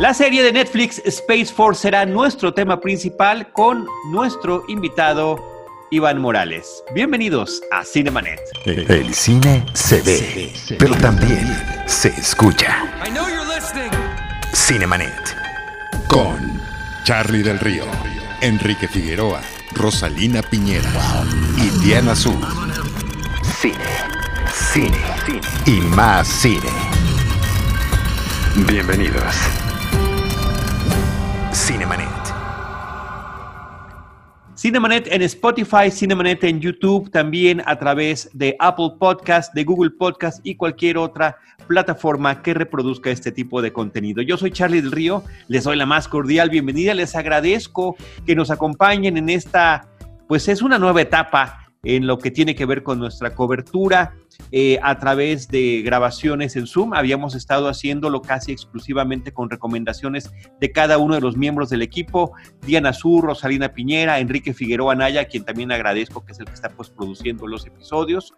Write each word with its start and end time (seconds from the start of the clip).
La 0.00 0.14
serie 0.14 0.42
de 0.42 0.50
Netflix 0.50 1.02
Space 1.04 1.52
Force 1.52 1.82
será 1.82 2.06
nuestro 2.06 2.54
tema 2.54 2.80
principal 2.80 3.52
con 3.52 3.86
nuestro 4.10 4.64
invitado 4.66 5.38
Iván 5.90 6.22
Morales. 6.22 6.82
Bienvenidos 6.94 7.60
a 7.70 7.84
Cinemanet. 7.84 8.40
El 8.64 9.12
cine 9.12 9.62
se 9.74 10.00
ve, 10.00 10.54
pero 10.78 10.94
también 10.96 11.46
se 11.84 12.08
escucha. 12.08 12.82
Cinemanet. 14.54 15.36
Con 16.08 16.62
Charlie 17.04 17.42
del 17.42 17.58
Río, 17.58 17.84
Enrique 18.40 18.88
Figueroa, 18.88 19.42
Rosalina 19.74 20.40
Piñera 20.40 20.88
y 21.58 21.84
Diana 21.84 22.12
Azul. 22.12 22.40
Cine, 23.60 23.74
cine, 24.72 24.96
cine 25.26 25.40
y 25.66 25.78
más 25.82 26.26
cine. 26.26 26.70
Bienvenidos. 28.66 29.69
Cinemanet. 31.52 32.08
Cinemanet 34.54 35.08
en 35.10 35.22
Spotify, 35.22 35.90
Cinemanet 35.90 36.44
en 36.44 36.60
YouTube, 36.60 37.10
también 37.10 37.60
a 37.66 37.76
través 37.76 38.30
de 38.32 38.54
Apple 38.60 38.92
Podcast, 39.00 39.52
de 39.52 39.64
Google 39.64 39.90
Podcast 39.90 40.40
y 40.44 40.54
cualquier 40.54 40.96
otra 40.96 41.38
plataforma 41.66 42.40
que 42.42 42.54
reproduzca 42.54 43.10
este 43.10 43.32
tipo 43.32 43.60
de 43.62 43.72
contenido. 43.72 44.22
Yo 44.22 44.36
soy 44.36 44.52
Charlie 44.52 44.80
del 44.80 44.92
Río, 44.92 45.24
les 45.48 45.64
doy 45.64 45.76
la 45.76 45.86
más 45.86 46.06
cordial 46.06 46.50
bienvenida, 46.50 46.94
les 46.94 47.16
agradezco 47.16 47.96
que 48.24 48.36
nos 48.36 48.52
acompañen 48.52 49.16
en 49.16 49.28
esta, 49.28 49.88
pues 50.28 50.46
es 50.46 50.62
una 50.62 50.78
nueva 50.78 51.02
etapa 51.02 51.72
en 51.82 52.06
lo 52.06 52.18
que 52.18 52.30
tiene 52.30 52.54
que 52.54 52.66
ver 52.66 52.84
con 52.84 52.98
nuestra 53.00 53.34
cobertura 53.34 54.14
eh, 54.52 54.78
a 54.82 54.98
través 54.98 55.48
de 55.48 55.82
grabaciones 55.82 56.56
en 56.56 56.66
Zoom. 56.66 56.94
Habíamos 56.94 57.34
estado 57.34 57.68
haciéndolo 57.68 58.22
casi 58.22 58.52
exclusivamente 58.52 59.32
con 59.32 59.50
recomendaciones 59.50 60.30
de 60.60 60.72
cada 60.72 60.98
uno 60.98 61.14
de 61.14 61.20
los 61.20 61.36
miembros 61.36 61.70
del 61.70 61.82
equipo, 61.82 62.32
Diana 62.66 62.92
Sur, 62.92 63.24
Rosalina 63.24 63.72
Piñera, 63.72 64.18
Enrique 64.18 64.52
Figueroa 64.54 64.94
Naya, 64.94 65.26
quien 65.26 65.44
también 65.44 65.72
agradezco 65.72 66.24
que 66.24 66.32
es 66.32 66.40
el 66.40 66.46
que 66.46 66.54
está 66.54 66.70
pues, 66.70 66.90
produciendo 66.90 67.46
los 67.46 67.66
episodios. 67.66 68.34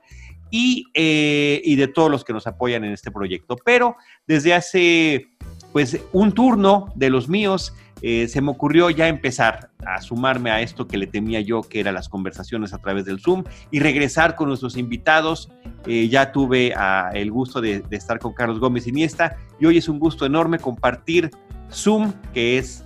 Y, 0.54 0.84
eh, 0.92 1.62
y 1.64 1.76
de 1.76 1.88
todos 1.88 2.10
los 2.10 2.24
que 2.24 2.34
nos 2.34 2.46
apoyan 2.46 2.84
en 2.84 2.92
este 2.92 3.10
proyecto. 3.10 3.56
Pero 3.64 3.96
desde 4.26 4.52
hace 4.52 5.28
pues 5.72 5.98
un 6.12 6.32
turno 6.32 6.92
de 6.94 7.08
los 7.08 7.28
míos 7.28 7.72
eh, 8.02 8.26
se 8.28 8.40
me 8.40 8.50
ocurrió 8.50 8.90
ya 8.90 9.06
empezar 9.08 9.70
a 9.86 10.00
sumarme 10.02 10.50
a 10.50 10.60
esto 10.60 10.88
que 10.88 10.98
le 10.98 11.06
temía 11.06 11.40
yo, 11.40 11.62
que 11.62 11.80
eran 11.80 11.94
las 11.94 12.08
conversaciones 12.08 12.74
a 12.74 12.78
través 12.78 13.04
del 13.04 13.20
Zoom, 13.20 13.44
y 13.70 13.78
regresar 13.78 14.34
con 14.34 14.48
nuestros 14.48 14.76
invitados. 14.76 15.50
Eh, 15.86 16.08
ya 16.08 16.32
tuve 16.32 16.72
ah, 16.76 17.10
el 17.14 17.30
gusto 17.30 17.60
de, 17.60 17.84
estar 17.90 18.18
con 18.18 18.34
Carlos 18.34 18.58
Gómez 18.58 18.86
Iniesta, 18.86 19.36
y 19.60 19.66
hoy 19.66 19.78
es 19.78 19.88
un 19.88 19.98
gusto 19.98 20.26
enorme 20.26 20.58
compartir 20.58 21.30
Zoom, 21.70 22.12
que 22.34 22.58
es 22.58 22.84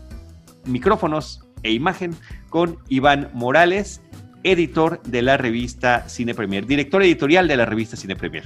micrófonos 0.67 1.41
e 1.62 1.72
imagen, 1.72 2.14
con 2.50 2.78
Iván 2.89 3.31
Morales, 3.33 4.03
editor 4.42 5.03
de 5.03 5.22
la 5.22 5.37
revista 5.37 6.09
Cine 6.09 6.34
Premier, 6.34 6.67
director 6.67 7.03
editorial 7.03 7.48
de 7.48 7.56
la 7.56 7.64
revista 7.64 7.97
Cine 7.97 8.17
Premier. 8.17 8.44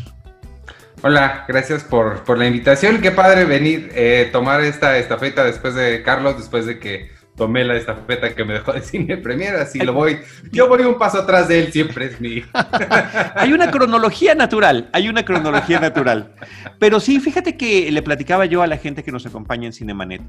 Hola, 1.03 1.47
gracias 1.49 1.83
por, 1.83 2.25
por 2.25 2.37
la 2.37 2.47
invitación. 2.47 3.01
Qué 3.01 3.11
padre 3.11 3.47
venir, 3.47 3.91
eh, 3.95 4.29
tomar 4.33 4.61
esta 4.61 4.99
estafeta 4.99 5.45
después 5.45 5.75
de 5.75 6.03
Carlos, 6.03 6.37
después 6.37 6.67
de 6.67 6.79
que 6.79 7.11
tomé 7.37 7.65
la 7.65 7.77
estafeta 7.77 8.35
que 8.35 8.45
me 8.45 8.53
dejó 8.53 8.75
de 8.75 8.83
cine 8.83 9.17
premier, 9.17 9.57
así 9.57 9.79
lo 9.79 9.95
voy. 9.95 10.19
Yo 10.53 10.69
voy 10.69 10.83
un 10.83 10.99
paso 10.99 11.21
atrás 11.21 11.49
de 11.49 11.61
él, 11.61 11.73
siempre 11.73 12.05
es 12.05 12.21
mi. 12.21 12.45
hay 13.35 13.55
una 13.55 13.71
cronología 13.71 14.35
natural, 14.35 14.91
hay 14.93 15.09
una 15.09 15.25
cronología 15.25 15.81
natural. 15.81 16.35
Pero 16.79 17.01
sí, 17.01 17.19
fíjate 17.19 17.57
que 17.57 17.91
le 17.91 18.03
platicaba 18.03 18.45
yo 18.45 18.61
a 18.61 18.67
la 18.67 18.77
gente 18.77 19.03
que 19.03 19.11
nos 19.11 19.25
acompaña 19.25 19.67
en 19.67 19.73
Cinemanet 19.73 20.21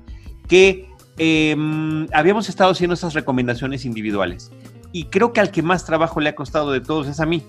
que 0.48 0.88
em, 1.18 2.08
habíamos 2.14 2.48
estado 2.48 2.72
haciendo 2.72 2.94
esas 2.94 3.14
recomendaciones 3.14 3.84
individuales. 3.84 4.52
Y 4.94 5.06
creo 5.06 5.34
que 5.34 5.42
al 5.42 5.52
que 5.52 5.64
más 5.64 5.86
trabajo 5.86 6.22
le 6.22 6.30
ha 6.30 6.36
costado 6.36 6.72
de 6.72 6.80
todos 6.80 7.08
es 7.08 7.20
a 7.20 7.26
mí 7.26 7.44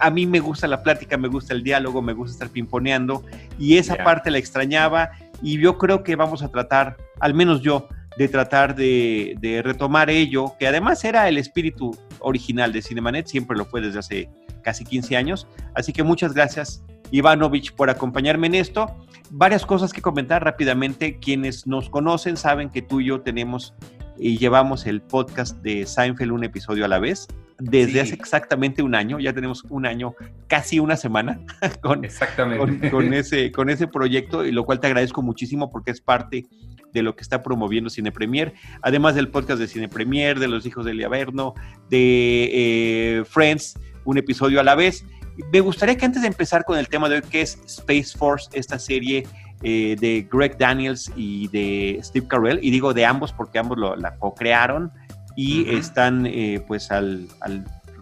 a 0.00 0.10
mí 0.10 0.26
me 0.26 0.40
gusta 0.40 0.66
la 0.66 0.82
plática, 0.82 1.16
me 1.16 1.28
gusta 1.28 1.54
el 1.54 1.62
diálogo, 1.62 2.02
me 2.02 2.12
gusta 2.12 2.32
estar 2.32 2.48
pimponeando 2.48 3.24
y 3.58 3.76
esa 3.76 3.96
parte 3.96 4.30
la 4.30 4.38
extrañaba 4.38 5.10
y 5.42 5.58
yo 5.58 5.78
creo 5.78 6.02
que 6.02 6.16
vamos 6.16 6.42
a 6.42 6.48
tratar, 6.48 6.96
al 7.20 7.34
menos 7.34 7.62
yo, 7.62 7.88
de 8.16 8.28
tratar 8.28 8.74
de, 8.74 9.60
retomar 9.64 10.10
ello, 10.10 10.54
que 10.58 10.66
además 10.66 11.04
era 11.04 11.28
el 11.28 11.38
espíritu 11.38 11.96
original 12.20 12.72
de 12.72 12.82
Cinemanet, 12.82 13.26
siempre 13.26 13.56
lo 13.56 13.64
fue 13.64 13.80
desde 13.80 13.98
hace 13.98 14.30
casi 14.62 14.84
15 14.84 15.16
años. 15.16 15.48
Así 15.74 15.92
que 15.92 16.02
muchas 16.02 16.34
gracias, 16.34 16.84
Ivanovich, 17.10 17.74
por 17.74 17.90
acompañarme 17.90 18.46
en 18.48 18.54
esto. 18.54 18.86
Varias 19.30 19.66
cosas 19.66 19.92
que 19.92 20.02
comentar 20.02 20.44
rápidamente. 20.44 21.18
Quienes 21.18 21.66
nos 21.66 21.88
conocen 21.88 22.36
saben 22.36 22.70
que 22.70 22.82
tú 22.82 23.00
y 23.00 23.06
yo 23.06 23.22
tenemos 23.22 23.74
y 24.18 24.38
llevamos 24.38 24.86
el 24.86 25.02
podcast 25.02 25.58
de 25.62 25.86
Seinfeld 25.86 26.32
un 26.32 26.44
episodio 26.44 26.84
a 26.84 26.88
la 26.88 26.98
vez 26.98 27.28
desde 27.62 28.00
hace 28.00 28.14
exactamente 28.14 28.82
un 28.82 28.94
año, 28.96 29.20
ya 29.20 29.32
tenemos 29.32 29.64
un 29.68 29.86
año, 29.86 30.14
casi 30.48 30.80
una 30.80 30.96
semana 30.96 31.38
con, 31.82 32.04
exactamente. 32.04 32.90
Con, 32.90 33.14
ese, 33.14 33.52
con 33.52 33.70
ese 33.70 33.86
proyecto, 33.86 34.44
y 34.44 34.50
lo 34.50 34.64
cual 34.64 34.80
te 34.80 34.88
agradezco 34.88 35.22
muchísimo 35.22 35.70
porque 35.70 35.92
es 35.92 36.00
parte 36.00 36.46
de 36.92 37.02
lo 37.02 37.14
que 37.14 37.22
está 37.22 37.42
promoviendo 37.42 37.88
Cine 37.88 38.10
Premier, 38.10 38.52
además 38.82 39.14
del 39.14 39.28
podcast 39.28 39.60
de 39.60 39.68
Cine 39.68 39.88
Premier, 39.88 40.40
de 40.40 40.48
Los 40.48 40.66
Hijos 40.66 40.84
del 40.84 41.04
Averno, 41.04 41.54
de 41.88 42.50
eh, 42.52 43.24
Friends, 43.24 43.78
un 44.04 44.18
episodio 44.18 44.60
a 44.60 44.64
la 44.64 44.74
vez. 44.74 45.06
Me 45.52 45.60
gustaría 45.60 45.96
que 45.96 46.04
antes 46.04 46.22
de 46.22 46.28
empezar 46.28 46.64
con 46.64 46.78
el 46.78 46.88
tema 46.88 47.08
de 47.08 47.16
hoy, 47.16 47.22
que 47.22 47.42
es 47.42 47.58
Space 47.64 48.18
Force, 48.18 48.50
esta 48.52 48.78
serie 48.78 49.24
eh, 49.62 49.96
de 50.00 50.28
Greg 50.30 50.58
Daniels 50.58 51.12
y 51.16 51.48
de 51.48 52.00
Steve 52.02 52.26
Carell, 52.28 52.58
y 52.62 52.70
digo 52.70 52.94
de 52.94 53.04
ambos 53.04 53.32
porque 53.32 53.58
ambos 53.58 53.78
lo, 53.78 53.96
la 53.96 54.16
co-crearon 54.16 54.90
y 55.36 55.68
están 55.70 56.26
eh, 56.26 56.62
pues 56.66 56.90
al, 56.90 57.28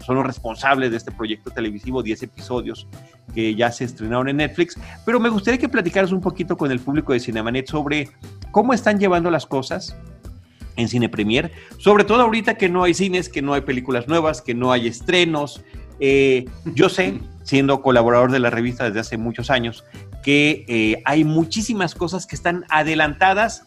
son 0.05 0.17
los 0.17 0.27
responsables 0.27 0.91
de 0.91 0.97
este 0.97 1.13
proyecto 1.13 1.51
televisivo, 1.51 2.03
10 2.03 2.25
episodios 2.25 2.87
que 3.35 3.55
ya 3.55 3.71
se 3.71 3.85
estrenaron 3.85 4.29
en 4.29 4.39
Netflix, 4.39 4.77
pero 5.05 5.21
me 5.21 5.29
gustaría 5.29 5.59
que 5.59 5.69
platicaras 5.69 6.13
un 6.13 6.21
poquito 6.21 6.57
con 6.57 6.71
el 6.73 6.81
público 6.81 7.13
de 7.13 7.21
Cinemanet 7.21 7.69
sobre 7.69 8.09
cómo 8.51 8.73
están 8.73 8.99
llevando 8.99 9.31
las 9.31 9.47
cosas 9.47 9.97
en 10.77 10.89
Cine 10.89 11.09
Premier, 11.09 11.53
sobre 11.79 12.05
todo 12.05 12.23
ahorita 12.23 12.55
que 12.55 12.69
no 12.69 12.83
hay 12.83 12.95
cines, 12.95 13.29
que 13.29 13.43
no 13.43 13.55
hay 13.55 13.61
películas 13.61 14.09
nuevas, 14.09 14.43
que 14.43 14.55
no 14.55 14.73
hay 14.73 14.89
estrenos. 14.89 15.63
Eh, 16.01 16.47
yo 16.65 16.89
sé, 16.89 17.21
siendo 17.43 17.83
colaborador 17.83 18.33
de 18.33 18.41
la 18.41 18.51
revista 18.51 18.85
desde 18.85 19.01
hace 19.01 19.17
muchos 19.19 19.51
años, 19.51 19.85
que 20.23 20.65
eh, 20.69 21.03
hay 21.05 21.25
muchísimas 21.25 21.95
cosas 21.95 22.27
que 22.27 22.37
están 22.37 22.65
adelantadas 22.69 23.67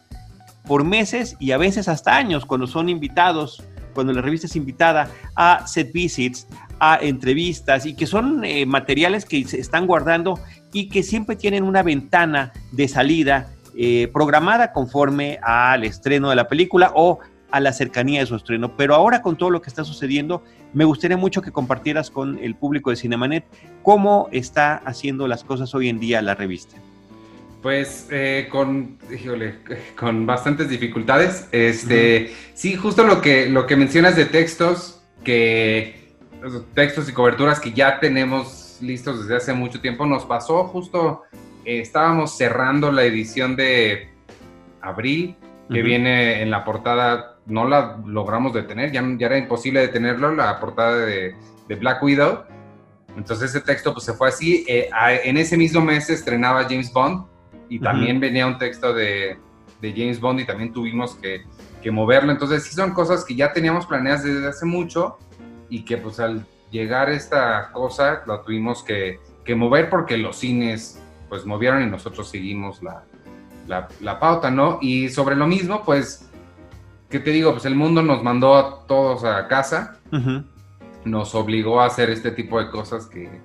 por 0.66 0.84
meses 0.84 1.36
y 1.40 1.52
a 1.52 1.58
veces 1.58 1.88
hasta 1.88 2.16
años 2.16 2.46
cuando 2.46 2.68
son 2.68 2.90
invitados, 2.90 3.64
cuando 3.94 4.14
la 4.14 4.22
revista 4.22 4.48
es 4.48 4.56
invitada 4.56 5.10
a 5.36 5.68
set 5.68 5.92
visits, 5.92 6.48
a 6.80 6.98
entrevistas 7.02 7.86
y 7.86 7.96
que 7.96 8.08
son 8.08 8.44
eh, 8.44 8.66
materiales 8.66 9.26
que 9.26 9.46
se 9.46 9.60
están 9.60 9.88
guardando 9.88 10.40
y 10.72 10.90
que 10.90 11.04
siempre 11.04 11.36
tienen 11.36 11.64
una 11.64 11.84
ventana 11.84 12.52
de 12.72 12.88
salida 12.88 13.50
eh, 13.76 14.10
programada 14.14 14.72
conforme 14.72 15.40
al 15.42 15.84
estreno 15.84 16.30
de 16.30 16.36
la 16.36 16.48
película 16.48 16.92
o 16.96 17.20
a 17.54 17.60
la 17.60 17.72
cercanía 17.72 18.20
de 18.20 18.26
su 18.26 18.36
estreno. 18.36 18.76
Pero 18.76 18.96
ahora 18.96 19.22
con 19.22 19.38
todo 19.38 19.52
lo 19.52 19.62
que 19.62 19.70
está 19.70 19.84
sucediendo, 19.84 20.44
me 20.74 20.86
gustaría 20.86 21.18
mucho 21.18 21.44
que 21.44 21.52
compartieras 21.52 22.10
con 22.10 22.40
el 22.40 22.56
público 22.56 22.90
de 22.90 22.96
Cinemanet 22.96 23.46
cómo 23.84 24.28
está 24.32 24.78
haciendo 24.78 25.28
las 25.28 25.44
cosas 25.44 25.76
hoy 25.76 25.88
en 25.88 26.00
día 26.00 26.24
la 26.24 26.34
revista. 26.34 26.78
Pues 27.62 28.08
eh, 28.10 28.48
con, 28.50 28.98
con 29.96 30.26
bastantes 30.26 30.68
dificultades. 30.68 31.48
Este, 31.52 32.34
sí, 32.56 32.76
justo 32.76 33.04
lo 33.04 33.22
que, 33.22 33.48
lo 33.48 33.68
que 33.68 33.76
mencionas 33.76 34.16
de 34.16 34.26
textos, 34.26 35.04
que 35.24 36.10
textos 36.74 37.08
y 37.08 37.14
coberturas 37.14 37.60
que 37.60 37.72
ya 37.72 38.00
tenemos 38.00 38.80
listos 38.82 39.22
desde 39.22 39.36
hace 39.36 39.54
mucho 39.54 39.80
tiempo, 39.80 40.08
nos 40.08 40.26
pasó 40.26 40.64
justo, 40.64 41.22
eh, 41.66 41.80
estábamos 41.82 42.36
cerrando 42.36 42.92
la 42.92 43.04
edición 43.04 43.56
de 43.56 44.10
abril, 44.82 45.36
que 45.70 45.82
viene 45.82 46.42
en 46.42 46.52
la 46.52 46.64
portada, 46.64 47.38
no 47.46 47.68
la 47.68 47.98
logramos 48.06 48.54
detener, 48.54 48.92
ya, 48.92 49.04
ya 49.18 49.28
era 49.28 49.38
imposible 49.38 49.80
detenerlo, 49.80 50.34
la 50.34 50.60
portada 50.60 50.98
de, 50.98 51.36
de 51.68 51.76
Black 51.76 52.04
Widow. 52.04 52.44
Entonces 53.16 53.52
ese 53.52 53.62
texto 53.62 53.94
pues 53.94 54.06
se 54.06 54.14
fue 54.14 54.30
así. 54.30 54.66
Eh, 54.68 54.90
en 55.24 55.38
ese 55.38 55.58
mismo 55.58 55.82
mes 55.82 56.08
se 56.08 56.14
estrenaba 56.14 56.64
James 56.64 56.92
Bond 56.92 57.26
y 57.70 57.80
también 57.80 58.20
venía 58.20 58.48
un 58.48 58.58
texto 58.58 58.94
de, 58.94 59.38
de, 59.82 59.92
James 59.92 60.20
Bond 60.20 60.42
y 60.42 60.46
también 60.46 60.74
tuvimos 60.74 61.16
que, 61.16 61.44
que, 61.82 61.92
moverlo. 61.92 62.32
Entonces 62.32 62.64
sí 62.64 62.74
son 62.74 62.94
cosas 62.94 63.24
que 63.24 63.36
ya 63.36 63.54
teníamos 63.54 63.86
planeadas 63.86 64.24
desde 64.24 64.48
hace 64.48 64.66
mucho 64.66 65.18
y 65.70 65.86
que 65.86 65.98
pues 65.98 66.20
al 66.20 66.46
llegar 66.72 67.10
esta 67.10 67.72
cosa 67.72 68.24
la 68.26 68.42
tuvimos 68.42 68.84
que, 68.84 69.20
que 69.46 69.56
mover 69.56 69.90
porque 69.90 70.18
los 70.18 70.38
cines 70.38 71.00
pues 71.30 71.46
movieron 71.46 71.84
y 71.84 71.88
nosotros 71.88 72.30
seguimos 72.30 72.82
la, 72.82 73.04
la, 73.68 73.88
la, 74.02 74.20
pauta, 74.20 74.52
¿no? 74.52 74.80
Y 74.82 75.10
sobre 75.10 75.36
lo 75.36 75.48
mismo, 75.48 75.84
pues, 75.84 76.30
¿qué 77.10 77.20
te 77.20 77.32
digo? 77.32 77.52
Pues 77.52 77.66
el 77.66 77.76
mundo 77.76 78.02
nos 78.02 78.24
mandó 78.24 78.56
a 78.56 78.86
todos 78.88 79.24
a 79.24 79.48
casa, 79.48 80.00
nos 81.06 81.36
obligó 81.36 81.82
a 81.82 81.88
hacer 81.88 82.10
este 82.10 82.32
tipo 82.32 82.60
de 82.60 82.70
cosas 82.70 83.08
que, 83.08 83.42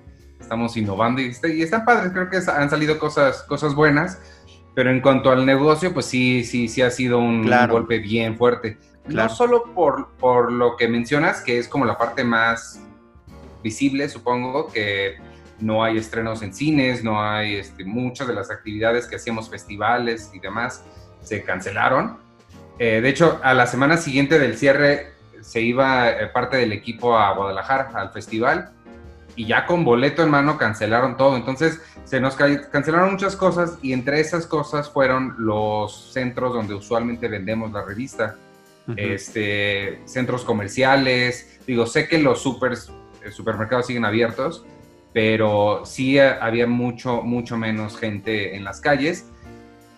estamos 0.48 0.78
innovando 0.78 1.20
y, 1.20 1.36
y 1.54 1.62
están 1.62 1.84
padres, 1.84 2.10
creo 2.12 2.30
que 2.30 2.38
han 2.50 2.70
salido 2.70 2.98
cosas, 2.98 3.42
cosas 3.42 3.74
buenas. 3.74 4.18
pero 4.74 4.90
en 4.90 5.00
cuanto 5.02 5.30
al 5.30 5.44
negocio, 5.44 5.92
pues 5.92 6.06
sí, 6.06 6.42
sí, 6.42 6.68
sí 6.68 6.80
ha 6.80 6.90
sido 6.90 7.18
un, 7.18 7.48
golpe 7.68 7.98
bien 7.98 8.38
fuerte. 8.38 8.78
No 9.06 9.28
solo 9.28 9.64
por, 9.74 10.08
por 10.16 10.50
lo 10.52 10.76
que 10.76 10.88
mencionas, 10.88 11.42
que 11.42 11.58
es 11.58 11.68
como 11.68 11.84
la 11.84 11.98
parte 11.98 12.24
más 12.24 12.80
visible, 13.62 14.08
supongo, 14.08 14.68
que 14.68 15.16
no 15.60 15.82
hay 15.82 15.98
estrenos 15.98 16.42
en 16.42 16.54
cines, 16.54 17.02
no 17.02 17.22
hay 17.22 17.56
este, 17.56 17.84
muchas 17.84 18.28
de 18.28 18.34
las 18.34 18.50
actividades 18.50 19.06
que 19.06 19.16
hacíamos, 19.16 19.50
festivales 19.50 20.30
y 20.32 20.38
demás, 20.38 20.84
se 21.20 21.42
cancelaron. 21.42 22.18
Eh, 22.78 23.00
de 23.00 23.08
hecho, 23.08 23.40
a 23.42 23.54
la 23.54 23.66
semana 23.66 23.96
siguiente 23.96 24.38
del 24.38 24.56
cierre 24.56 25.12
se 25.40 25.60
iba 25.60 26.10
eh, 26.10 26.26
parte 26.28 26.56
del 26.56 26.72
equipo 26.72 27.16
a 27.16 27.34
Guadalajara, 27.34 27.90
al 27.94 28.10
festival, 28.10 28.70
y 29.34 29.46
ya 29.46 29.66
con 29.66 29.84
boleto 29.84 30.22
en 30.22 30.30
mano 30.30 30.58
cancelaron 30.58 31.16
todo. 31.16 31.36
Entonces, 31.36 31.80
se 32.04 32.20
nos 32.20 32.34
cancelaron 32.36 33.12
muchas 33.12 33.36
cosas 33.36 33.78
y 33.82 33.92
entre 33.92 34.20
esas 34.20 34.46
cosas 34.46 34.90
fueron 34.90 35.34
los 35.38 36.12
centros 36.12 36.54
donde 36.54 36.74
usualmente 36.74 37.28
vendemos 37.28 37.72
la 37.72 37.84
revista. 37.84 38.36
este, 38.96 40.00
centros 40.06 40.44
comerciales, 40.44 41.60
digo, 41.66 41.84
sé 41.86 42.08
que 42.08 42.16
los 42.16 42.40
supers, 42.40 42.90
eh, 43.22 43.30
supermercados 43.30 43.86
siguen 43.86 44.06
abiertos, 44.06 44.64
pero 45.12 45.82
sí 45.84 46.18
había 46.18 46.66
mucho, 46.66 47.22
mucho 47.22 47.56
menos 47.56 47.96
gente 47.96 48.56
en 48.56 48.64
las 48.64 48.80
calles. 48.80 49.26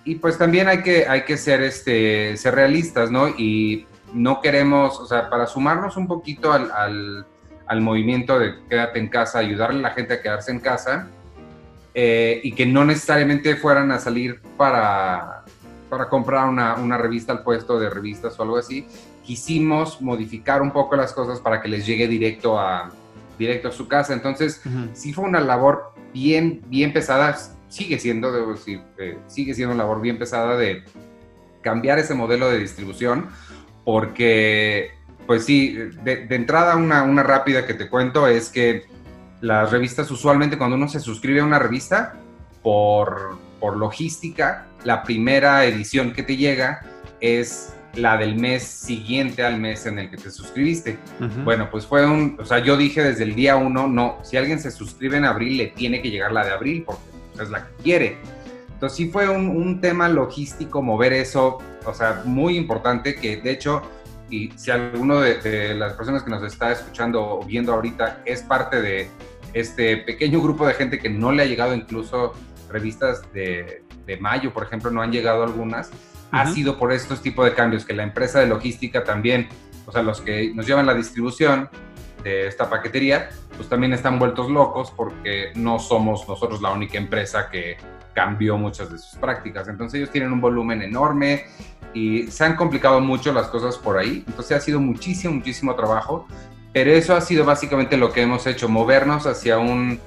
Y 0.05 0.17
pues 0.17 0.39
también 0.39 0.69
hay 0.69 0.83
que, 0.83 1.07
hay 1.07 1.25
que 1.25 1.37
ser, 1.37 1.62
este, 1.62 2.37
ser 2.37 2.55
realistas, 2.55 3.11
¿no? 3.11 3.29
Y 3.29 3.87
no 4.15 4.41
queremos, 4.41 4.99
o 4.99 5.07
sea, 5.07 5.29
para 5.29 5.47
sumarnos 5.47 5.97
un 5.97 6.07
poquito 6.07 6.53
al, 6.53 7.27
al, 7.67 7.81
movimiento 7.81 8.39
de 8.39 8.55
quédate 8.69 8.99
en 8.99 9.09
casa, 9.09 9.39
ayudarle 9.39 9.81
a 9.81 9.83
la 9.83 9.91
gente 9.91 10.15
a 10.15 10.23
quedarse 10.23 10.51
en 10.51 10.61
casa, 10.61 11.09
eh, 11.95 12.41
y 12.43 12.53
que 12.53 12.67
no 12.67 12.85
necesariamente 12.85 13.56
fueran 13.56 13.93
a 13.93 13.99
salir 13.99 14.41
para, 14.56 15.45
para 15.89 16.09
comprar 16.09 16.49
una, 16.49 16.77
una, 16.77 16.97
revista 16.97 17.33
al 17.33 17.43
puesto 17.43 17.79
de 17.79 17.91
revistas 17.91 18.39
o 18.39 18.43
algo 18.43 18.56
así, 18.56 18.87
quisimos 19.25 20.01
modificar 20.01 20.63
un 20.63 20.71
poco 20.71 20.97
las 20.97 21.13
cosas 21.13 21.41
para 21.41 21.61
que 21.61 21.69
les 21.69 21.87
llegue 21.87 22.09
directo 22.09 22.59
a, 22.59 22.91
directo 23.41 23.69
a 23.69 23.73
su 23.73 23.89
casa. 23.89 24.13
Entonces, 24.13 24.63
sí 24.93 25.13
fue 25.13 25.25
una 25.25 25.41
labor 25.41 25.95
bien, 26.13 26.63
bien 26.67 26.93
pesada, 26.93 27.37
sigue 27.69 27.99
siendo, 27.99 28.31
debo 28.31 28.53
decir, 28.53 28.83
eh, 28.99 29.19
sigue 29.27 29.55
siendo 29.55 29.75
una 29.75 29.83
labor 29.83 30.03
bien 30.03 30.19
pesada 30.19 30.57
de 30.57 30.85
cambiar 31.63 31.99
ese 31.99 32.15
modelo 32.15 32.51
de 32.51 32.59
distribución, 32.59 33.29
porque, 33.85 34.93
pues 35.27 35.45
sí, 35.47 35.75
de, 36.05 36.27
entrada 36.31 36.77
una, 36.77 37.03
una 37.03 37.23
rápida 37.23 37.67
que 37.67 37.75
te 37.75 37.89
cuento 37.89 38.27
es 38.27 38.51
que 38.51 38.85
las 39.41 39.71
revistas 39.71 40.11
usualmente 40.11 40.59
cuando 40.59 40.77
uno 40.77 40.89
se 40.89 41.01
suscribe 41.01 41.41
a 41.41 41.45
una 41.45 41.59
revista, 41.59 42.15
por, 42.63 43.39
por 43.59 43.79
logística, 43.79 44.67
la 44.85 45.03
primera 45.03 45.65
edición 45.65 46.13
que 46.13 46.23
te 46.23 46.37
llega 46.37 46.83
es 47.21 47.73
la 47.95 48.17
del 48.17 48.37
mes 48.37 48.63
siguiente 48.63 49.45
al 49.45 49.59
mes 49.59 49.87
en 49.87 49.99
el 49.99 50.11
que 50.11 50.17
te 50.17 50.31
suscribiste. 50.31 50.99
Bueno, 51.45 51.69
pues 51.71 51.87
fue 51.87 52.07
un, 52.07 52.37
o 52.41 52.45
sea, 52.45 52.59
yo 52.61 52.77
dije 52.77 53.03
desde 53.03 53.25
el 53.25 53.35
día 53.35 53.57
uno, 53.57 53.89
no, 53.89 54.19
si 54.23 54.37
alguien 54.37 54.61
se 54.61 54.71
suscribe 54.71 55.17
en 55.17 55.25
abril, 55.25 55.57
le 55.57 55.69
tiene 55.69 56.01
que 56.01 56.11
llegar 56.11 56.33
la 56.33 56.45
de 56.45 56.53
abril, 56.53 56.85
porque 56.87 57.03
es 57.41 57.51
la 57.51 57.67
que 57.67 57.83
quiere. 57.83 58.19
Entonces 58.73 58.97
sí 58.97 59.11
fue 59.11 59.29
un, 59.29 59.81
tema 59.81 60.09
logístico 60.09 60.83
mover 60.83 61.13
eso, 61.13 61.59
o 61.85 61.95
sea, 61.95 62.23
muy 62.25 62.57
importante 62.57 63.15
que 63.15 63.37
de 63.37 63.51
hecho, 63.51 63.83
y 64.31 64.51
si 64.57 64.71
alguno 64.71 65.21
de, 65.21 65.75
las 65.75 65.95
personas 65.95 66.23
que 66.23 66.31
nos 66.31 66.43
está 66.43 66.73
escuchando 66.73 67.23
o 67.23 67.45
viendo 67.45 67.75
ahorita 67.75 68.23
es 68.25 68.43
parte 68.43 68.81
de 68.81 69.09
este 69.53 69.99
pequeño 69.99 70.41
grupo 70.41 70.67
de 70.67 70.75
gente 70.75 70.99
que 70.99 71.11
no 71.11 71.33
le 71.33 71.43
ha 71.43 71.47
llegado 71.47 71.75
incluso 71.75 72.35
revistas 72.71 73.21
de, 73.33 73.83
de 74.07 74.17
mayo, 74.17 74.53
por 74.53 74.63
ejemplo, 74.63 74.91
no 74.91 75.03
han 75.03 75.13
llegado 75.13 75.43
algunas, 75.43 75.91
ha 76.31 76.47
sido 76.53 76.79
por 76.79 76.93
estos 76.93 77.23
tipos 77.23 77.44
de 77.44 77.55
cambios, 77.55 77.85
que 77.85 77.93
la 77.93 78.03
empresa 78.03 78.41
de 78.41 78.47
logística 78.47 79.05
también, 79.05 79.49
o 79.87 79.93
sea, 79.93 80.03
los 80.03 80.21
que 80.21 80.53
nos 80.55 80.67
llevan 80.67 80.87
la 80.87 80.94
distribución 80.94 81.69
de 82.23 82.47
esta 82.47 82.69
paquetería, 82.69 83.31
pues 83.56 83.69
también 83.69 83.93
están 83.93 84.19
vueltos 84.19 84.50
locos 84.50 84.91
porque 84.91 85.53
no 85.55 85.79
somos 85.79 86.29
nosotros 86.29 86.61
la 86.61 86.71
única 86.71 86.99
empresa 86.99 87.49
que 87.50 87.77
cambió 88.15 88.56
muchas 88.56 88.91
de 88.91 88.99
sus 88.99 89.19
prácticas. 89.19 89.69
Entonces 89.69 89.99
ellos 89.99 90.11
tienen 90.11 90.32
un 90.32 90.41
volumen 90.41 90.82
enorme 90.82 91.44
y 91.94 92.27
se 92.29 92.44
han 92.44 92.56
complicado 92.56 93.00
mucho 93.00 93.32
las 93.32 93.49
cosas 93.49 93.79
por 93.79 93.99
ahí. 93.99 94.25
Entonces 94.27 94.56
ha 94.56 94.61
sido 94.61 94.81
muchísimo, 94.81 95.35
muchísimo 95.35 95.75
trabajo, 95.75 96.27
pero 96.73 96.91
eso 96.91 97.17
ha 97.17 97.21
sido 97.21 97.44
básicamente 97.44 97.97
lo 97.97 98.12
que 98.12 98.23
hemos 98.23 98.47
hecho, 98.47 98.69
movernos 98.69 99.27
hacia 99.27 99.59
un 99.59 100.00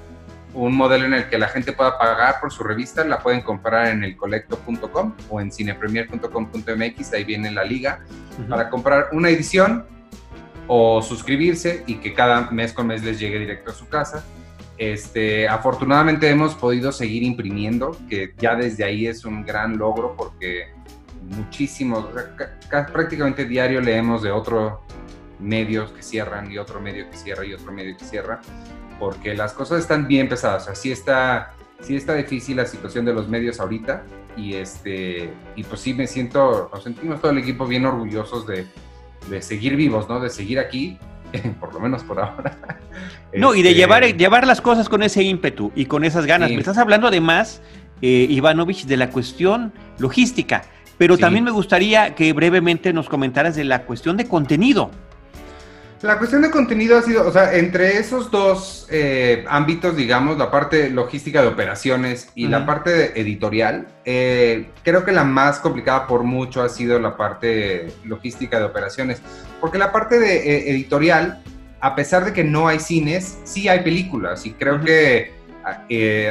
un 0.54 0.76
modelo 0.76 1.04
en 1.04 1.14
el 1.14 1.28
que 1.28 1.36
la 1.36 1.48
gente 1.48 1.72
pueda 1.72 1.98
pagar 1.98 2.40
por 2.40 2.52
su 2.52 2.62
revista, 2.62 3.04
la 3.04 3.18
pueden 3.18 3.42
comprar 3.42 3.88
en 3.88 4.04
elcolecto.com 4.04 5.14
o 5.28 5.40
en 5.40 5.52
cinepremier.com.mx, 5.52 7.12
ahí 7.12 7.24
viene 7.24 7.50
la 7.50 7.64
liga, 7.64 8.00
para 8.48 8.70
comprar 8.70 9.08
una 9.12 9.30
edición 9.30 9.86
o 10.66 11.02
suscribirse 11.02 11.82
y 11.86 11.96
que 11.96 12.14
cada 12.14 12.50
mes 12.50 12.72
con 12.72 12.86
mes 12.86 13.02
les 13.02 13.18
llegue 13.18 13.38
directo 13.38 13.72
a 13.72 13.74
su 13.74 13.88
casa. 13.88 14.24
Este, 14.78 15.48
afortunadamente 15.48 16.28
hemos 16.28 16.54
podido 16.54 16.90
seguir 16.90 17.22
imprimiendo, 17.22 17.96
que 18.08 18.34
ya 18.38 18.54
desde 18.54 18.84
ahí 18.84 19.06
es 19.06 19.24
un 19.24 19.44
gran 19.44 19.76
logro 19.76 20.14
porque 20.16 20.72
muchísimos, 21.22 22.06
prácticamente 22.92 23.44
diario 23.44 23.80
leemos 23.80 24.22
de 24.22 24.30
otro 24.30 24.82
medios 25.40 25.90
que 25.92 26.02
cierran 26.02 26.50
y 26.50 26.58
otro 26.58 26.80
medio 26.80 27.10
que 27.10 27.16
cierra 27.16 27.44
y 27.44 27.52
otro 27.52 27.72
medio 27.72 27.96
que 27.96 28.04
cierra 28.04 28.40
porque 28.98 29.34
las 29.34 29.52
cosas 29.52 29.80
están 29.80 30.06
bien 30.06 30.28
pesadas. 30.28 30.68
Así 30.68 30.92
está, 30.92 31.52
sí 31.80 31.96
está 31.96 32.14
difícil 32.14 32.56
la 32.56 32.66
situación 32.66 33.04
de 33.04 33.14
los 33.14 33.28
medios 33.28 33.60
ahorita 33.60 34.04
y 34.36 34.54
este 34.54 35.30
y 35.54 35.64
pues 35.64 35.80
sí 35.80 35.94
me 35.94 36.06
siento, 36.06 36.70
nos 36.72 36.82
sentimos 36.82 37.20
todo 37.20 37.30
el 37.32 37.38
equipo 37.38 37.66
bien 37.66 37.86
orgullosos 37.86 38.46
de, 38.46 38.66
de 39.28 39.42
seguir 39.42 39.76
vivos, 39.76 40.08
¿no? 40.08 40.20
De 40.20 40.30
seguir 40.30 40.58
aquí, 40.58 40.98
por 41.60 41.72
lo 41.72 41.80
menos 41.80 42.02
por 42.02 42.20
ahora. 42.20 42.58
No, 43.36 43.52
y 43.52 43.62
de 43.62 43.70
este, 43.70 43.80
llevar, 43.80 44.04
llevar 44.16 44.46
las 44.46 44.60
cosas 44.60 44.88
con 44.88 45.02
ese 45.02 45.24
ímpetu 45.24 45.72
y 45.74 45.86
con 45.86 46.04
esas 46.04 46.24
ganas. 46.24 46.50
Me 46.50 46.58
estás 46.58 46.78
hablando 46.78 47.08
además, 47.08 47.60
eh, 48.00 48.28
Ivanovich, 48.30 48.86
de 48.86 48.96
la 48.96 49.10
cuestión 49.10 49.72
logística, 49.98 50.62
pero 50.98 51.18
también 51.18 51.44
me 51.44 51.50
gustaría 51.50 52.14
que 52.14 52.32
brevemente 52.32 52.92
nos 52.92 53.08
comentaras 53.08 53.56
de 53.56 53.64
la 53.64 53.82
cuestión 53.82 54.16
de 54.16 54.28
contenido. 54.28 54.92
La 56.04 56.18
cuestión 56.18 56.42
de 56.42 56.50
contenido 56.50 56.98
ha 56.98 57.02
sido, 57.02 57.26
o 57.26 57.32
sea, 57.32 57.54
entre 57.54 57.96
esos 57.96 58.30
dos 58.30 58.86
eh, 58.90 59.42
ámbitos, 59.48 59.96
digamos, 59.96 60.36
la 60.36 60.50
parte 60.50 60.90
logística 60.90 61.40
de 61.40 61.48
operaciones 61.48 62.28
y 62.34 62.46
la 62.46 62.66
parte 62.66 63.18
editorial, 63.18 63.86
eh, 64.04 64.68
creo 64.82 65.06
que 65.06 65.12
la 65.12 65.24
más 65.24 65.60
complicada 65.60 66.06
por 66.06 66.22
mucho 66.22 66.60
ha 66.60 66.68
sido 66.68 66.98
la 66.98 67.16
parte 67.16 67.86
logística 68.04 68.58
de 68.58 68.66
operaciones, 68.66 69.22
porque 69.62 69.78
la 69.78 69.92
parte 69.92 70.18
de 70.18 70.36
eh, 70.36 70.70
editorial, 70.72 71.42
a 71.80 71.94
pesar 71.94 72.26
de 72.26 72.34
que 72.34 72.44
no 72.44 72.68
hay 72.68 72.80
cines, 72.80 73.38
sí 73.44 73.70
hay 73.70 73.80
películas. 73.80 74.44
Y 74.44 74.52
creo 74.52 74.82
que 74.82 75.32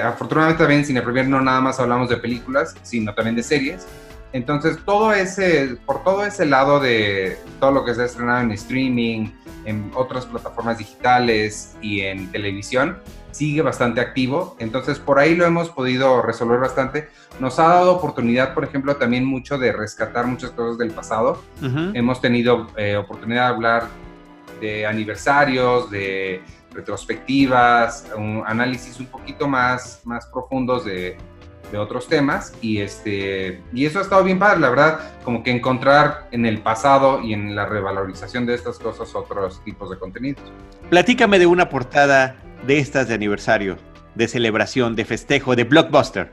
afortunadamente 0.03 0.59
también 0.59 0.81
en 0.81 0.85
Cine 0.85 1.01
Premier 1.01 1.27
no 1.27 1.41
nada 1.41 1.61
más 1.61 1.79
hablamos 1.79 2.09
de 2.09 2.17
películas, 2.17 2.75
sino 2.83 3.15
también 3.15 3.35
de 3.35 3.41
series. 3.41 3.87
Entonces, 4.33 4.79
todo 4.83 5.13
ese, 5.13 5.77
por 5.85 6.03
todo 6.03 6.25
ese 6.25 6.45
lado 6.45 6.79
de 6.79 7.37
todo 7.59 7.71
lo 7.71 7.85
que 7.85 7.93
se 7.93 8.01
ha 8.01 8.05
estrenado 8.05 8.41
en 8.41 8.51
streaming, 8.51 9.29
en 9.65 9.91
otras 9.95 10.25
plataformas 10.25 10.79
digitales 10.79 11.77
y 11.81 12.01
en 12.01 12.31
televisión, 12.31 12.97
sigue 13.31 13.61
bastante 13.61 14.01
activo. 14.01 14.55
Entonces, 14.59 14.99
por 14.99 15.19
ahí 15.19 15.35
lo 15.35 15.45
hemos 15.45 15.69
podido 15.69 16.21
resolver 16.21 16.59
bastante. 16.59 17.09
Nos 17.39 17.59
ha 17.59 17.67
dado 17.67 17.95
oportunidad, 17.95 18.53
por 18.53 18.63
ejemplo, 18.63 18.95
también 18.95 19.23
mucho 19.23 19.57
de 19.57 19.71
rescatar 19.71 20.25
muchas 20.25 20.51
cosas 20.51 20.77
del 20.77 20.91
pasado. 20.91 21.41
Hemos 21.93 22.19
tenido 22.19 22.67
eh, 22.75 22.97
oportunidad 22.97 23.49
de 23.49 23.53
hablar 23.55 23.87
de 24.59 24.85
aniversarios, 24.85 25.89
de 25.91 26.41
retrospectivas, 26.71 28.07
un 28.17 28.43
análisis 28.45 28.99
un 28.99 29.05
poquito 29.07 29.47
más, 29.47 30.01
más 30.05 30.25
profundos 30.27 30.85
de, 30.85 31.17
de 31.73 31.79
otros 31.79 32.07
temas 32.07 32.53
y 32.61 32.81
este 32.81 33.63
y 33.73 33.87
eso 33.87 33.97
ha 33.97 34.03
estado 34.03 34.23
bien 34.23 34.37
padre, 34.37 34.59
la 34.59 34.69
verdad, 34.69 34.99
como 35.23 35.41
que 35.41 35.49
encontrar 35.49 36.27
en 36.29 36.45
el 36.45 36.59
pasado 36.59 37.19
y 37.23 37.33
en 37.33 37.55
la 37.55 37.65
revalorización 37.65 38.45
de 38.45 38.53
estas 38.53 38.77
cosas 38.77 39.15
otros 39.15 39.59
tipos 39.65 39.89
de 39.89 39.97
contenidos. 39.97 40.43
Platícame 40.91 41.39
de 41.39 41.47
una 41.47 41.69
portada 41.69 42.35
de 42.67 42.77
estas 42.77 43.07
de 43.07 43.15
aniversario, 43.15 43.77
de 44.13 44.27
celebración, 44.27 44.95
de 44.95 45.03
festejo, 45.03 45.55
de 45.55 45.63
blockbuster. 45.63 46.31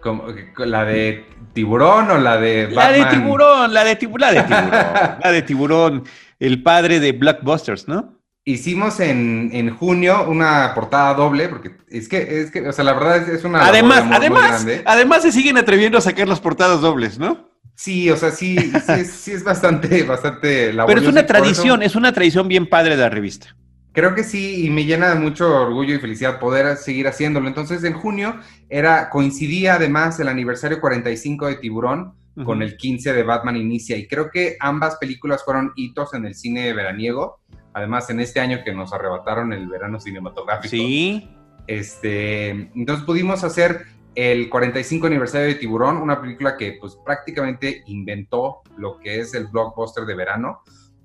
Como, 0.00 0.24
¿La 0.56 0.84
de 0.84 1.24
tiburón 1.52 2.10
o 2.10 2.18
la 2.18 2.36
de 2.36 2.66
Batman? 2.66 2.74
La 2.74 2.92
de 2.92 3.04
tiburón, 3.04 3.74
la 3.74 3.84
de, 3.84 3.96
tiburón, 3.96 4.20
la 4.20 4.32
de 4.32 4.42
tiburón, 4.42 5.18
la 5.22 5.30
de 5.30 5.42
tiburón, 5.42 6.04
el 6.40 6.62
padre 6.64 6.98
de 6.98 7.12
blockbusters, 7.12 7.86
¿no? 7.86 8.17
Hicimos 8.52 9.00
en, 9.00 9.50
en, 9.52 9.70
junio 9.76 10.24
una 10.28 10.72
portada 10.74 11.14
doble, 11.14 11.48
porque 11.48 11.72
es 11.88 12.08
que, 12.08 12.40
es 12.40 12.50
que, 12.50 12.66
o 12.66 12.72
sea, 12.72 12.84
la 12.84 12.94
verdad 12.94 13.28
es, 13.28 13.44
una... 13.44 13.66
Además, 13.66 14.04
además, 14.10 14.66
además 14.84 15.22
se 15.22 15.32
siguen 15.32 15.58
atreviendo 15.58 15.98
a 15.98 16.00
sacar 16.00 16.26
las 16.28 16.40
portadas 16.40 16.80
dobles, 16.80 17.18
¿no? 17.18 17.48
Sí, 17.74 18.10
o 18.10 18.16
sea, 18.16 18.30
sí, 18.30 18.56
sí, 18.58 18.92
es, 18.92 19.10
sí 19.12 19.32
es 19.32 19.44
bastante, 19.44 20.02
bastante 20.04 20.72
Pero 20.86 21.00
es 21.00 21.06
una 21.06 21.26
tradición, 21.26 21.82
es 21.82 21.94
una 21.94 22.12
tradición 22.12 22.48
bien 22.48 22.68
padre 22.68 22.96
de 22.96 23.02
la 23.02 23.10
revista. 23.10 23.54
Creo 23.92 24.14
que 24.14 24.24
sí, 24.24 24.64
y 24.66 24.70
me 24.70 24.84
llena 24.84 25.10
de 25.10 25.14
mucho 25.14 25.62
orgullo 25.62 25.94
y 25.94 25.98
felicidad 25.98 26.38
poder 26.38 26.76
seguir 26.76 27.06
haciéndolo. 27.08 27.48
Entonces, 27.48 27.82
en 27.84 27.94
junio 27.94 28.36
era, 28.68 29.10
coincidía 29.10 29.74
además 29.74 30.18
el 30.20 30.28
aniversario 30.28 30.80
45 30.80 31.46
de 31.46 31.56
Tiburón 31.56 32.14
con 32.44 32.62
el 32.62 32.76
15 32.76 33.12
de 33.12 33.22
Batman 33.24 33.56
Inicia, 33.56 33.96
y 33.96 34.06
creo 34.06 34.30
que 34.30 34.56
ambas 34.60 34.96
películas 34.96 35.44
fueron 35.44 35.72
hitos 35.74 36.14
en 36.14 36.24
el 36.24 36.34
cine 36.34 36.72
veraniego. 36.72 37.37
Además, 37.72 38.10
en 38.10 38.20
este 38.20 38.40
año 38.40 38.58
que 38.64 38.72
nos 38.72 38.92
arrebataron 38.92 39.52
el 39.52 39.68
verano 39.68 40.00
cinematográfico. 40.00 40.70
Sí. 40.70 41.30
Este, 41.66 42.48
entonces 42.48 43.04
pudimos 43.04 43.44
hacer 43.44 43.84
el 44.14 44.48
45 44.48 45.06
aniversario 45.06 45.46
de 45.48 45.54
Tiburón, 45.54 45.98
una 45.98 46.20
película 46.20 46.56
que 46.56 46.76
pues 46.80 46.96
prácticamente 47.04 47.84
inventó 47.86 48.62
lo 48.76 48.98
que 48.98 49.20
es 49.20 49.34
el 49.34 49.46
blockbuster 49.46 50.04
de 50.06 50.14
verano. 50.16 50.62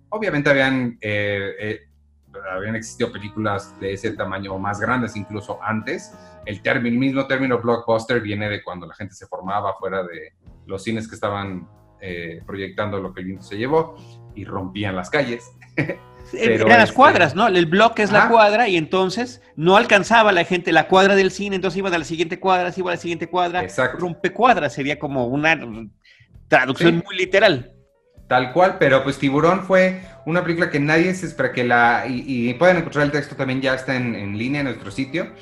Obviamente 0.10 0.50
habían, 0.50 0.98
eh, 1.01 1.51
eh, 1.60 1.79
habían 2.51 2.75
existido 2.75 3.12
películas 3.12 3.79
de 3.79 3.93
ese 3.93 4.12
tamaño 4.12 4.53
o 4.53 4.58
más 4.58 4.79
grandes 4.79 5.15
incluso 5.15 5.62
antes. 5.62 6.12
El, 6.46 6.62
término, 6.62 7.00
mismo 7.00 7.27
término 7.27 7.60
blockbuster 7.60 8.20
viene 8.20 8.50
de 8.50 8.63
cuando 8.63 8.88
la 8.88 8.96
gente 8.96 9.13
se 9.13 9.27
formaba 9.27 9.75
fuera 9.75 10.01
de 10.03 10.34
los 10.65 10.84
cines 10.84 11.08
que 11.08 11.15
estaban 11.15 11.67
eh, 12.01 12.41
proyectando 12.48 13.00
lo 13.00 13.13
que 13.13 13.22
el 13.22 13.27
viento 13.27 13.43
se 13.43 13.58
llevó 13.58 13.96
y 14.34 14.46
rompían 14.46 14.96
las 14.96 15.10
calles. 15.10 15.51
Eran 16.34 16.68
las 16.68 16.84
este, 16.90 16.96
cuadras, 16.96 17.36
¿no? 17.36 17.48
El 17.48 17.66
bloque 17.66 18.04
es 18.04 18.12
la 18.12 18.28
cuadra 18.28 18.68
y 18.68 18.78
entonces 18.78 19.42
no 19.56 19.78
alcanzaba 19.78 20.32
la 20.32 20.44
gente 20.44 20.72
la 20.72 20.88
cuadra 20.88 21.16
del 21.16 21.32
cine, 21.32 21.56
entonces 21.56 21.78
iba 21.78 21.90
a 21.90 21.98
la 21.98 22.06
siguiente 22.06 22.40
cuadra, 22.40 22.72
se 22.72 22.82
iba 22.82 22.92
a 22.92 22.96
la 22.96 23.02
siguiente 23.02 23.28
cuadra. 23.28 23.63
Exacto. 23.63 24.00
Rompecuadra 24.00 24.70
sería 24.70 24.98
como 24.98 25.28
una 25.28 25.60
traducción 26.48 27.04
muy 27.06 27.18
literal. 27.18 27.74
Tal 28.28 28.54
cual, 28.54 28.78
pero 28.80 29.04
pues 29.04 29.20
Tiburón 29.20 29.63
fue 29.63 30.02
una 30.25 30.44
película 30.44 30.70
que 30.70 30.80
nadie 30.80 31.13
se 31.13 31.25
espera 31.25 31.52
que 31.52 31.63
la... 31.63 32.06
Y, 32.08 32.54
pueden 32.56 32.78
encontrar 32.78 33.06
el 33.06 33.12
texto 33.12 33.36
también, 33.36 33.62
ya 33.62 33.75
está 33.75 33.96
en, 33.96 34.38
línea 34.38 34.62
en 34.62 34.68
nuestro 34.68 34.90
sitio. 34.92 35.34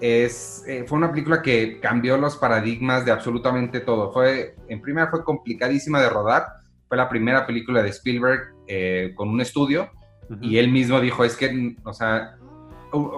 es, 0.00 0.62
eh, 0.68 0.84
fue 0.86 0.98
una 0.98 1.10
película 1.10 1.42
que 1.42 1.80
cambió 1.80 2.16
los 2.18 2.36
paradigmas 2.36 3.04
de 3.04 3.12
absolutamente 3.12 3.80
todo. 3.80 4.12
Fue, 4.12 4.54
en 4.68 4.82
primera 4.82 5.08
fue 5.08 5.24
complicadísima 5.24 6.00
de 6.00 6.10
rodar. 6.10 6.46
Fue 6.86 6.96
la 6.96 7.08
primera 7.08 7.46
película 7.46 7.82
de 7.82 7.88
Spielberg 7.88 8.54
eh, 8.68 9.12
con 9.16 9.28
un 9.28 9.40
estudio 9.40 9.90
y 10.40 10.58
él 10.58 10.70
mismo 10.70 11.00
dijo, 11.00 11.24
es 11.24 11.36
que, 11.36 11.76
o 11.84 11.92
sea, 11.92 12.36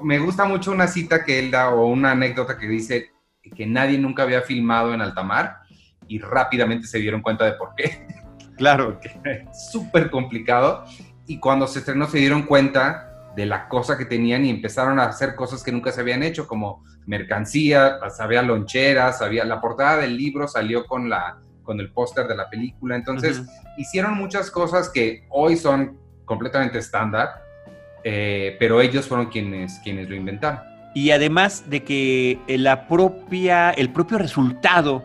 me 0.03 0.19
gusta 0.19 0.45
mucho 0.45 0.71
una 0.73 0.87
cita 0.87 1.25
que 1.25 1.39
él 1.39 1.51
da 1.51 1.71
o 1.71 1.87
una 1.87 2.13
anécdota 2.13 2.59
que 2.59 2.67
dice 2.67 3.11
que 3.55 3.67
nadie 3.67 3.99
nunca 3.99 4.25
había 4.25 4.43
filmado 4.43 4.93
en 4.93 5.01
alta 5.01 5.23
mar 5.23 5.59
y 6.07 6.19
rápidamente 6.19 6.87
se 6.87 6.99
dieron 6.99 7.23
cuenta 7.23 7.45
de 7.45 7.53
por 7.53 7.75
qué. 7.77 8.07
Claro. 8.59 8.99
es 9.25 9.71
súper 9.71 10.11
complicado. 10.11 10.85
Y 11.29 11.39
cuando 11.39 11.69
se 11.69 11.79
estrenó 11.79 12.09
se 12.09 12.19
dieron 12.19 12.43
cuenta 12.43 13.31
de 13.37 13.47
la 13.47 13.69
cosa 13.69 13.97
que 13.97 14.05
tenían 14.05 14.45
y 14.45 14.51
empezaron 14.51 14.99
a 14.99 15.05
hacer 15.05 15.37
cosas 15.37 15.63
que 15.63 15.71
nunca 15.71 15.93
se 15.93 16.01
habían 16.01 16.25
hecho, 16.25 16.49
como 16.49 16.83
mercancía, 17.07 18.01
había 18.19 18.43
loncheras, 18.43 19.23
había 19.23 19.45
la 19.45 19.61
portada 19.61 19.99
del 19.99 20.17
libro 20.17 20.49
salió 20.49 20.87
con 20.87 21.09
la 21.09 21.39
con 21.63 21.79
el 21.79 21.93
póster 21.93 22.27
de 22.27 22.35
la 22.35 22.51
película. 22.51 22.97
Entonces, 22.97 23.43
hicieron 23.77 24.15
muchas 24.15 24.51
cosas 24.51 24.89
que 24.89 25.27
hoy 25.29 25.55
son 25.57 25.99
completamente 26.29 26.79
estándar, 26.79 27.43
eh, 28.05 28.57
pero 28.61 28.81
ellos 28.81 29.09
fueron 29.09 29.27
quienes, 29.27 29.81
quienes 29.81 30.09
lo 30.09 30.15
inventaron. 30.15 30.61
Y 30.95 31.11
además 31.11 31.69
de 31.69 31.83
que 31.83 32.39
la 32.47 32.87
propia, 32.87 33.71
el 33.71 33.91
propio 33.91 34.19
resultado 34.19 35.05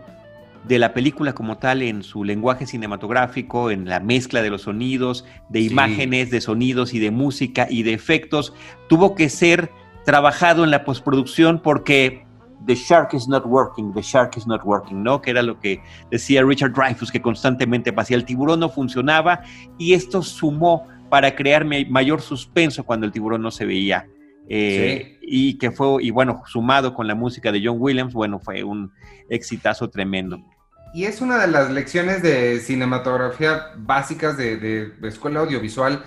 de 0.66 0.80
la 0.80 0.94
película 0.94 1.34
como 1.34 1.58
tal 1.58 1.82
en 1.82 2.04
su 2.04 2.24
lenguaje 2.24 2.66
cinematográfico, 2.66 3.70
en 3.70 3.86
la 3.86 4.00
mezcla 4.00 4.42
de 4.42 4.50
los 4.50 4.64
sonidos, 4.64 5.26
de 5.50 5.62
imágenes, 5.62 6.32
de 6.32 6.42
sonidos 6.42 6.94
y 6.94 7.00
de 7.00 7.12
música 7.12 7.68
y 7.70 7.84
de 7.84 7.94
efectos, 7.94 8.54
tuvo 8.88 9.16
que 9.16 9.30
ser 9.30 9.70
trabajado 10.06 10.64
en 10.64 10.72
la 10.72 10.86
postproducción 10.86 11.60
porque 11.62 12.26
The 12.66 12.76
Shark 12.76 13.14
is 13.14 13.28
not 13.28 13.46
working, 13.46 13.94
The 13.94 14.02
Shark 14.02 14.38
is 14.38 14.48
not 14.48 14.62
working, 14.64 15.04
¿no? 15.04 15.22
Que 15.22 15.32
era 15.32 15.42
lo 15.42 15.60
que 15.60 15.82
decía 16.10 16.44
Richard 16.44 16.74
Dreyfuss, 16.74 17.12
que 17.12 17.22
constantemente 17.22 17.92
pasía, 17.92 18.16
el 18.16 18.24
tiburón 18.24 18.62
no 18.62 18.70
funcionaba 18.70 19.42
y 19.78 19.94
esto 19.94 20.22
sumó 20.22 20.88
para 21.14 21.36
crear 21.36 21.64
mayor 21.64 22.24
suspenso 22.24 22.84
cuando 22.84 23.06
el 23.06 23.12
tiburón 23.12 23.44
no 23.44 23.52
se 23.52 23.68
veía. 23.68 24.08
Eh, 24.50 25.20
y 25.22 25.60
que 25.60 25.70
fue, 25.70 26.02
y 26.02 26.10
bueno, 26.10 26.42
sumado 26.48 26.96
con 26.96 27.06
la 27.06 27.14
música 27.14 27.52
de 27.52 27.62
John 27.64 27.76
Williams, 27.80 28.14
bueno, 28.14 28.40
fue 28.40 28.64
un 28.64 28.92
exitazo 29.30 29.92
tremendo. 29.92 30.44
Y 30.92 31.04
es 31.04 31.22
una 31.22 31.38
de 31.38 31.46
las 31.50 31.70
lecciones 31.70 32.24
de 32.24 32.60
cinematografía 32.60 33.74
básicas 33.78 34.38
de, 34.38 34.92
escuela 35.04 35.42
audiovisual, 35.42 36.04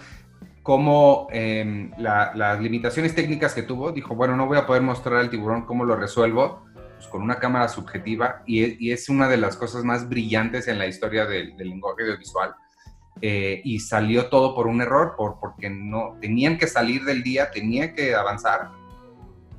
como 0.65 1.29
em, 1.31 1.93
las 1.99 2.61
limitaciones 2.61 3.15
técnicas 3.15 3.55
que 3.55 3.63
tuvo, 3.63 3.93
dijo, 3.93 4.17
bueno, 4.17 4.35
no 4.35 4.49
voy 4.49 4.59
a 4.59 4.67
poder 4.67 4.83
mostrar 4.83 5.19
al 5.19 5.31
tiburón 5.31 5.67
cómo 5.67 5.85
lo 5.85 5.95
resuelvo, 5.95 6.67
pues 6.97 7.07
con 7.07 7.23
una 7.23 7.37
cámara 7.37 7.69
subjetiva, 7.69 8.43
y, 8.45 8.91
es 8.91 9.09
una 9.09 9.29
de 9.29 9.37
las 9.37 9.57
cosas 9.57 9.85
más 9.85 10.09
brillantes 10.09 10.67
en 10.67 10.79
la 10.81 10.89
historia 10.89 11.27
del, 11.27 11.57
del 11.57 11.69
lenguaje 11.69 12.03
audiovisual 12.03 12.57
eh, 13.23 13.63
y 13.65 13.81
salió 13.81 14.27
todo 14.27 14.55
por 14.55 14.67
un 14.67 14.81
error, 14.81 15.15
por, 15.17 15.39
porque 15.41 15.71
no 15.71 16.17
tenían 16.21 16.59
que 16.59 16.67
salir 16.67 17.05
del 17.05 17.23
día, 17.23 17.51
tenían 17.51 17.95
que 17.95 18.15
avanzar. 18.15 18.71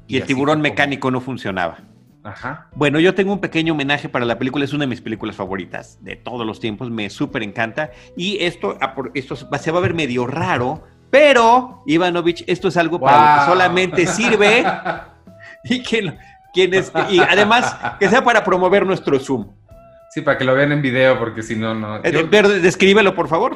Y, 0.07 0.17
el 0.17 0.25
tiburón 0.25 0.61
mecánico 0.61 1.09
no 1.11 1.19
funcionaba. 1.21 1.79
Ajá. 2.23 2.67
Bueno, 2.75 2.99
yo 2.99 3.15
tengo 3.15 3.33
un 3.33 3.39
pequeño 3.39 3.73
homenaje 3.73 4.09
para 4.09 4.25
la 4.25 4.37
película, 4.37 4.65
es 4.65 4.73
una 4.73 4.83
de 4.83 4.87
mis 4.87 5.01
películas 5.01 5.35
favoritas 5.35 5.97
de 6.03 6.15
todos 6.15 6.45
los 6.45 6.59
tiempos, 6.59 6.89
me 6.91 7.09
súper 7.09 7.41
encanta. 7.41 7.91
Y 8.15 8.37
esto, 8.43 8.77
ah, 8.81 8.93
esto 9.13 9.35
se 9.35 9.71
va 9.71 9.79
a 9.79 9.81
ver 9.81 9.93
medio 9.93 10.27
raro, 10.27 10.83
pero 11.09 11.83
Ivanovich, 11.85 12.43
esto 12.47 12.67
es 12.67 12.77
algo 12.77 12.99
para 12.99 13.35
lo 13.35 13.39
que 13.39 13.51
solamente 13.51 14.07
sirve 14.07 14.65
y 15.63 15.81
que 15.81 16.13
quienes, 16.53 16.91
y 17.09 17.19
además 17.19 17.75
que 17.99 18.09
sea 18.09 18.23
para 18.23 18.43
promover 18.43 18.85
nuestro 18.85 19.19
Zoom. 19.19 19.56
Sí, 20.17 20.23
para 20.23 20.39
que 20.39 20.45
lo 20.45 20.55
vean 20.55 20.71
en 20.71 20.81
video, 20.81 21.19
porque 21.19 21.43
si 21.43 21.55
no, 21.55 21.75
no. 21.75 21.97
Eh, 22.03 22.27
descríbelo, 22.59 23.13
por 23.13 23.27
favor. 23.27 23.55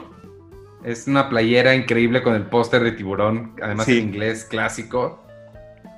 Es 0.85 1.07
una 1.07 1.27
playera 1.27 1.73
increíble 1.73 2.21
con 2.21 2.35
el 2.35 2.43
póster 2.43 2.83
de 2.83 2.91
tiburón, 2.91 3.55
además 3.63 3.87
en 3.87 3.97
inglés 3.97 4.45
clásico. 4.47 5.25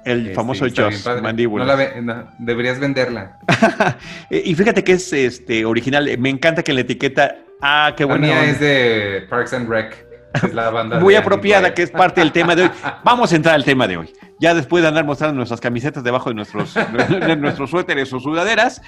El 0.06 0.22
este, 0.22 0.36
famoso 0.36 0.66
Joss, 0.74 1.06
mandíbula. 1.22 1.66
No 2.02 2.30
deberías 2.40 2.80
venderla. 2.80 3.40
y 4.30 4.56
fíjate 4.56 4.86
que 4.86 4.94
es 4.94 5.12
este 5.12 5.66
original. 5.66 6.18
Me 6.18 6.30
encanta 6.30 6.64
que 6.64 6.72
la 6.72 6.80
etiqueta. 6.80 7.36
Ah, 7.62 7.94
qué 7.98 8.06
buena. 8.06 8.28
La 8.28 8.46
es 8.46 8.62
de 8.62 9.26
Parks 9.30 9.52
and 9.52 9.68
Rec. 9.68 10.13
Es 10.34 10.54
la 10.54 10.70
banda 10.70 11.00
Muy 11.00 11.16
apropiada, 11.16 11.74
que 11.74 11.84
es 11.84 11.92
parte 11.92 12.22
del 12.22 12.32
tema 12.32 12.56
de 12.56 12.64
hoy. 12.64 12.72
Vamos 13.04 13.32
a 13.32 13.36
entrar 13.36 13.56
al 13.56 13.64
tema 13.64 13.88
de 13.88 13.98
hoy. 13.98 14.14
Ya 14.40 14.54
después 14.54 14.82
de 14.82 14.90
andar 14.90 15.06
mostrando 15.06 15.36
nuestras 15.36 15.62
camisetas 15.62 16.04
debajo 16.04 16.30
de 16.30 16.36
nuestros, 16.36 16.74
de 17.10 17.36
nuestros 17.36 17.70
suéteres 17.70 18.12
o 18.14 18.20
sudaderas. 18.20 18.82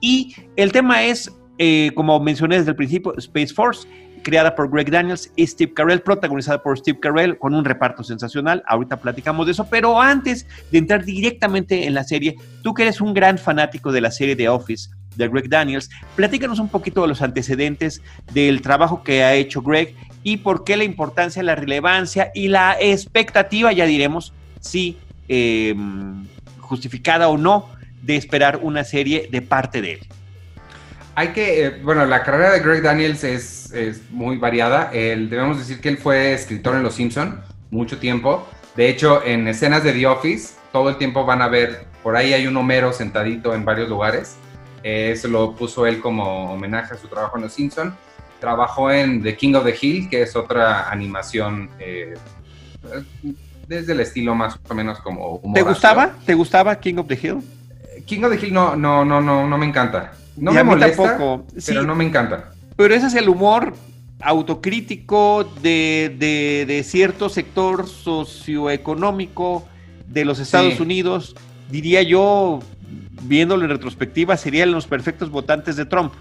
Y 0.00 0.36
el 0.56 0.72
tema 0.72 1.02
es, 1.02 1.32
eh, 1.58 1.90
como 1.94 2.20
mencioné 2.20 2.58
desde 2.58 2.70
el 2.70 2.76
principio, 2.76 3.14
Space 3.18 3.52
Force, 3.52 3.88
creada 4.22 4.54
por 4.54 4.70
Greg 4.70 4.90
Daniels 4.90 5.32
y 5.34 5.46
Steve 5.46 5.74
Carell, 5.74 6.00
protagonizada 6.00 6.62
por 6.62 6.78
Steve 6.78 7.00
Carell, 7.00 7.36
con 7.38 7.54
un 7.54 7.64
reparto 7.64 8.04
sensacional. 8.04 8.62
Ahorita 8.66 8.98
platicamos 8.98 9.46
de 9.46 9.52
eso, 9.52 9.66
pero 9.68 10.00
antes 10.00 10.46
de 10.70 10.78
entrar 10.78 11.04
directamente 11.04 11.86
en 11.86 11.94
la 11.94 12.04
serie, 12.04 12.36
tú 12.62 12.72
que 12.74 12.82
eres 12.82 13.00
un 13.00 13.12
gran 13.12 13.38
fanático 13.38 13.90
de 13.90 14.00
la 14.00 14.10
serie 14.10 14.36
The 14.36 14.48
Office, 14.48 14.90
de 15.16 15.28
Greg 15.28 15.48
Daniels. 15.48 15.90
Platícanos 16.16 16.58
un 16.58 16.68
poquito 16.68 17.02
de 17.02 17.08
los 17.08 17.22
antecedentes 17.22 18.02
del 18.32 18.62
trabajo 18.62 19.02
que 19.02 19.22
ha 19.22 19.34
hecho 19.34 19.62
Greg 19.62 19.94
y 20.22 20.38
por 20.38 20.64
qué 20.64 20.76
la 20.76 20.84
importancia, 20.84 21.42
la 21.42 21.54
relevancia 21.54 22.30
y 22.34 22.48
la 22.48 22.76
expectativa, 22.80 23.72
ya 23.72 23.86
diremos, 23.86 24.32
si 24.60 24.98
em, 25.28 26.26
justificada 26.60 27.28
o 27.28 27.36
no, 27.36 27.68
de 28.02 28.16
esperar 28.16 28.60
una 28.62 28.84
serie 28.84 29.28
de 29.30 29.42
parte 29.42 29.80
de 29.80 29.94
él. 29.94 30.00
Hay 31.14 31.28
que, 31.28 31.66
eh, 31.66 31.70
bueno, 31.82 32.04
la 32.06 32.22
carrera 32.22 32.52
de 32.52 32.60
Greg 32.60 32.82
Daniels 32.82 33.22
es, 33.24 34.02
muy 34.10 34.36
variada. 34.36 34.90
debemos 34.92 35.58
decir 35.58 35.80
que 35.80 35.88
él 35.88 35.96
fue 35.96 36.34
escritor 36.34 36.76
en 36.76 36.82
Los 36.82 36.94
Simpson 36.94 37.40
mucho 37.70 37.98
tiempo. 37.98 38.46
De 38.76 38.88
hecho, 38.88 39.24
en 39.24 39.48
escenas 39.48 39.82
de 39.82 39.92
The 39.92 40.06
Office, 40.06 40.54
todo 40.72 40.90
el 40.90 40.96
tiempo 40.96 41.24
van 41.24 41.40
a 41.40 41.48
ver, 41.48 41.86
por 42.02 42.16
ahí 42.16 42.34
hay 42.34 42.46
un 42.46 42.56
Homero 42.56 42.92
sentadito 42.92 43.54
en 43.54 43.64
varios 43.64 43.88
lugares. 43.88 44.36
eso 44.82 45.28
lo 45.28 45.54
puso 45.54 45.86
él 45.86 46.00
como 46.00 46.52
homenaje 46.52 46.94
a 46.94 46.98
su 46.98 47.08
trabajo 47.08 47.36
en 47.36 47.44
Los 47.44 47.52
Simpson 47.54 47.96
trabajó 48.42 48.90
en 48.90 49.22
The 49.22 49.36
King 49.36 49.54
of 49.54 49.64
the 49.64 49.74
Hill, 49.80 50.08
que 50.10 50.22
es 50.22 50.34
otra 50.34 50.90
animación 50.90 51.70
eh, 51.78 52.14
desde 53.68 53.92
el 53.92 54.00
estilo 54.00 54.34
más 54.34 54.58
o 54.68 54.74
menos 54.74 54.98
como 54.98 55.40
¿Te 55.54 55.62
gustaba? 55.62 56.10
¿Te 56.26 56.34
gustaba 56.34 56.74
King 56.80 56.96
of 56.96 57.06
the 57.06 57.14
Hill? 57.14 57.38
King 58.04 58.24
of 58.24 58.32
the 58.32 58.44
Hill 58.44 58.52
no, 58.52 58.74
no, 58.74 59.04
no, 59.04 59.20
no, 59.20 59.46
no 59.46 59.58
me 59.58 59.64
encanta. 59.64 60.14
No 60.36 60.52
me 60.52 60.64
molesta, 60.64 61.18
pero 61.64 61.84
no 61.84 61.94
me 61.94 62.02
encanta. 62.02 62.50
Pero 62.74 62.92
ese 62.92 63.06
es 63.06 63.14
el 63.14 63.28
humor 63.28 63.74
autocrítico 64.20 65.44
de, 65.62 66.82
cierto 66.84 67.28
sector 67.28 67.86
socioeconómico 67.86 69.68
de 70.08 70.24
los 70.24 70.40
Estados 70.40 70.80
Unidos, 70.80 71.36
diría 71.70 72.02
yo, 72.02 72.58
viéndolo 73.22 73.64
en 73.64 73.70
retrospectiva, 73.70 74.36
serían 74.36 74.72
los 74.72 74.88
perfectos 74.88 75.30
votantes 75.30 75.76
de 75.76 75.86
Trump. 75.86 76.12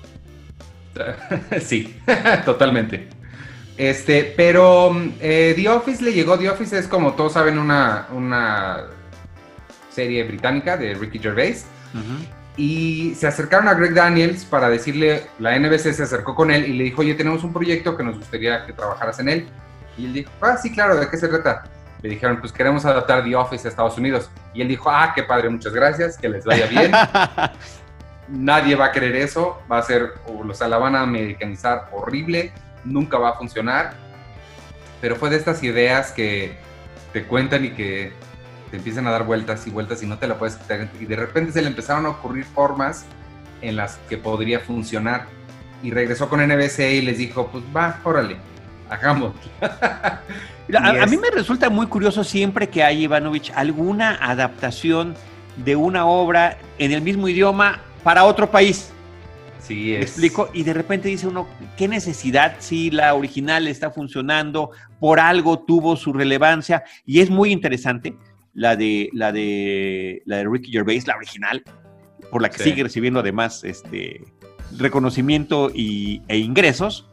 sí, 1.62 2.00
totalmente. 2.46 3.08
Este, 3.78 4.34
pero 4.38 4.96
eh, 5.20 5.54
The 5.56 5.70
Office 5.70 6.04
le 6.04 6.14
llegó. 6.14 6.38
The 6.38 6.50
Office 6.50 6.78
es 6.78 6.88
como 6.88 7.14
todos 7.14 7.34
saben 7.34 7.58
una, 7.58 8.08
una 8.12 8.84
serie 9.90 10.24
británica 10.24 10.78
de 10.78 10.94
Ricky 10.94 11.20
Gervais. 11.20 11.66
Y 12.58 13.16
se 13.16 13.28
acercaron 13.28 13.68
a 13.68 13.74
Greg 13.74 13.94
Daniels 13.94 14.46
para 14.46 14.70
decirle, 14.70 15.24
la 15.40 15.58
NBC 15.58 15.94
se 15.94 16.04
acercó 16.04 16.36
con 16.36 16.52
él 16.52 16.66
y 16.66 16.74
le 16.74 16.84
dijo, 16.86 17.02
oye, 17.02 17.16
tenemos 17.16 17.44
un 17.44 17.54
proyecto 17.54 17.98
que 17.98 18.04
nos 18.04 18.18
gustaría 18.18 18.66
que 18.66 18.74
trabajaras 18.74 19.20
en 19.20 19.30
él. 19.30 19.48
Y 19.98 20.06
él 20.06 20.14
dijo, 20.14 20.32
ah, 20.42 20.58
sí, 20.58 20.72
claro, 20.72 20.98
¿de 20.98 21.10
qué 21.10 21.18
se 21.18 21.28
trata? 21.28 21.64
Le 22.02 22.10
dijeron, 22.10 22.40
pues 22.40 22.52
queremos 22.52 22.86
adaptar 22.86 23.24
The 23.24 23.36
Office 23.36 23.68
a 23.68 23.72
Estados 23.72 23.98
Unidos. 23.98 24.30
Y 24.54 24.62
él 24.62 24.68
dijo, 24.68 24.90
ah, 24.90 25.12
qué 25.16 25.24
padre, 25.24 25.50
muchas 25.50 25.74
gracias, 25.74 26.18
que 26.18 26.30
les 26.30 26.46
vaya 26.46 26.68
bien. 26.68 26.92
Nadie 28.32 28.76
va 28.76 28.86
a 28.86 28.92
querer 28.92 29.16
eso, 29.16 29.62
va 29.70 29.78
a 29.78 29.84
ser, 29.84 30.14
o 30.26 30.54
sea, 30.54 30.68
la 30.68 30.78
van 30.78 30.96
a 30.96 31.02
americanizar 31.02 31.90
horrible, 31.92 32.54
nunca 32.86 33.18
va 33.18 33.32
a 33.32 33.34
funcionar. 33.34 33.94
Pero 35.02 35.16
fue 35.16 35.30
de 35.30 35.36
estas 35.36 35.62
ideas 35.64 36.12
que 36.12 36.58
te 37.12 37.26
cuentan 37.26 37.66
y 37.66 37.72
que 37.72 38.14
te 38.70 38.78
empiezan 38.78 39.06
a 39.08 39.12
dar 39.12 39.26
vueltas 39.26 39.68
y 39.68 39.70
vueltas 39.70 40.02
y 40.02 40.08
no 40.08 40.18
te 40.18 40.28
la 40.28 40.40
puedes 40.40 40.56
quitar. 40.56 40.90
Y 41.00 41.06
de 41.06 41.16
repente 41.16 41.52
se 41.52 41.62
le 41.62 41.68
empezaron 41.68 42.06
a 42.06 42.10
ocurrir 42.10 42.46
formas 42.46 43.06
en 43.62 43.76
las 43.76 43.98
que 44.10 44.18
podría 44.18 44.62
funcionar. 44.62 45.26
Y 45.84 45.92
regresó 45.92 46.30
con 46.30 46.40
NBC 46.40 46.80
y 46.80 47.02
les 47.02 47.18
dijo, 47.18 47.48
pues 47.48 47.64
va, 47.76 48.00
órale, 48.04 48.38
hagamos. 48.90 49.34
a, 49.62 51.06
mí 51.06 51.18
me 51.18 51.32
resulta 51.32 51.70
muy 51.70 51.88
curioso 51.88 52.24
siempre 52.24 52.70
que 52.70 52.84
hay, 52.84 53.04
Ivanovich, 53.04 53.52
alguna 53.56 54.18
adaptación 54.22 55.16
de 55.58 55.76
una 55.76 56.06
obra 56.06 56.58
en 56.78 56.92
el 56.92 57.02
mismo 57.02 57.28
idioma 57.28 57.82
para 58.04 58.26
otro 58.26 58.50
país. 58.50 58.92
Sí, 59.60 59.94
es. 59.94 60.04
explico? 60.04 60.50
Y 60.54 60.64
de 60.64 60.74
repente 60.74 61.08
dice 61.08 61.28
uno, 61.28 61.48
¿qué 61.78 61.88
necesidad 61.88 62.56
si 62.60 62.90
la 62.90 63.14
original 63.14 63.68
está 63.68 63.92
funcionando? 63.92 64.72
Por 65.00 65.20
algo 65.20 65.60
tuvo 65.60 65.96
su 65.96 66.14
relevancia. 66.14 66.84
Y 67.06 67.20
es 67.20 67.30
muy 67.30 67.52
interesante 67.52 68.16
la 68.54 68.76
de, 68.76 69.10
la 69.14 69.32
de, 69.32 70.24
la 70.26 70.38
de 70.38 70.50
Ricky 70.50 70.72
Gervais, 70.72 71.08
la 71.08 71.16
original, 71.16 71.64
por 72.32 72.42
la 72.42 72.50
que 72.50 72.64
sigue 72.64 72.84
recibiendo 72.84 73.20
además 73.20 73.64
este 73.64 74.24
reconocimiento 74.78 75.72
y, 75.74 76.22
e 76.28 76.38
ingresos, 76.38 77.10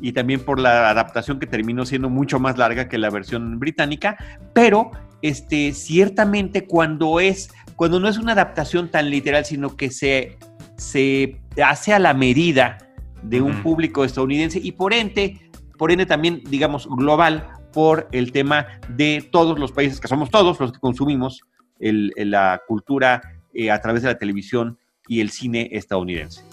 y 0.00 0.12
también 0.12 0.40
por 0.40 0.58
la 0.58 0.90
adaptación 0.90 1.38
que 1.38 1.46
terminó 1.46 1.84
siendo 1.84 2.08
mucho 2.08 2.38
más 2.40 2.56
larga 2.56 2.88
que 2.88 2.98
la 2.98 3.10
versión 3.10 3.58
británica, 3.58 4.16
pero 4.52 4.90
este, 5.22 5.72
ciertamente 5.72 6.66
cuando 6.66 7.20
es, 7.20 7.50
cuando 7.80 7.98
no 7.98 8.10
es 8.10 8.18
una 8.18 8.32
adaptación 8.32 8.90
tan 8.90 9.08
literal, 9.08 9.46
sino 9.46 9.74
que 9.74 9.90
se, 9.90 10.36
se 10.76 11.40
hace 11.64 11.94
a 11.94 11.98
la 11.98 12.12
medida 12.12 12.76
de 13.22 13.40
un 13.40 13.62
público 13.62 14.04
estadounidense 14.04 14.60
y 14.62 14.72
por 14.72 14.92
ende, 14.92 15.50
por 15.78 15.90
ende 15.90 16.04
también, 16.04 16.42
digamos, 16.50 16.86
global, 16.86 17.48
por 17.72 18.06
el 18.12 18.32
tema 18.32 18.66
de 18.90 19.26
todos 19.32 19.58
los 19.58 19.72
países, 19.72 19.98
que 19.98 20.08
somos 20.08 20.28
todos 20.28 20.60
los 20.60 20.72
que 20.72 20.78
consumimos 20.78 21.40
la 21.78 22.60
cultura 22.68 23.22
eh, 23.54 23.70
a 23.70 23.80
través 23.80 24.02
de 24.02 24.08
la 24.08 24.18
televisión 24.18 24.78
y 25.08 25.22
el 25.22 25.30
cine 25.30 25.70
estadounidense. 25.72 26.44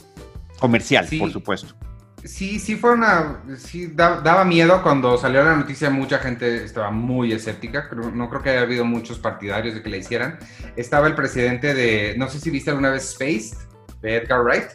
Comercial, 0.62 1.10
por 1.20 1.30
supuesto. 1.34 1.76
Sí, 2.24 2.60
sí 2.60 2.76
fue 2.76 2.94
una... 2.94 3.42
Sí, 3.58 3.94
daba 3.96 4.44
miedo 4.44 4.82
cuando 4.82 5.18
salió 5.18 5.44
la 5.44 5.56
noticia, 5.56 5.90
mucha 5.90 6.18
gente 6.20 6.64
estaba 6.64 6.92
muy 6.92 7.32
escéptica, 7.32 7.90
no 8.14 8.30
creo 8.30 8.42
que 8.42 8.50
haya 8.50 8.62
habido 8.62 8.86
muchos 8.86 9.20
partidarios 9.20 9.76
de 9.76 9.84
que 9.84 9.90
la 9.90 9.98
hicieran. 9.98 10.40
Estaba 10.76 11.08
el 11.08 11.16
presidente 11.16 11.74
de, 11.74 12.16
no 12.18 12.28
sé 12.28 12.40
si 12.40 12.50
viste 12.50 12.72
alguna 12.72 12.90
vez 12.90 13.12
Space, 13.12 13.56
de 14.02 14.18
Edgar 14.18 14.44
Wright. 14.44 14.66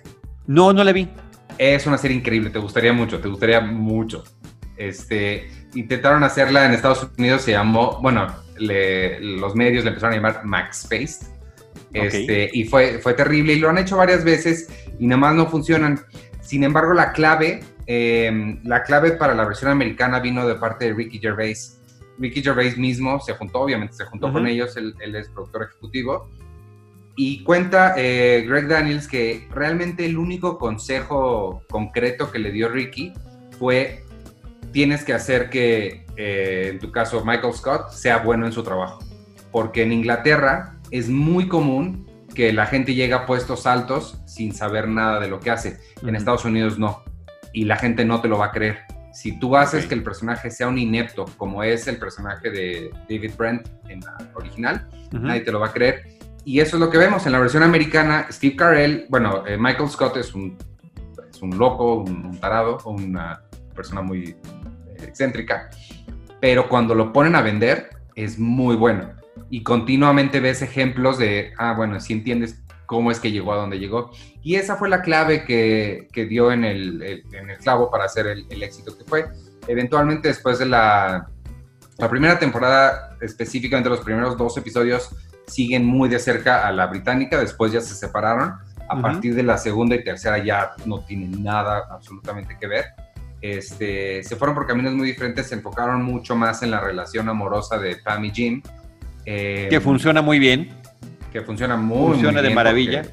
No, 0.46 0.72
no 0.72 0.82
la 0.84 0.92
vi. 0.92 1.08
Es 1.58 1.86
una 1.86 1.98
serie 1.98 2.16
increíble, 2.16 2.50
te 2.50 2.58
gustaría 2.58 2.92
mucho, 2.92 3.20
te 3.20 3.28
gustaría 3.28 3.60
mucho. 3.60 4.24
Este, 4.76 5.50
intentaron 5.74 6.24
hacerla 6.24 6.64
en 6.64 6.72
Estados 6.72 7.08
Unidos, 7.18 7.42
se 7.42 7.52
llamó, 7.52 8.00
bueno, 8.00 8.26
los 8.58 9.54
medios 9.54 9.84
le 9.84 9.90
empezaron 9.90 10.14
a 10.14 10.16
llamar 10.16 10.44
Max 10.44 10.82
Space. 10.84 11.26
Este, 11.92 12.48
Y 12.52 12.64
fue, 12.64 13.00
fue 13.00 13.14
terrible 13.14 13.52
y 13.52 13.58
lo 13.58 13.68
han 13.68 13.76
hecho 13.76 13.96
varias 13.96 14.24
veces 14.24 14.68
y 14.98 15.06
nada 15.06 15.20
más 15.20 15.34
no 15.34 15.46
funcionan. 15.46 16.00
Sin 16.52 16.64
embargo, 16.64 16.92
la 16.92 17.12
clave, 17.12 17.60
em, 17.86 18.60
la 18.62 18.82
clave 18.82 19.12
para 19.12 19.34
la 19.34 19.46
versión 19.46 19.70
americana 19.70 20.20
vino 20.20 20.46
de 20.46 20.54
parte 20.56 20.84
de 20.84 20.92
Ricky 20.92 21.18
Gervais. 21.18 21.80
Ricky 22.18 22.42
Gervais 22.42 22.76
mismo 22.76 23.18
se 23.20 23.32
juntó, 23.32 23.60
obviamente 23.60 23.94
se 23.94 24.04
juntó 24.04 24.30
con 24.30 24.46
ellos, 24.46 24.76
él, 24.76 24.94
es 25.00 25.30
productor 25.30 25.62
ejecutivo. 25.62 26.28
Y 27.16 27.42
cuenta 27.42 27.94
eh, 27.96 28.44
Greg 28.46 28.68
Daniels 28.68 29.08
que 29.08 29.48
realmente 29.50 30.04
el 30.04 30.18
único 30.18 30.58
consejo 30.58 31.62
concreto 31.70 32.30
que 32.30 32.38
le 32.38 32.52
dio 32.52 32.68
Ricky 32.68 33.14
fue 33.58 34.04
tienes 34.72 35.04
que 35.04 35.14
hacer 35.14 35.48
que, 35.48 36.04
eh, 36.18 36.68
en 36.70 36.78
tu 36.80 36.92
caso, 36.92 37.24
Michael 37.24 37.54
Scott 37.54 37.92
sea 37.92 38.18
bueno 38.18 38.44
en 38.44 38.52
su 38.52 38.62
trabajo. 38.62 38.98
Porque 39.50 39.84
en 39.84 39.92
Inglaterra 39.92 40.76
es 40.90 41.08
muy 41.08 41.48
común 41.48 42.11
que 42.34 42.52
la 42.52 42.66
gente 42.66 42.94
llegue 42.94 43.14
a 43.14 43.26
puestos 43.26 43.66
altos 43.66 44.20
sin 44.26 44.54
saber 44.54 44.88
nada 44.88 45.20
de 45.20 45.28
lo 45.28 45.40
que 45.40 45.50
hace. 45.50 45.78
En 46.02 46.16
Estados 46.16 46.44
Unidos 46.44 46.78
no. 46.78 47.04
Y 47.52 47.64
la 47.64 47.76
gente 47.76 48.04
no 48.04 48.20
te 48.20 48.28
lo 48.28 48.38
va 48.38 48.46
a 48.46 48.50
creer. 48.52 48.80
Si 49.12 49.38
tú 49.38 49.56
haces 49.56 49.86
que 49.86 49.94
el 49.94 50.02
personaje 50.02 50.50
sea 50.50 50.68
un 50.68 50.78
inepto, 50.78 51.26
como 51.36 51.62
es 51.62 51.86
el 51.86 51.98
personaje 51.98 52.50
de 52.50 52.90
David 53.08 53.32
Brent 53.36 53.68
en 53.88 54.00
la 54.00 54.16
original, 54.34 54.88
nadie 55.12 55.42
te 55.42 55.52
lo 55.52 55.60
va 55.60 55.68
a 55.68 55.72
creer. 55.72 56.18
Y 56.44 56.60
eso 56.60 56.76
es 56.76 56.80
lo 56.80 56.90
que 56.90 56.98
vemos 56.98 57.26
en 57.26 57.32
la 57.32 57.38
versión 57.38 57.62
americana. 57.62 58.26
Steve 58.30 58.56
Carell, 58.56 59.06
bueno, 59.10 59.46
eh, 59.46 59.58
Michael 59.58 59.90
Scott 59.90 60.16
es 60.16 60.34
un, 60.34 60.56
es 61.30 61.42
un 61.42 61.56
loco, 61.58 61.96
un, 61.96 62.26
un 62.26 62.40
tarado, 62.40 62.78
una 62.86 63.42
persona 63.74 64.00
muy 64.00 64.36
excéntrica, 64.98 65.68
pero 66.40 66.68
cuando 66.68 66.94
lo 66.94 67.12
ponen 67.12 67.36
a 67.36 67.42
vender 67.42 67.90
es 68.14 68.38
muy 68.38 68.76
bueno. 68.76 69.21
Y 69.52 69.62
continuamente 69.64 70.40
ves 70.40 70.62
ejemplos 70.62 71.18
de, 71.18 71.52
ah, 71.58 71.74
bueno, 71.76 72.00
si 72.00 72.14
entiendes 72.14 72.62
cómo 72.86 73.10
es 73.10 73.20
que 73.20 73.30
llegó 73.30 73.52
a 73.52 73.56
donde 73.56 73.78
llegó. 73.78 74.10
Y 74.42 74.54
esa 74.54 74.76
fue 74.76 74.88
la 74.88 75.02
clave 75.02 75.44
que, 75.44 76.08
que 76.10 76.24
dio 76.24 76.50
en 76.52 76.64
el, 76.64 77.02
en 77.34 77.50
el, 77.50 77.58
clavo 77.58 77.90
para 77.90 78.06
hacer 78.06 78.28
el, 78.28 78.46
el, 78.48 78.62
éxito 78.62 78.96
que 78.96 79.04
fue. 79.04 79.26
Eventualmente 79.66 80.28
después 80.28 80.58
de 80.58 80.64
la, 80.64 81.28
la 81.98 82.08
primera 82.08 82.38
temporada, 82.38 83.18
específicamente 83.20 83.90
los 83.90 84.00
primeros 84.00 84.38
dos 84.38 84.56
episodios, 84.56 85.14
siguen 85.46 85.84
muy 85.84 86.08
de 86.08 86.18
cerca 86.18 86.66
a 86.66 86.72
la 86.72 86.86
británica, 86.86 87.38
después 87.38 87.72
ya 87.72 87.82
se 87.82 87.94
separaron. 87.94 88.54
A 88.88 89.02
partir 89.02 89.34
de 89.34 89.42
la 89.42 89.58
segunda 89.58 89.96
y 89.96 90.02
tercera 90.02 90.42
ya 90.42 90.70
no 90.86 91.04
tienen 91.04 91.42
nada 91.42 91.88
absolutamente 91.90 92.56
que 92.58 92.66
ver. 92.68 92.86
Este, 93.42 94.22
se 94.22 94.34
fueron 94.34 94.54
por 94.54 94.66
caminos 94.66 94.94
muy 94.94 95.08
diferentes, 95.08 95.48
se 95.48 95.56
enfocaron 95.56 96.02
mucho 96.02 96.36
más 96.36 96.62
en 96.62 96.70
la 96.70 96.80
relación 96.80 97.28
amorosa 97.28 97.78
de 97.78 97.96
Pam 97.96 98.24
y 98.24 98.30
Jim. 98.30 98.62
Eh, 99.26 99.68
que 99.70 99.80
funciona 99.80 100.22
muy 100.22 100.38
bien. 100.38 100.70
Que 101.32 101.40
funciona 101.40 101.76
muy, 101.76 102.12
funciona 102.12 102.42
de 102.42 102.50
maravilla. 102.50 103.06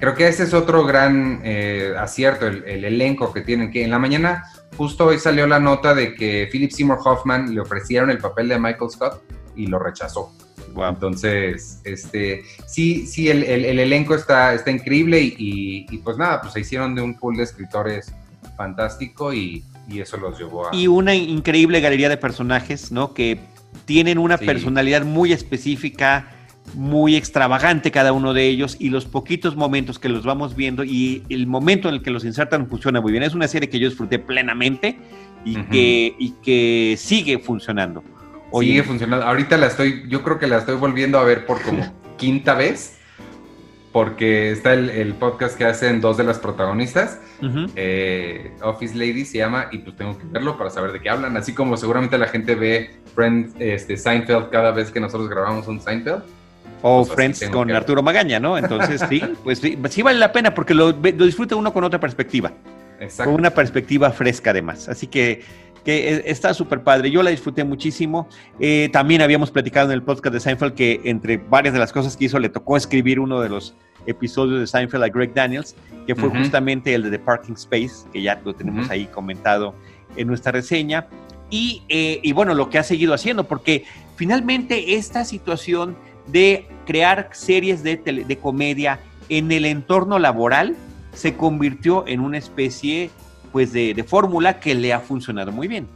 Creo 0.00 0.14
que 0.14 0.26
ese 0.26 0.42
es 0.42 0.54
otro 0.54 0.84
gran 0.84 1.40
eh, 1.44 1.94
acierto, 1.96 2.46
el, 2.46 2.84
elenco 2.84 3.32
que 3.32 3.42
tienen. 3.42 3.70
Que 3.70 3.84
en 3.84 3.90
la 3.90 3.98
mañana, 3.98 4.44
justo 4.76 5.06
hoy 5.06 5.18
salió 5.18 5.46
la 5.46 5.60
nota 5.60 5.94
de 5.94 6.14
que 6.14 6.48
Philip 6.50 6.72
Seymour 6.72 6.98
Hoffman 7.04 7.54
le 7.54 7.60
ofrecieron 7.60 8.10
el 8.10 8.18
papel 8.18 8.48
de 8.48 8.58
Michael 8.58 8.90
Scott 8.90 9.22
y 9.54 9.66
lo 9.66 9.78
rechazó. 9.78 10.32
Entonces, 10.76 11.80
este, 11.84 12.42
sí, 12.66 13.06
sí, 13.06 13.28
el, 13.28 13.44
elenco 13.44 14.14
está, 14.14 14.54
está 14.54 14.70
increíble 14.70 15.20
y, 15.20 15.86
y, 15.90 15.98
pues 15.98 16.16
nada, 16.16 16.40
pues 16.40 16.52
se 16.52 16.60
hicieron 16.60 16.94
de 16.94 17.02
un 17.02 17.18
pool 17.18 17.36
de 17.36 17.42
escritores 17.42 18.14
fantástico 18.56 19.32
y, 19.32 19.64
y 19.88 20.00
eso 20.00 20.16
los 20.16 20.38
llevó 20.38 20.68
a... 20.68 20.74
Y 20.74 20.86
una 20.86 21.14
increíble 21.14 21.80
galería 21.80 22.08
de 22.08 22.16
personajes, 22.16 22.92
¿no? 22.92 23.14
Que 23.14 23.40
tienen 23.84 24.18
una 24.18 24.38
personalidad 24.38 25.04
muy 25.04 25.32
específica, 25.32 26.28
muy 26.74 27.16
extravagante 27.16 27.90
cada 27.90 28.12
uno 28.12 28.32
de 28.32 28.46
ellos 28.46 28.76
y 28.78 28.90
los 28.90 29.04
poquitos 29.06 29.56
momentos 29.56 29.98
que 29.98 30.08
los 30.08 30.24
vamos 30.24 30.54
viendo 30.54 30.84
y 30.84 31.22
el 31.28 31.46
momento 31.46 31.88
en 31.88 31.96
el 31.96 32.02
que 32.02 32.10
los 32.10 32.24
insertan 32.24 32.68
funciona 32.68 33.00
muy 33.00 33.12
bien. 33.12 33.24
Es 33.24 33.34
una 33.34 33.48
serie 33.48 33.68
que 33.68 33.78
yo 33.78 33.88
disfruté 33.88 34.18
plenamente 34.18 34.98
y, 35.44 35.56
que, 35.64 36.14
y 36.18 36.30
que 36.42 36.96
sigue 36.98 37.38
funcionando. 37.38 38.04
sigue 38.60 38.82
funcionando. 38.82 39.26
Ahorita 39.26 39.56
la 39.56 39.66
estoy, 39.66 40.04
yo 40.08 40.22
creo 40.22 40.38
que 40.38 40.46
la 40.46 40.58
estoy 40.58 40.76
volviendo 40.76 41.18
a 41.18 41.24
ver 41.24 41.46
por 41.46 41.60
como 41.62 41.92
quinta 42.16 42.54
vez 42.54 42.99
porque 43.92 44.52
está 44.52 44.74
el, 44.74 45.14
podcast 45.14 45.56
que 45.58 45.64
hacen 45.64 46.00
dos 46.00 46.16
de 46.16 46.24
las 46.24 46.38
protagonistas, 46.38 47.18
eh, 47.74 48.52
Office 48.62 48.94
Lady 48.94 49.24
se 49.24 49.38
llama, 49.38 49.66
y 49.72 49.78
pues 49.78 49.96
tengo 49.96 50.16
que 50.16 50.24
verlo 50.30 50.56
para 50.56 50.70
saber 50.70 50.92
de 50.92 51.00
qué 51.00 51.10
hablan, 51.10 51.36
así 51.36 51.54
como 51.54 51.76
seguramente 51.76 52.16
la 52.16 52.28
gente 52.28 52.54
ve 52.54 52.90
Friends, 53.14 53.54
este, 53.58 53.96
Seinfeld 53.96 54.50
cada 54.50 54.70
vez 54.70 54.90
que 54.90 55.00
nosotros 55.00 55.28
grabamos 55.28 55.66
un 55.66 55.80
Seinfeld. 55.80 56.22
O 56.82 57.04
pues 57.04 57.14
Friends 57.14 57.48
con 57.50 57.70
Arturo 57.72 58.02
Magaña, 58.02 58.38
¿no? 58.38 58.56
Entonces 58.56 59.04
sí, 59.08 59.22
pues 59.42 59.60
sí, 59.60 60.02
vale 60.02 60.18
la 60.18 60.32
pena 60.32 60.54
porque 60.54 60.72
lo, 60.72 60.92
lo 60.92 61.24
disfruta 61.24 61.56
uno 61.56 61.72
con 61.72 61.84
otra 61.84 61.98
perspectiva. 61.98 62.52
Exacto. 63.00 63.32
Con 63.32 63.40
una 63.40 63.50
perspectiva 63.50 64.10
fresca 64.10 64.50
además. 64.50 64.88
Así 64.88 65.06
que 65.06 65.42
que 65.84 66.08
e, 66.16 66.30
está 66.30 66.52
súper 66.54 66.82
padre. 66.82 67.10
Yo 67.10 67.22
la 67.22 67.30
disfruté 67.30 67.64
muchísimo. 67.64 68.28
Eh, 68.58 68.88
también 68.92 69.22
habíamos 69.22 69.50
platicado 69.50 69.88
en 69.90 69.94
el 69.94 70.02
podcast 70.02 70.32
de 70.34 70.40
Seinfeld 70.40 70.74
que 70.74 71.00
entre 71.04 71.36
varias 71.36 71.74
de 71.74 71.80
las 71.80 71.92
cosas 71.92 72.16
que 72.16 72.26
hizo 72.26 72.38
le 72.38 72.48
tocó 72.48 72.76
escribir 72.76 73.20
uno 73.20 73.40
de 73.40 73.48
los 73.48 73.74
episodios 74.06 74.60
de 74.60 74.66
Seinfeld 74.66 75.04
a 75.04 75.08
Greg 75.08 75.34
Daniels, 75.34 75.76
que 76.06 76.14
fue 76.14 76.30
justamente 76.30 76.94
el 76.94 77.02
de 77.02 77.10
The 77.10 77.18
Parking 77.18 77.52
Space, 77.54 78.08
que 78.12 78.22
ya 78.22 78.40
lo 78.44 78.54
tenemos 78.54 78.88
ahí 78.90 79.06
comentado 79.06 79.74
en 80.16 80.26
nuestra 80.26 80.52
reseña. 80.52 81.06
Y, 81.50 81.82
eh, 81.88 82.20
y 82.22 82.32
bueno, 82.32 82.54
lo 82.54 82.70
que 82.70 82.78
ha 82.78 82.82
seguido 82.82 83.12
haciendo, 83.12 83.44
porque 83.44 83.84
finalmente 84.16 84.94
esta 84.94 85.24
situación 85.24 85.96
de 86.28 86.66
crear 86.86 87.28
series 87.32 87.82
de, 87.82 87.96
tele- 88.02 88.24
de 88.24 88.38
comedia 88.38 89.00
en 89.28 89.50
el 89.52 89.64
entorno 89.64 90.18
laboral 90.18 90.76
se 91.12 91.36
convirtió 91.36 92.04
en 92.06 92.20
una 92.20 92.38
especie 92.38 93.10
pues 93.52 93.72
de, 93.72 93.94
de 93.94 94.04
fórmula 94.04 94.60
que 94.60 94.74
le 94.74 94.92
ha 94.92 95.00
funcionado 95.00 95.52
muy 95.52 95.68
bien. 95.68 95.88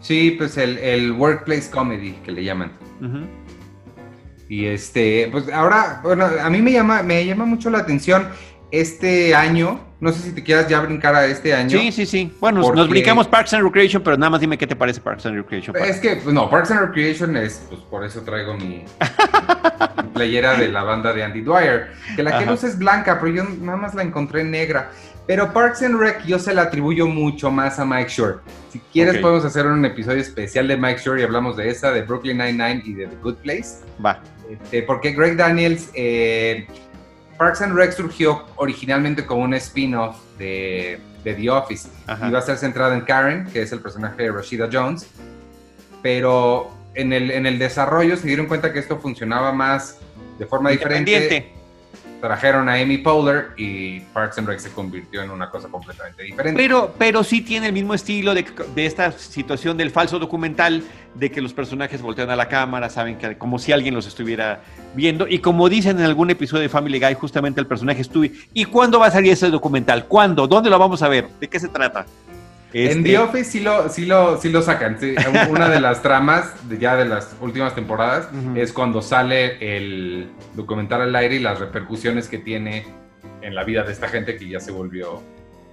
Sí, 0.00 0.34
pues 0.38 0.56
el, 0.56 0.78
el 0.78 1.12
workplace 1.12 1.70
comedy 1.70 2.12
que 2.24 2.32
le 2.32 2.44
llaman. 2.44 2.72
Ujú. 3.00 3.20
Y 4.48 4.66
este, 4.66 5.28
pues 5.30 5.48
ahora, 5.52 6.00
bueno, 6.02 6.26
a 6.42 6.50
mí 6.50 6.60
me 6.60 6.72
llama, 6.72 7.02
me 7.02 7.24
llama 7.24 7.44
mucho 7.44 7.70
la 7.70 7.78
atención 7.78 8.28
este 8.72 9.34
año. 9.34 9.80
No 10.00 10.12
sé 10.12 10.22
si 10.22 10.32
te 10.32 10.42
quieras 10.42 10.66
ya 10.66 10.80
brincar 10.80 11.14
a 11.14 11.26
este 11.26 11.54
año. 11.54 11.78
Sí, 11.78 11.92
sí, 11.92 12.06
sí. 12.06 12.32
Bueno, 12.40 12.62
Porque- 12.62 12.80
nos 12.80 12.88
brincamos 12.88 13.28
Parks 13.28 13.52
and 13.52 13.62
Recreation, 13.64 14.02
pero 14.02 14.16
nada 14.16 14.30
más 14.30 14.40
dime 14.40 14.56
qué 14.56 14.66
te 14.66 14.74
parece 14.74 15.00
Parks 15.00 15.26
and 15.26 15.36
Recreation. 15.36 15.76
Es 15.76 15.98
que, 16.00 16.16
pues, 16.16 16.34
no, 16.34 16.48
Parks 16.48 16.70
and 16.70 16.80
Recreation 16.80 17.36
es, 17.36 17.64
pues 17.68 17.82
por 17.82 18.04
eso 18.04 18.22
traigo 18.22 18.54
mi, 18.56 18.82
mi 20.02 20.08
playera 20.14 20.54
de 20.54 20.68
la 20.68 20.82
banda 20.84 21.12
de 21.12 21.22
Andy 21.22 21.42
Dwyer. 21.42 21.90
Que 22.16 22.22
la 22.22 22.38
que 22.38 22.46
luz 22.46 22.64
es 22.64 22.78
blanca, 22.78 23.20
pero 23.20 23.34
yo 23.34 23.44
nada 23.60 23.76
más 23.76 23.94
la 23.94 24.02
encontré 24.02 24.42
negra. 24.42 24.90
Pero 25.30 25.52
Parks 25.52 25.80
and 25.82 25.96
Rec 25.96 26.24
yo 26.24 26.40
se 26.40 26.52
la 26.52 26.62
atribuyo 26.62 27.06
mucho 27.06 27.52
más 27.52 27.78
a 27.78 27.84
Mike 27.84 28.10
Shore. 28.10 28.38
Si 28.72 28.80
quieres 28.92 29.18
podemos 29.18 29.44
hacer 29.44 29.64
un 29.64 29.84
episodio 29.84 30.20
especial 30.20 30.66
de 30.66 30.76
Mike 30.76 31.02
Shore 31.04 31.20
y 31.20 31.24
hablamos 31.24 31.56
de 31.56 31.70
esa, 31.70 31.92
de 31.92 32.02
Brooklyn 32.02 32.36
Nine-Nine 32.38 32.82
y 32.84 32.94
de 32.94 33.06
The 33.06 33.14
Good 33.22 33.36
Place. 33.36 33.76
Va. 34.04 34.20
Este, 34.50 34.82
porque 34.82 35.12
Greg 35.12 35.36
Daniels, 35.36 35.90
eh, 35.94 36.66
Parks 37.38 37.62
and 37.62 37.76
Rec 37.76 37.92
surgió 37.92 38.44
originalmente 38.56 39.24
como 39.24 39.44
un 39.44 39.54
spin-off 39.54 40.16
de, 40.36 40.98
de 41.22 41.34
The 41.34 41.48
Office. 41.48 41.88
Ajá. 42.08 42.28
Iba 42.28 42.40
a 42.40 42.42
ser 42.42 42.56
centrado 42.56 42.92
en 42.94 43.02
Karen, 43.02 43.46
que 43.52 43.62
es 43.62 43.70
el 43.70 43.78
personaje 43.78 44.24
de 44.24 44.32
Rashida 44.32 44.68
Jones, 44.72 45.06
pero 46.02 46.72
en 46.94 47.12
el, 47.12 47.30
en 47.30 47.46
el 47.46 47.56
desarrollo 47.56 48.16
se 48.16 48.26
dieron 48.26 48.46
cuenta 48.46 48.72
que 48.72 48.80
esto 48.80 48.98
funcionaba 48.98 49.52
más 49.52 49.96
de 50.40 50.46
forma 50.46 50.70
diferente. 50.70 51.52
Trajeron 52.20 52.68
a 52.68 52.74
Amy 52.74 52.98
Poehler 52.98 53.50
y 53.56 54.00
Parks 54.00 54.38
and 54.38 54.48
Rec 54.48 54.58
se 54.58 54.70
convirtió 54.70 55.22
en 55.22 55.30
una 55.30 55.48
cosa 55.48 55.68
completamente 55.68 56.22
diferente. 56.22 56.60
Pero, 56.60 56.94
pero 56.98 57.24
sí 57.24 57.40
tiene 57.40 57.68
el 57.68 57.72
mismo 57.72 57.94
estilo 57.94 58.34
de, 58.34 58.44
de 58.74 58.86
esta 58.86 59.10
situación 59.12 59.76
del 59.76 59.90
falso 59.90 60.18
documental, 60.18 60.84
de 61.14 61.30
que 61.30 61.40
los 61.40 61.52
personajes 61.52 62.02
voltean 62.02 62.30
a 62.30 62.36
la 62.36 62.48
cámara, 62.48 62.90
saben 62.90 63.16
que 63.16 63.38
como 63.38 63.58
si 63.58 63.72
alguien 63.72 63.94
los 63.94 64.06
estuviera 64.06 64.60
viendo. 64.94 65.26
Y 65.26 65.38
como 65.38 65.68
dicen 65.68 65.98
en 65.98 66.04
algún 66.04 66.30
episodio 66.30 66.62
de 66.62 66.68
Family 66.68 67.00
Guy, 67.00 67.14
justamente 67.14 67.60
el 67.60 67.66
personaje 67.66 68.02
estuvo. 68.02 68.26
¿Y 68.52 68.64
cuándo 68.66 68.98
va 68.98 69.06
a 69.06 69.10
salir 69.10 69.32
ese 69.32 69.48
documental? 69.48 70.06
¿Cuándo? 70.06 70.46
¿Dónde 70.46 70.68
lo 70.68 70.78
vamos 70.78 71.02
a 71.02 71.08
ver? 71.08 71.28
¿De 71.40 71.48
qué 71.48 71.58
se 71.58 71.68
trata? 71.68 72.06
En 72.72 72.88
Este, 72.88 73.02
The 73.02 73.18
Office 73.18 73.44
sí 73.50 73.60
lo, 73.60 73.88
sí 73.88 74.06
lo, 74.06 74.40
sí 74.40 74.48
lo 74.48 74.62
sacan. 74.62 74.98
sí. 75.00 75.14
Una 75.50 75.68
de 75.68 75.80
las 75.80 76.02
tramas 76.02 76.52
ya 76.78 76.96
de 76.96 77.04
las 77.04 77.34
últimas 77.40 77.74
temporadas 77.74 78.28
es 78.54 78.72
cuando 78.72 79.02
sale 79.02 79.56
el 79.76 80.28
documental 80.54 81.02
al 81.02 81.14
aire 81.16 81.36
y 81.36 81.38
las 81.40 81.58
repercusiones 81.58 82.28
que 82.28 82.38
tiene 82.38 82.84
en 83.42 83.54
la 83.54 83.64
vida 83.64 83.82
de 83.82 83.92
esta 83.92 84.08
gente 84.08 84.36
que 84.36 84.48
ya 84.48 84.60
se 84.60 84.70
volvió, 84.70 85.20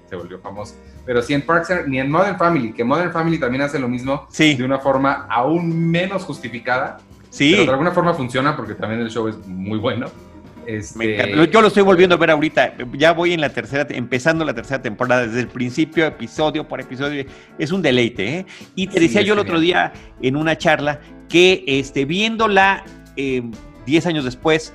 se 0.10 0.16
volvió 0.16 0.40
famosa. 0.40 0.76
Pero 1.06 1.22
sí 1.22 1.34
en 1.34 1.42
Parks 1.44 1.70
and- 1.72 1.88
ni 1.88 2.00
en 2.00 2.10
Modern 2.10 2.38
Family, 2.38 2.74
que 2.74 2.84
Modern 2.84 3.12
Family 3.12 3.38
también 3.38 3.62
hace 3.62 3.78
lo 3.80 3.88
mismo 3.88 4.28
Sí, 4.32 4.56
de 4.56 4.64
una 4.64 4.80
forma 4.80 5.28
aún 5.30 5.90
menos 5.92 6.24
justificada, 6.24 6.98
sí. 7.30 7.52
pero 7.52 7.64
de 7.66 7.72
alguna 7.72 7.92
forma 7.92 8.14
funciona 8.14 8.56
porque 8.56 8.74
también 8.74 9.02
el 9.02 9.10
show 9.10 9.28
es 9.28 9.38
muy 9.46 9.78
bueno. 9.80 10.08
Este, 10.68 11.00
Me 11.00 11.16
encanta. 11.16 11.46
Yo 11.46 11.62
lo 11.62 11.68
estoy 11.70 11.84
volviendo 11.84 12.16
a 12.16 12.18
ver 12.18 12.32
ahorita. 12.32 12.76
Ya 12.94 13.14
voy 13.14 13.34
en 13.34 13.42
la 13.42 13.50
tercera, 13.50 13.88
empezando 13.90 14.44
la 14.44 14.54
tercera 14.54 14.82
temporada, 14.82 15.26
desde 15.26 15.40
el 15.40 15.48
principio, 15.48 16.06
episodio 16.06 16.68
por 16.68 16.82
episodio. 16.82 17.26
Es 17.58 17.72
un 17.72 17.82
deleite, 17.82 18.40
¿eh? 18.40 18.46
Y 18.76 18.88
te 18.88 19.00
decía 19.00 19.22
yo 19.22 19.34
el 19.34 19.40
otro 19.40 19.60
día 19.60 19.94
en 20.22 20.36
una 20.36 20.58
charla 20.58 21.00
que 21.30 21.64
este, 21.66 22.06
viéndola 22.06 22.84
eh, 23.16 23.42
10 23.86 24.06
años 24.08 24.26
después, 24.26 24.74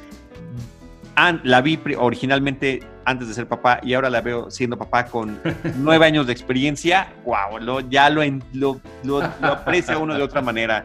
la 1.44 1.61
vi 1.61 1.78
originalmente 1.98 2.81
antes 3.05 3.29
de 3.29 3.35
ser 3.35 3.47
papá 3.47 3.81
y 3.83 3.95
ahora 3.95 4.11
la 4.11 4.21
veo 4.21 4.51
siendo 4.51 4.77
papá 4.79 5.07
con 5.07 5.41
nueve 5.77 6.07
años 6.07 6.27
de 6.27 6.33
experiencia. 6.33 7.12
¡Wow! 7.25 7.59
Lo, 7.61 7.81
ya 7.81 8.09
lo, 8.11 8.23
lo, 8.53 8.81
lo- 9.05 9.21
lo 9.41 9.47
aprecia 9.49 9.99
uno 9.99 10.15
de 10.15 10.23
otra 10.23 10.43
manera. 10.43 10.85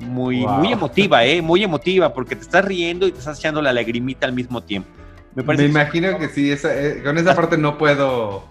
Muy, 0.00 0.42
Wow. 0.44 0.54
muy 0.58 0.72
emotiva, 0.72 1.24
¿eh? 1.24 1.40
Muy 1.42 1.62
emotiva, 1.62 2.12
porque 2.12 2.34
te 2.36 2.42
estás 2.42 2.64
riendo 2.64 3.06
y 3.06 3.12
te 3.12 3.18
estás 3.18 3.38
echando 3.38 3.62
la 3.62 3.72
lagrimita 3.72 4.26
al 4.26 4.32
mismo 4.32 4.62
tiempo. 4.62 4.88
Me 5.34 5.64
imagino 5.64 6.18
que 6.18 6.28
sí, 6.28 6.50
esa- 6.50 6.74
eh, 6.74 7.02
con 7.04 7.16
esa 7.18 7.34
parte 7.36 7.56
no 7.56 7.78
puedo 7.78 8.44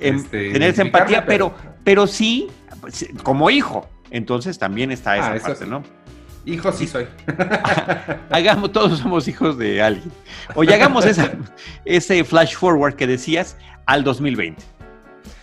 em, 0.00 0.16
este, 0.16 0.50
tener 0.52 0.70
esa 0.70 0.82
empatía, 0.82 1.24
pero, 1.24 1.54
pero 1.84 2.06
sí, 2.06 2.48
pues, 2.80 3.08
como 3.22 3.50
hijo. 3.50 3.88
Entonces 4.10 4.58
también 4.58 4.90
está 4.90 5.16
esa 5.16 5.34
Ah, 5.34 5.38
parte. 5.40 5.66
¿no? 5.66 5.82
Hijo 6.44 6.72
sí 6.72 6.86
soy. 6.86 7.06
Hagamos, 8.30 8.72
todos 8.72 8.98
somos 8.98 9.28
hijos 9.28 9.56
de 9.58 9.80
alguien. 9.80 10.10
Oye, 10.54 10.74
hagamos 10.74 11.06
esa, 11.06 11.32
ese 11.84 12.24
flash 12.24 12.56
forward 12.56 12.94
que 12.94 13.06
decías 13.06 13.56
al 13.86 14.02
2020. 14.02 14.60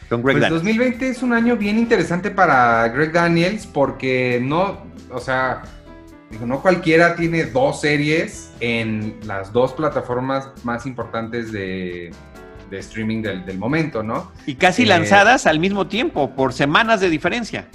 Con 0.09 0.23
Greg 0.23 0.39
Pues 0.39 0.41
Daniels. 0.41 0.63
2020 0.63 1.09
es 1.09 1.23
un 1.23 1.33
año 1.33 1.55
bien 1.55 1.77
interesante 1.77 2.31
para 2.31 2.88
Greg 2.89 3.13
Daniels 3.13 3.65
porque 3.65 4.41
no, 4.43 4.79
o 5.12 5.19
sea, 5.19 5.62
digo, 6.31 6.45
no 6.45 6.62
cualquiera 6.62 7.15
tiene 7.15 7.45
dos 7.45 7.79
series 7.81 8.51
en 8.59 9.19
las 9.25 9.53
dos 9.53 9.73
plataformas 9.73 10.49
más 10.63 10.85
importantes 10.85 11.51
de, 11.51 12.12
de 12.69 12.79
streaming 12.79 13.21
del, 13.21 13.45
del 13.45 13.57
momento, 13.57 14.03
¿no? 14.03 14.31
Y 14.45 14.55
casi 14.55 14.83
eh, 14.83 14.88
lanzadas 14.88 15.45
al 15.45 15.59
mismo 15.59 15.88
tiempo, 15.88 16.35
por 16.35 16.53
semanas 16.53 16.99
de 16.99 17.09
diferencia. 17.09 17.67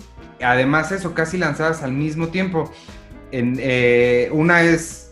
Además 0.43 0.93
eso, 0.93 1.15
casi 1.15 1.39
lanzadas 1.39 1.83
al 1.83 1.93
mismo 1.93 2.29
tiempo. 2.29 2.71
En, 3.35 3.57
eh, 3.59 4.29
una 4.31 4.63
es 4.63 5.11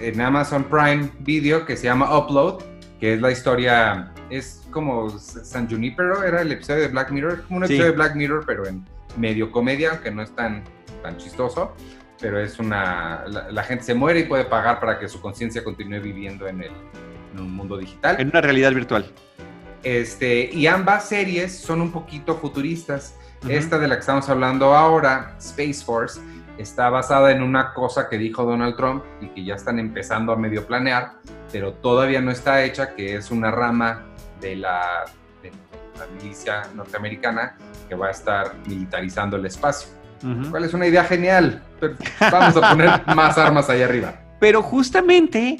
en 0.00 0.18
Amazon 0.22 0.64
Prime 0.64 1.10
Video 1.18 1.66
que 1.66 1.76
se 1.76 1.84
llama 1.84 2.16
Upload, 2.16 2.62
que 2.98 3.12
es 3.12 3.20
la 3.20 3.30
historia, 3.30 4.10
es 4.30 4.62
como 4.70 5.10
San 5.10 5.68
Junipero, 5.68 6.22
era 6.24 6.40
el 6.40 6.50
episodio 6.50 6.80
de 6.80 6.88
Black 6.88 7.10
Mirror, 7.10 7.42
como 7.42 7.58
un 7.58 7.66
Sí. 7.66 7.74
episodio 7.74 7.90
de 7.92 7.96
Black 7.98 8.14
Mirror, 8.14 8.44
pero 8.46 8.66
en 8.66 8.86
medio 9.18 9.52
comedia, 9.52 9.90
aunque 9.90 10.10
no 10.10 10.22
es 10.22 10.34
tan, 10.34 10.64
tan 11.02 11.18
chistoso, 11.18 11.74
pero 12.18 12.40
es 12.40 12.58
una, 12.58 13.24
la, 13.28 13.50
la 13.50 13.62
gente 13.62 13.84
se 13.84 13.92
muere 13.92 14.20
y 14.20 14.24
puede 14.24 14.46
pagar 14.46 14.80
para 14.80 14.98
que 14.98 15.06
su 15.06 15.20
conciencia 15.20 15.62
continúe 15.62 16.00
viviendo 16.00 16.48
en, 16.48 16.62
el, 16.62 16.70
en 17.34 17.40
un 17.40 17.52
mundo 17.52 17.76
digital. 17.76 18.16
En 18.18 18.28
una 18.28 18.40
realidad 18.40 18.72
virtual. 18.72 19.12
Este, 19.82 20.48
y 20.54 20.66
ambas 20.68 21.06
series 21.06 21.54
son 21.54 21.82
un 21.82 21.92
poquito 21.92 22.34
futuristas. 22.36 23.14
Ujú. 23.42 23.50
Esta 23.52 23.78
de 23.78 23.88
la 23.88 23.96
que 23.96 24.00
estamos 24.00 24.26
hablando 24.30 24.74
ahora, 24.74 25.36
Space 25.38 25.84
Force, 25.84 26.18
está 26.58 26.90
basada 26.90 27.30
en 27.30 27.42
una 27.42 27.72
cosa 27.72 28.08
que 28.08 28.18
dijo 28.18 28.44
Donald 28.44 28.76
Trump 28.76 29.04
y 29.20 29.28
que 29.28 29.44
ya 29.44 29.54
están 29.54 29.78
empezando 29.78 30.32
a 30.32 30.36
medio 30.36 30.66
planear, 30.66 31.12
pero 31.52 31.72
todavía 31.74 32.20
no 32.20 32.30
está 32.30 32.62
hecha, 32.64 32.94
que 32.94 33.16
es 33.16 33.30
una 33.30 33.50
rama 33.50 34.06
de 34.40 34.56
la, 34.56 35.04
de 35.42 35.52
la 35.98 36.06
milicia 36.06 36.62
norteamericana 36.74 37.56
que 37.88 37.94
va 37.94 38.08
a 38.08 38.10
estar 38.10 38.54
militarizando 38.66 39.36
el 39.36 39.46
espacio. 39.46 39.90
Ujú. 40.22 40.50
¿Cuál 40.50 40.64
es 40.64 40.74
una 40.74 40.86
idea 40.86 41.04
genial? 41.04 41.62
Pero 41.80 41.94
vamos 42.30 42.56
a 42.56 42.70
poner 42.70 43.06
más 43.14 43.38
armas 43.38 43.70
allá 43.70 43.84
arriba. 43.84 44.14
Pero 44.40 44.62
justamente 44.62 45.58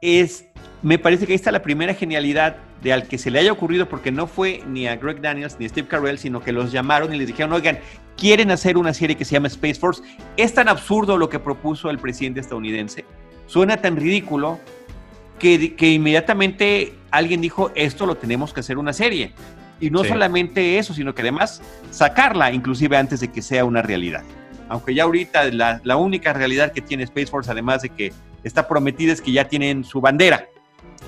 es, 0.00 0.46
me 0.82 0.98
parece 0.98 1.26
que 1.26 1.32
ahí 1.32 1.36
está 1.36 1.50
la 1.52 1.62
primera 1.62 1.94
genialidad 1.94 2.56
de 2.82 2.92
al 2.92 3.08
que 3.08 3.16
se 3.16 3.30
le 3.30 3.38
haya 3.38 3.52
ocurrido, 3.52 3.88
porque 3.88 4.12
no 4.12 4.26
fue 4.26 4.62
ni 4.68 4.86
a 4.86 4.96
Greg 4.96 5.20
Daniels 5.22 5.56
ni 5.58 5.64
a 5.64 5.68
Steve 5.70 5.88
Carell, 5.88 6.18
sino 6.18 6.40
que 6.42 6.52
los 6.52 6.70
llamaron 6.72 7.14
y 7.14 7.18
les 7.18 7.26
dijeron, 7.26 7.52
oigan, 7.52 7.78
quieren 8.16 8.50
hacer 8.50 8.76
una 8.76 8.92
serie 8.92 9.16
que 9.16 9.24
se 9.24 9.32
llama 9.32 9.48
Space 9.48 9.76
Force. 9.80 10.02
Es 10.36 10.52
tan 10.52 10.68
absurdo 10.68 11.16
lo 11.16 11.28
que 11.30 11.38
propuso 11.38 11.88
el 11.88 11.98
presidente 11.98 12.40
estadounidense, 12.40 13.04
suena 13.46 13.78
tan 13.78 13.96
ridículo, 13.96 14.60
que, 15.38 15.74
que 15.74 15.90
inmediatamente 15.92 16.94
alguien 17.10 17.40
dijo, 17.40 17.70
esto 17.74 18.06
lo 18.06 18.16
tenemos 18.16 18.52
que 18.52 18.60
hacer 18.60 18.78
una 18.78 18.92
serie. 18.92 19.32
Y 19.80 19.90
no 19.90 20.02
Sí. 20.04 20.10
solamente 20.10 20.78
eso, 20.78 20.94
sino 20.94 21.14
que 21.14 21.22
además 21.22 21.60
sacarla, 21.90 22.52
inclusive 22.52 22.96
antes 22.96 23.20
de 23.20 23.32
que 23.32 23.42
sea 23.42 23.64
una 23.64 23.82
realidad. 23.82 24.22
Aunque 24.68 24.94
ya 24.94 25.02
ahorita 25.02 25.44
la, 25.50 25.80
la 25.84 25.96
única 25.96 26.32
realidad 26.32 26.72
que 26.72 26.80
tiene 26.80 27.02
Space 27.02 27.26
Force, 27.26 27.50
además 27.50 27.82
de 27.82 27.88
que 27.88 28.12
está 28.44 28.68
prometida, 28.68 29.12
es 29.12 29.20
que 29.20 29.32
ya 29.32 29.48
tienen 29.48 29.82
su 29.84 30.00
bandera. 30.00 30.46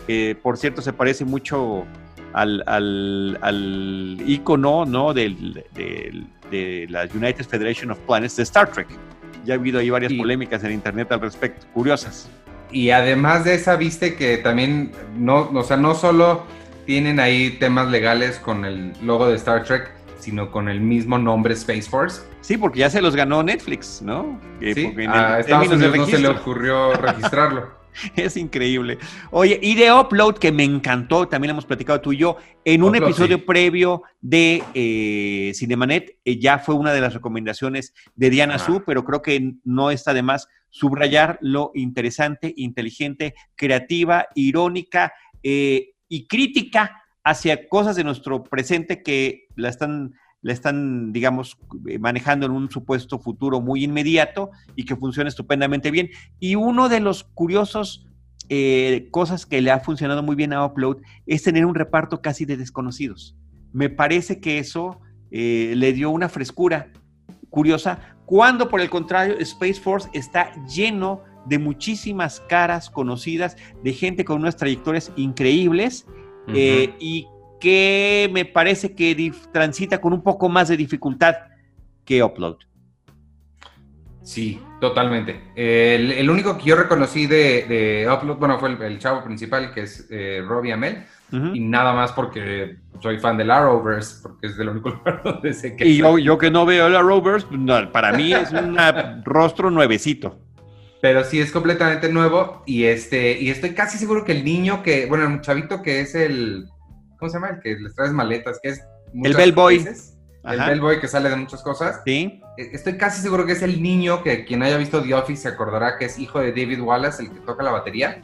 Que 0.06 0.36
por 0.42 0.56
cierto 0.56 0.82
se 0.82 0.92
parece 0.92 1.24
mucho 1.24 1.84
al, 2.32 2.62
al, 2.66 3.38
al 3.42 4.18
ícono 4.26 4.84
¿no? 4.84 5.14
del, 5.14 5.64
del- 5.74 6.26
de 6.50 6.86
la 6.90 7.08
United 7.12 7.44
Federation 7.44 7.90
of 7.90 7.98
Planets 8.00 8.36
de 8.36 8.42
Star 8.44 8.70
Trek. 8.70 8.88
Ya 9.44 9.54
ha 9.54 9.56
habido 9.58 9.78
ahí 9.80 9.90
varias 9.90 10.12
Y- 10.12 10.18
polémicas 10.18 10.62
en 10.64 10.72
internet 10.72 11.10
al 11.12 11.20
respecto, 11.20 11.66
curiosas. 11.74 12.28
Y 12.70 12.90
además 12.90 13.44
de 13.44 13.54
esa, 13.54 13.76
viste 13.76 14.16
que 14.16 14.38
también, 14.38 14.90
no, 15.16 15.50
o 15.54 15.62
sea, 15.62 15.76
no 15.76 15.94
solo 15.94 16.44
tienen 16.84 17.18
ahí 17.20 17.50
temas 17.58 17.88
legales 17.90 18.38
con 18.38 18.64
el 18.64 18.92
logo 19.02 19.28
de 19.28 19.36
Star 19.36 19.64
Trek, 19.64 19.90
sino 20.18 20.50
con 20.50 20.68
el 20.68 20.80
mismo 20.80 21.18
nombre 21.18 21.54
Space 21.54 21.88
Force. 21.88 22.22
Sí, 22.40 22.56
porque 22.56 22.80
ya 22.80 22.90
se 22.90 23.02
los 23.02 23.16
ganó 23.16 23.42
Netflix, 23.42 24.02
¿no? 24.02 24.40
Sí, 24.60 24.92
en 24.96 25.10
a 25.10 25.40
Estados 25.40 25.68
Unidos 25.68 25.96
no 25.96 26.06
se 26.06 26.18
le 26.18 26.28
ocurrió 26.28 26.92
registrarlo. 26.94 27.76
Es 28.16 28.36
increíble. 28.36 28.98
Oye, 29.30 29.58
y 29.62 29.74
de 29.74 29.92
Upload, 29.92 30.34
que 30.34 30.52
me 30.52 30.64
encantó, 30.64 31.28
también 31.28 31.50
hemos 31.50 31.64
platicado 31.64 32.00
tú 32.00 32.12
y 32.12 32.18
yo, 32.18 32.36
en 32.64 32.82
un 32.82 32.94
episodio 32.94 33.44
previo 33.44 34.02
de 34.20 34.62
eh, 34.74 35.52
Cinemanet, 35.54 36.18
eh, 36.24 36.38
ya 36.38 36.58
fue 36.58 36.74
una 36.74 36.92
de 36.92 37.00
las 37.00 37.14
recomendaciones 37.14 37.94
de 38.14 38.30
Diana 38.30 38.58
Su, 38.58 38.82
pero 38.84 39.04
creo 39.04 39.22
que 39.22 39.54
no 39.64 39.90
está 39.90 40.14
de 40.14 40.22
más 40.22 40.48
subrayar 40.70 41.38
lo 41.40 41.70
interesante, 41.74 42.52
inteligente, 42.56 43.34
creativa, 43.54 44.26
irónica 44.34 45.12
eh, 45.42 45.94
y 46.08 46.26
crítica 46.26 47.02
hacia 47.26 47.68
cosas 47.68 47.96
de 47.96 48.04
nuestro 48.04 48.44
presente 48.44 49.02
que 49.02 49.48
la 49.56 49.68
están 49.68 50.14
la 50.42 50.52
están, 50.52 51.12
digamos, 51.12 51.58
manejando 51.98 52.46
en 52.46 52.52
un 52.52 52.70
supuesto 52.70 53.18
futuro 53.18 53.60
muy 53.60 53.82
inmediato 53.82 54.50
y 54.76 54.84
que 54.84 54.94
funciona 54.94 55.28
estupendamente 55.28 55.90
bien. 55.90 56.10
Y 56.38 56.54
uno 56.54 56.88
de 56.88 57.00
los 57.00 57.24
curiosos 57.24 58.06
eh, 58.48 59.08
cosas 59.10 59.44
que 59.44 59.60
le 59.60 59.72
ha 59.72 59.80
funcionado 59.80 60.22
muy 60.22 60.36
bien 60.36 60.52
a 60.52 60.64
Upload 60.64 60.98
es 61.26 61.42
tener 61.42 61.66
un 61.66 61.74
reparto 61.74 62.22
casi 62.22 62.44
de 62.44 62.56
desconocidos. 62.56 63.34
Me 63.72 63.90
parece 63.90 64.38
que 64.38 64.60
eso 64.60 65.00
eh, 65.32 65.72
le 65.74 65.92
dio 65.92 66.10
una 66.10 66.28
frescura 66.28 66.92
curiosa, 67.50 68.16
cuando 68.24 68.68
por 68.68 68.80
el 68.80 68.88
contrario 68.88 69.36
Space 69.40 69.80
Force 69.80 70.08
está 70.12 70.52
lleno 70.66 71.24
de 71.46 71.58
muchísimas 71.58 72.38
caras 72.38 72.88
conocidas, 72.88 73.56
de 73.82 73.92
gente 73.92 74.24
con 74.24 74.42
unas 74.42 74.56
trayectorias 74.56 75.10
increíbles 75.16 76.06
eh, 76.48 76.94
y 76.98 77.26
que 77.60 78.30
me 78.32 78.44
parece 78.44 78.94
que 78.94 79.32
transita 79.52 80.00
con 80.00 80.12
un 80.12 80.22
poco 80.22 80.48
más 80.48 80.68
de 80.68 80.76
dificultad 80.76 81.34
que 82.04 82.22
Upload. 82.22 82.58
Sí, 84.22 84.60
totalmente. 84.80 85.40
El, 85.54 86.28
único 86.28 86.58
que 86.58 86.64
yo 86.64 86.76
reconocí 86.76 87.26
de, 87.26 88.08
Upload, 88.12 88.38
bueno, 88.38 88.58
fue 88.58 88.70
el, 88.70 88.98
chavo 88.98 89.22
principal, 89.22 89.72
que 89.72 89.82
es 89.82 90.08
eh, 90.10 90.42
Robbie 90.46 90.72
Amell, 90.72 91.04
y 91.30 91.60
nada 91.60 91.92
más 91.92 92.12
porque 92.12 92.76
soy 93.00 93.18
fan 93.18 93.36
de 93.36 93.44
la 93.44 93.60
Rovers, 93.62 94.20
porque 94.22 94.46
es 94.46 94.56
del 94.56 94.68
único 94.68 94.90
lugar 95.04 95.22
donde 95.24 95.52
sé 95.52 95.76
que... 95.76 95.86
Y 95.86 95.98
yo, 95.98 96.38
que 96.38 96.50
no 96.50 96.66
veo 96.66 96.88
la 96.88 97.02
Rovers, 97.02 97.46
para 97.92 98.12
mí 98.12 98.32
es 98.32 98.52
un 98.52 98.76
rostro 99.24 99.70
nuevecito. 99.70 100.40
Pero 101.00 101.24
sí 101.24 101.40
es 101.40 101.52
completamente 101.52 102.08
nuevo 102.08 102.62
y 102.66 102.84
este 102.84 103.38
y 103.38 103.50
estoy 103.50 103.74
casi 103.74 103.98
seguro 103.98 104.24
que 104.24 104.32
el 104.32 104.44
niño 104.44 104.82
que, 104.82 105.06
bueno, 105.06 105.26
el 105.26 105.40
chavito 105.40 105.82
que 105.82 106.00
es 106.00 106.14
el 106.14 106.68
¿cómo 107.18 107.30
se 107.30 107.36
llama? 107.36 107.48
El 107.50 107.60
que 107.60 107.76
les 107.76 107.94
traes 107.94 108.12
maletas, 108.12 108.58
que 108.62 108.70
es... 108.70 108.84
El 109.22 109.34
Bellboy. 109.34 109.86
El 110.44 110.60
Bellboy 110.60 111.00
que 111.00 111.08
sale 111.08 111.28
de 111.28 111.36
muchas 111.36 111.62
cosas. 111.62 112.02
Sí. 112.04 112.40
E, 112.56 112.70
estoy 112.72 112.96
casi 112.96 113.20
seguro 113.20 113.46
que 113.46 113.52
es 113.52 113.62
el 113.62 113.82
niño 113.82 114.22
que 114.22 114.44
quien 114.44 114.62
haya 114.62 114.76
visto 114.76 115.02
The 115.02 115.14
Office 115.14 115.42
se 115.42 115.48
acordará 115.48 115.98
que 115.98 116.06
es 116.06 116.18
hijo 116.18 116.40
de 116.40 116.50
David 116.50 116.80
Wallace, 116.80 117.22
el 117.22 117.30
que 117.30 117.40
toca 117.40 117.62
la 117.62 117.72
batería. 117.72 118.22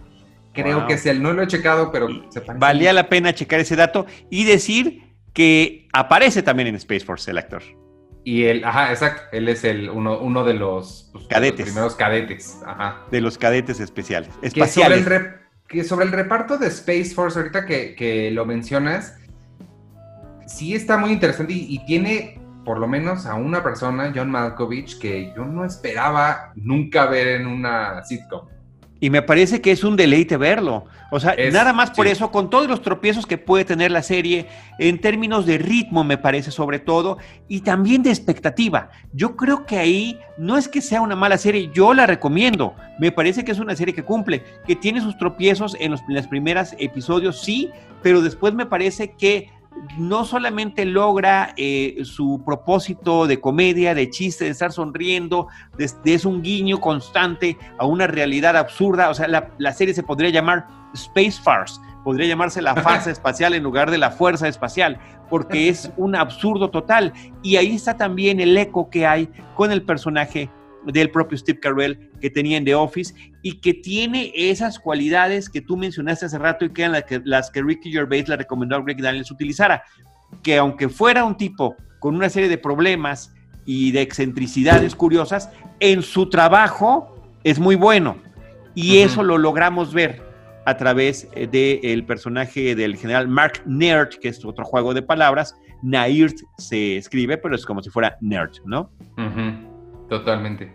Creo 0.52 0.86
que 0.86 0.94
es 0.94 1.06
él, 1.06 1.22
no 1.22 1.32
lo 1.32 1.42
he 1.42 1.46
checado, 1.46 1.90
pero 1.90 2.08
se 2.28 2.40
Valía 2.56 2.92
la 2.92 3.08
pena 3.08 3.34
checar 3.34 3.60
ese 3.60 3.74
dato 3.74 4.04
y 4.28 4.44
decir 4.44 5.02
que 5.32 5.88
aparece 5.94 6.42
también 6.42 6.68
en 6.68 6.74
Space 6.74 7.06
Force 7.06 7.30
el 7.30 7.38
actor. 7.38 7.62
Y 8.24 8.44
él, 8.44 8.64
ajá, 8.64 8.90
exacto, 8.90 9.22
él 9.32 9.48
es 9.48 9.64
el 9.64 9.90
uno, 9.90 10.18
uno 10.18 10.44
de 10.44 10.54
los, 10.54 11.10
pues, 11.12 11.26
cadetes. 11.26 11.66
primeros 11.66 11.96
cadetes, 11.96 12.60
ajá. 12.64 13.02
De 13.10 13.20
los 13.20 13.36
cadetes 13.36 13.80
especiales, 13.80 14.30
espaciales 14.42 15.04
que 15.72 15.84
sobre 15.84 16.04
el 16.04 16.12
reparto 16.12 16.58
de 16.58 16.68
Space 16.68 17.14
Force, 17.14 17.38
ahorita 17.38 17.64
que, 17.64 18.30
lo 18.32 18.44
mencionas, 18.44 19.16
sí 20.46 20.74
está 20.74 20.98
muy 20.98 21.10
interesante 21.10 21.54
y, 21.54 21.84
tiene 21.86 22.38
por 22.64 22.78
lo 22.78 22.86
menos 22.86 23.26
a 23.26 23.34
una 23.34 23.62
persona, 23.62 24.12
John 24.14 24.30
Malkovich, 24.30 24.98
que 24.98 25.32
yo 25.34 25.44
no 25.44 25.64
esperaba 25.64 26.52
nunca 26.54 27.06
ver 27.06 27.40
en 27.40 27.46
una 27.46 28.04
sitcom. 28.04 28.46
Y 29.02 29.10
me 29.10 29.20
parece 29.20 29.60
que 29.60 29.72
es 29.72 29.82
un 29.82 29.96
deleite 29.96 30.36
verlo. 30.36 30.84
O 31.10 31.18
sea, 31.18 31.34
nada 31.50 31.72
más 31.72 31.90
por 31.90 32.06
eso, 32.06 32.30
con 32.30 32.50
todos 32.50 32.68
los 32.68 32.82
tropiezos 32.82 33.26
que 33.26 33.36
puede 33.36 33.64
tener 33.64 33.90
la 33.90 34.00
serie, 34.00 34.46
en 34.78 35.00
términos 35.00 35.44
de 35.44 35.58
ritmo, 35.58 36.04
me 36.04 36.18
parece 36.18 36.52
sobre 36.52 36.78
todo, 36.78 37.18
y 37.48 37.62
también 37.62 38.04
de 38.04 38.10
expectativa. 38.10 38.90
Yo 39.12 39.34
creo 39.36 39.66
que 39.66 39.76
ahí 39.76 40.20
no 40.38 40.56
es 40.56 40.68
que 40.68 40.80
sea 40.80 41.00
una 41.00 41.16
mala 41.16 41.36
serie, 41.36 41.68
yo 41.74 41.94
la 41.94 42.06
recomiendo. 42.06 42.76
Me 43.00 43.10
parece 43.10 43.44
que 43.44 43.50
es 43.50 43.58
una 43.58 43.74
serie 43.74 43.92
que 43.92 44.04
cumple, 44.04 44.44
que 44.68 44.76
tiene 44.76 45.00
sus 45.00 45.18
tropiezos 45.18 45.76
en 45.80 45.90
los, 45.90 46.00
en 46.02 46.14
los 46.14 46.28
primeros 46.28 46.76
episodios, 46.78 47.42
sí, 47.42 47.70
pero 48.04 48.22
después 48.22 48.54
me 48.54 48.66
parece 48.66 49.16
que 49.18 49.50
no 49.98 50.24
solamente 50.24 50.84
logra 50.84 51.54
eh, 51.56 51.98
su 52.04 52.42
propósito 52.44 53.26
de 53.26 53.40
comedia, 53.40 53.94
de 53.94 54.10
chiste, 54.10 54.44
de 54.44 54.50
estar 54.50 54.72
sonriendo, 54.72 55.48
es 56.04 56.24
un 56.24 56.42
guiño 56.42 56.80
constante 56.80 57.58
a 57.78 57.86
una 57.86 58.06
realidad 58.06 58.56
absurda. 58.56 59.10
O 59.10 59.14
sea, 59.14 59.28
la, 59.28 59.72
serie 59.72 59.94
se 59.94 60.02
podría 60.02 60.30
llamar 60.30 60.66
Space 60.94 61.40
Farce, 61.42 61.80
podría 62.04 62.28
llamarse 62.28 62.62
la 62.62 62.76
farsa 62.76 63.10
espacial 63.12 63.54
en 63.54 63.62
lugar 63.62 63.90
de 63.90 63.98
la 63.98 64.10
fuerza 64.10 64.48
espacial, 64.48 64.98
porque 65.28 65.68
es 65.68 65.90
un 65.96 66.14
absurdo 66.14 66.70
total. 66.70 67.12
Y 67.42 67.56
ahí 67.56 67.74
está 67.74 67.96
también 67.96 68.40
el 68.40 68.56
eco 68.56 68.90
que 68.90 69.06
hay 69.06 69.28
con 69.54 69.72
el 69.72 69.82
personaje 69.82 70.50
del 70.86 71.10
propio 71.10 71.38
Steve 71.38 71.60
Carell 71.60 72.10
que 72.20 72.30
tenía 72.30 72.56
en 72.56 72.64
The 72.64 72.74
Office 72.74 73.14
y 73.42 73.60
que 73.60 73.74
tiene 73.74 74.32
esas 74.34 74.78
cualidades 74.78 75.48
que 75.48 75.60
tú 75.60 75.76
mencionaste 75.76 76.26
hace 76.26 76.38
rato 76.38 76.64
y 76.64 76.70
que 76.70 76.82
eran 76.82 76.92
las 76.92 77.04
que, 77.04 77.20
las 77.24 77.50
que 77.50 77.62
Ricky 77.62 77.92
Gervais 77.92 78.28
le 78.28 78.36
recomendó 78.36 78.76
a 78.76 78.82
Greg 78.82 79.00
Daniels 79.00 79.30
utilizara. 79.30 79.82
Que 80.42 80.58
aunque 80.58 80.88
fuera 80.88 81.24
un 81.24 81.36
tipo 81.36 81.76
con 81.98 82.16
una 82.16 82.28
serie 82.28 82.48
de 82.48 82.58
problemas 82.58 83.34
y 83.64 83.92
de 83.92 84.02
excentricidades 84.02 84.94
curiosas, 84.94 85.50
en 85.80 86.02
su 86.02 86.28
trabajo 86.28 87.14
es 87.44 87.58
muy 87.58 87.76
bueno. 87.76 88.16
Y 88.74 88.98
eso 88.98 89.22
lo 89.22 89.38
logramos 89.38 89.92
ver 89.92 90.22
a 90.64 90.76
través 90.76 91.28
eh, 91.34 91.46
del 91.46 92.04
personaje 92.04 92.74
del 92.74 92.96
general 92.96 93.28
Mark 93.28 93.62
Nerd, 93.66 94.10
que 94.20 94.28
es 94.28 94.44
otro 94.44 94.64
juego 94.64 94.94
de 94.94 95.02
palabras. 95.02 95.56
Nairt 95.82 96.36
se 96.58 96.96
escribe, 96.96 97.36
pero 97.38 97.56
es 97.56 97.66
como 97.66 97.82
si 97.82 97.90
fuera 97.90 98.16
Nerd, 98.20 98.52
¿no? 98.64 98.90
Totalmente. 100.12 100.70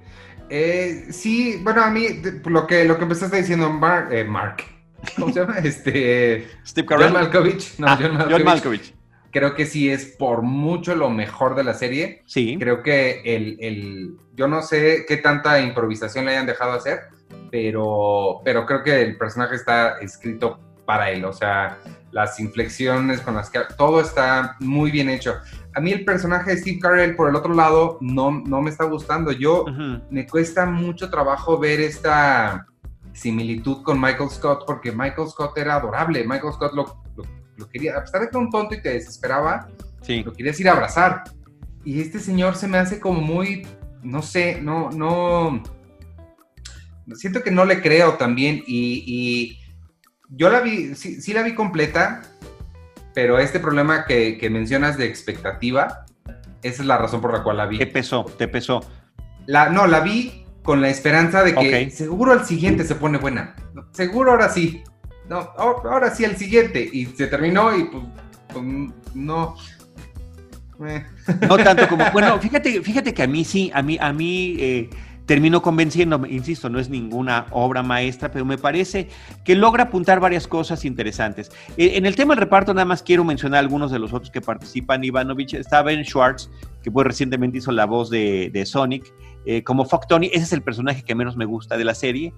Eh, 0.49 1.09
sí, 1.11 1.59
bueno, 1.61 1.83
a 1.83 1.91
mí 1.91 2.07
lo 2.45 2.65
que, 2.65 2.85
lo 2.85 2.97
que 2.97 3.03
empezaste 3.03 3.37
diciendo, 3.37 3.69
Mark, 3.69 4.11
eh, 4.11 4.23
Mark. 4.23 4.63
¿cómo 5.15 5.31
se 5.31 5.41
llama? 5.41 5.57
Este, 5.63 6.47
Steve 6.65 6.87
Carell. 6.87 7.05
John 7.05 7.13
Malkovich. 7.13 7.77
No, 7.77 7.85
ah, 7.87 7.99
John 8.27 8.43
Malkovich. 8.43 8.95
Creo 9.29 9.53
que 9.53 9.67
sí 9.67 9.91
es 9.91 10.05
por 10.05 10.41
mucho 10.41 10.95
lo 10.95 11.11
mejor 11.11 11.53
de 11.53 11.65
la 11.65 11.75
serie. 11.75 12.23
Sí. 12.25 12.57
Creo 12.59 12.81
que 12.81 13.21
el, 13.23 13.57
el, 13.59 14.17
yo 14.33 14.47
no 14.47 14.63
sé 14.63 15.05
qué 15.07 15.17
tanta 15.17 15.61
improvisación 15.61 16.25
le 16.25 16.31
hayan 16.31 16.47
dejado 16.47 16.71
hacer, 16.71 17.01
pero, 17.51 18.41
pero 18.43 18.65
creo 18.65 18.81
que 18.81 19.03
el 19.03 19.17
personaje 19.17 19.53
está 19.55 19.99
escrito 19.99 20.59
para 20.87 21.11
él. 21.11 21.25
O 21.25 21.33
sea, 21.33 21.77
las 22.11 22.39
inflexiones 22.39 23.21
con 23.21 23.35
las 23.35 23.51
que 23.51 23.59
todo 23.77 24.01
está 24.01 24.55
muy 24.59 24.89
bien 24.89 25.09
hecho 25.09 25.35
a 25.77 25.79
mí 25.79 25.91
el 25.91 26.03
personaje 26.03 26.49
de 26.49 26.57
Steve 26.57 26.79
Carell, 26.79 27.15
por 27.15 27.29
el 27.29 27.35
otro 27.35 27.53
lado, 27.53 27.99
no, 28.01 28.31
no 28.31 28.63
me 28.63 28.71
está 28.71 28.85
gustando. 28.85 29.31
Yo 29.31 29.63
me 30.09 30.25
cuesta 30.25 30.65
mucho 30.65 31.11
trabajo 31.11 31.59
ver 31.59 31.79
esta 31.79 32.65
similitud 33.13 33.83
con 33.83 34.01
Michael 34.01 34.31
Scott, 34.31 34.63
porque 34.65 34.91
Michael 34.91 35.27
Scott 35.29 35.55
era 35.55 35.75
adorable. 35.75 36.25
Michael 36.25 36.53
Scott 36.53 36.73
lo, 36.73 37.03
lo, 37.57 37.69
quería, 37.69 37.95
a 37.95 38.01
pesar 38.01 38.21
de 38.21 38.27
que 38.27 38.35
era 38.35 38.39
un 38.39 38.49
tonto 38.49 38.73
y 38.73 38.81
te 38.81 38.93
desesperaba, 38.93 39.67
lo 40.25 40.33
querías 40.33 40.59
ir 40.59 40.67
a 40.67 40.71
abrazar. 40.71 41.25
Y 41.85 42.01
este 42.01 42.17
señor 42.17 42.55
se 42.55 42.67
me 42.67 42.79
hace 42.79 42.99
como 42.99 43.21
muy, 43.21 43.67
no 44.01 44.23
sé, 44.23 44.59
no, 44.59 44.89
no. 44.89 45.61
Siento 47.13 47.43
que 47.43 47.51
no 47.51 47.65
le 47.65 47.83
creo 47.83 48.15
también. 48.15 48.63
Y, 48.65 49.03
y 49.05 49.59
yo 50.29 50.49
la 50.49 50.59
vi, 50.61 50.95
sí, 50.95 51.21
sí 51.21 51.33
la 51.33 51.43
vi 51.43 51.53
completa 51.53 52.23
pero 53.17 53.39
este 53.39 53.59
problema 53.59 54.05
que, 54.05 54.47
mencionas 54.51 54.95
de 54.95 55.07
expectativa, 55.07 56.05
esa 56.61 56.81
es 56.83 56.87
la 56.87 56.99
razón 56.99 57.19
por 57.19 57.33
la 57.33 57.41
cual 57.41 57.57
la 57.57 57.65
vi. 57.65 57.79
¿Te 57.79 57.87
pesó? 57.87 58.23
¿Te 58.37 58.47
pesó? 58.47 58.85
La, 59.47 59.71
no, 59.71 59.87
la 59.87 60.01
vi 60.01 60.45
con 60.61 60.81
la 60.81 60.89
esperanza 60.89 61.43
de 61.43 61.55
que 61.55 61.89
seguro 61.89 62.33
al 62.33 62.45
siguiente 62.45 62.83
se 62.83 62.93
pone 62.93 63.17
buena. 63.17 63.55
Seguro 63.91 64.29
ahora 64.29 64.49
sí. 64.49 64.83
No, 65.27 65.49
ahora 65.57 66.13
sí 66.13 66.25
al 66.25 66.37
siguiente. 66.37 66.87
Y 66.93 67.07
se 67.07 67.25
terminó 67.25 67.75
y 67.75 67.85
pues, 67.85 68.03
pues 68.53 68.65
no. 69.15 69.55
No 71.49 71.57
tanto 71.57 71.87
como. 71.87 72.05
Bueno, 72.11 72.37
fíjate, 72.39 72.83
fíjate 72.83 73.15
que 73.15 73.23
a 73.23 73.27
mí 73.27 73.43
sí, 73.43 73.71
a 73.73 73.81
mí, 73.81 73.97
a 73.99 74.13
mí 74.13 74.57
eh, 74.59 74.89
terminó 75.27 75.61
convenciéndome, 75.61 76.29
insisto, 76.29 76.69
no 76.69 76.79
es 76.79 76.89
ninguna 76.89 77.47
obra 77.51 77.83
maestra, 77.83 78.31
pero 78.31 78.45
me 78.45 78.57
parece 78.57 79.09
que 79.43 79.55
logra 79.55 79.83
apuntar 79.83 80.21
varias 80.21 80.47
cosas 80.47 80.85
interesantes. 80.85 81.51
E, 81.75 81.97
en 81.97 82.05
el 82.05 82.15
tema 82.15 82.33
del 82.33 82.39
reparto, 82.39 82.73
nada 82.73 82.85
más 82.85 83.03
quiero 83.03 83.25
mencionar 83.25 83.59
algunos 83.59 83.91
de 83.91 83.99
los 83.99 84.13
otros 84.13 84.31
que 84.31 84.39
participan. 84.39 85.03
Ivanovich, 85.03 85.53
está 85.53 85.83
Ben 85.83 86.03
Schwartz, 86.05 86.49
que 86.81 86.89
pues 86.89 87.05
recientemente 87.05 87.57
hizo 87.57 87.73
la 87.73 87.85
voz 87.85 88.09
de, 88.09 88.63
Sonic, 88.65 89.13
eh, 89.45 89.63
como 89.63 89.83
Fuck 89.83 90.07
Tony, 90.07 90.27
ese 90.27 90.43
es 90.43 90.53
el 90.53 90.61
personaje 90.61 91.03
que 91.03 91.13
menos 91.13 91.35
me 91.35 91.45
gusta 91.45 91.77
de 91.77 91.83
la 91.83 91.93
serie. 91.93 92.33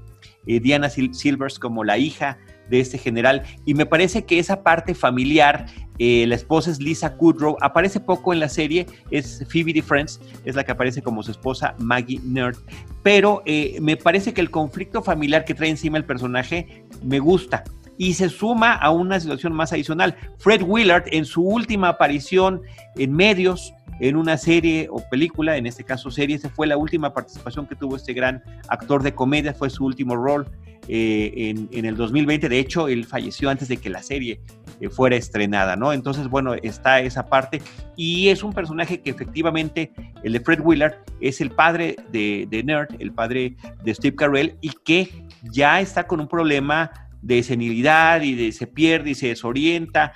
Eh, 0.47 0.60
Diana 0.60 0.89
Silvers 0.89 1.60
como 1.60 1.84
la 1.84 1.99
hija 1.99 2.39
de 2.69 2.79
este 2.79 2.97
general. 2.97 3.43
Y 3.65 3.73
me 3.73 3.86
parece 3.86 4.25
que 4.25 4.39
esa 4.39 4.63
parte 4.63 4.93
familiar, 4.95 5.65
eh, 5.97 6.25
la 6.27 6.36
esposa 6.36 6.71
es 6.71 6.79
Lisa 6.79 7.15
Kudrow, 7.17 7.58
aparece 7.62 7.99
poco 7.99 8.34
en 8.34 8.39
la 8.39 8.49
serie, 8.49 8.86
es 9.12 9.45
Phoebe 9.49 9.73
de 9.73 9.82
Friends, 9.82 10.19
es 10.45 10.55
la 10.55 10.63
que 10.63 10.71
aparece 10.71 11.01
como 11.01 11.23
su 11.23 11.32
esposa 11.32 11.75
Maggie 11.79 12.19
Nerd. 12.23 12.58
Pero 13.03 13.41
eh, 13.45 13.77
me 13.82 13.97
parece 13.97 14.34
que 14.34 14.41
el 14.41 14.51
conflicto 14.51 15.01
familiar 15.01 15.45
que 15.45 15.53
trae 15.53 15.69
encima 15.69 15.97
el 15.97 16.05
personaje 16.05 16.84
me 17.03 17.19
gusta 17.19 17.63
y 17.99 18.13
se 18.13 18.29
suma 18.29 18.73
a 18.73 18.91
una 18.91 19.19
situación 19.19 19.53
más 19.53 19.73
adicional. 19.73 20.15
Fred 20.38 20.63
Willard, 20.63 21.03
en 21.12 21.25
su 21.25 21.43
última 21.43 21.89
aparición 21.89 22.62
en 22.95 23.13
medios, 23.13 23.73
en 23.99 24.15
una 24.15 24.38
serie 24.38 24.88
o 24.89 25.03
película, 25.09 25.57
en 25.57 25.65
este 25.65 25.83
caso 25.83 26.12
serie, 26.12 26.35
esa 26.35 26.49
fue 26.49 26.67
la 26.67 26.77
última 26.77 27.13
participación 27.13 27.67
que 27.67 27.75
tuvo 27.75 27.95
este 27.95 28.13
gran 28.13 28.43
actor 28.67 29.03
de 29.03 29.13
comedia, 29.13 29.53
fue 29.53 29.69
su 29.69 29.85
último 29.85 30.15
rol 30.15 30.47
eh, 30.91 31.53
en, 31.71 31.85
el 31.85 31.95
2020. 31.95 32.49
De 32.49 32.57
hecho, 32.57 32.88
él 32.88 33.05
falleció 33.05 33.51
antes 33.51 33.67
de 33.67 33.77
que 33.77 33.91
la 33.91 34.01
serie 34.01 34.41
eh, 34.79 34.89
fuera 34.89 35.15
estrenada, 35.15 35.75
¿no? 35.75 35.93
Entonces, 35.93 36.27
bueno, 36.27 36.55
está 36.55 36.99
esa 37.01 37.27
parte 37.27 37.62
y 37.95 38.29
es 38.29 38.41
un 38.41 38.53
personaje 38.53 38.99
que 39.01 39.12
efectivamente, 39.12 39.91
el 40.23 40.33
de 40.33 40.39
Fred 40.39 40.62
Willard, 40.62 40.95
es 41.21 41.41
el 41.41 41.51
padre 41.51 41.95
de, 42.12 42.63
Nerd, 42.65 42.89
el 42.97 43.12
padre 43.12 43.55
de 43.83 43.93
Steve 43.93 44.15
Carell 44.15 44.55
y 44.62 44.71
que 44.83 45.27
ya 45.51 45.79
está 45.79 46.07
con 46.07 46.21
un 46.21 46.27
problema 46.27 46.91
de 47.21 47.43
senilidad 47.43 48.21
y 48.21 48.51
se 48.51 48.65
pierde 48.65 49.12
y 49.12 49.15
se 49.15 49.27
desorienta. 49.27 50.13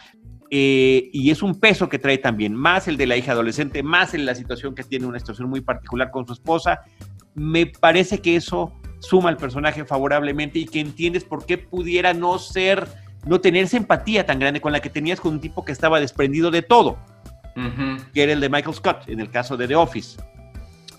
Eh, 0.55 1.09
y 1.11 1.31
es 1.31 1.41
un 1.41 1.59
peso 1.59 1.89
que 1.89 1.97
trae 1.97 2.19
también, 2.19 2.53
más 2.53 2.87
el 2.87 2.95
de 2.95 3.07
la 3.07 3.17
hija 3.17 3.31
adolescente, 3.31 3.81
más 3.81 4.13
en 4.13 4.23
la 4.23 4.35
situación 4.35 4.75
que 4.75 4.83
tiene 4.83 5.07
una 5.07 5.17
situación 5.17 5.49
muy 5.49 5.61
particular 5.61 6.11
con 6.11 6.27
su 6.27 6.33
esposa. 6.33 6.81
Me 7.33 7.65
parece 7.65 8.19
que 8.19 8.35
eso 8.35 8.71
suma 8.99 9.29
al 9.29 9.37
personaje 9.37 9.83
favorablemente 9.83 10.59
y 10.59 10.65
que 10.65 10.79
entiendes 10.79 11.23
por 11.23 11.47
qué 11.47 11.57
pudiera 11.57 12.13
no 12.13 12.37
ser, 12.37 12.87
no 13.25 13.41
tener 13.41 13.63
esa 13.63 13.77
empatía 13.77 14.27
tan 14.27 14.37
grande 14.37 14.61
con 14.61 14.71
la 14.71 14.79
que 14.79 14.91
tenías 14.91 15.19
con 15.19 15.33
un 15.33 15.41
tipo 15.41 15.65
que 15.65 15.71
estaba 15.71 15.99
desprendido 15.99 16.51
de 16.51 16.61
todo, 16.61 16.99
que 18.13 18.21
era 18.21 18.33
el 18.33 18.39
de 18.39 18.49
Michael 18.49 18.75
Scott, 18.75 19.09
en 19.09 19.21
el 19.21 19.31
caso 19.31 19.57
de 19.57 19.67
The 19.67 19.75
Office. 19.75 20.21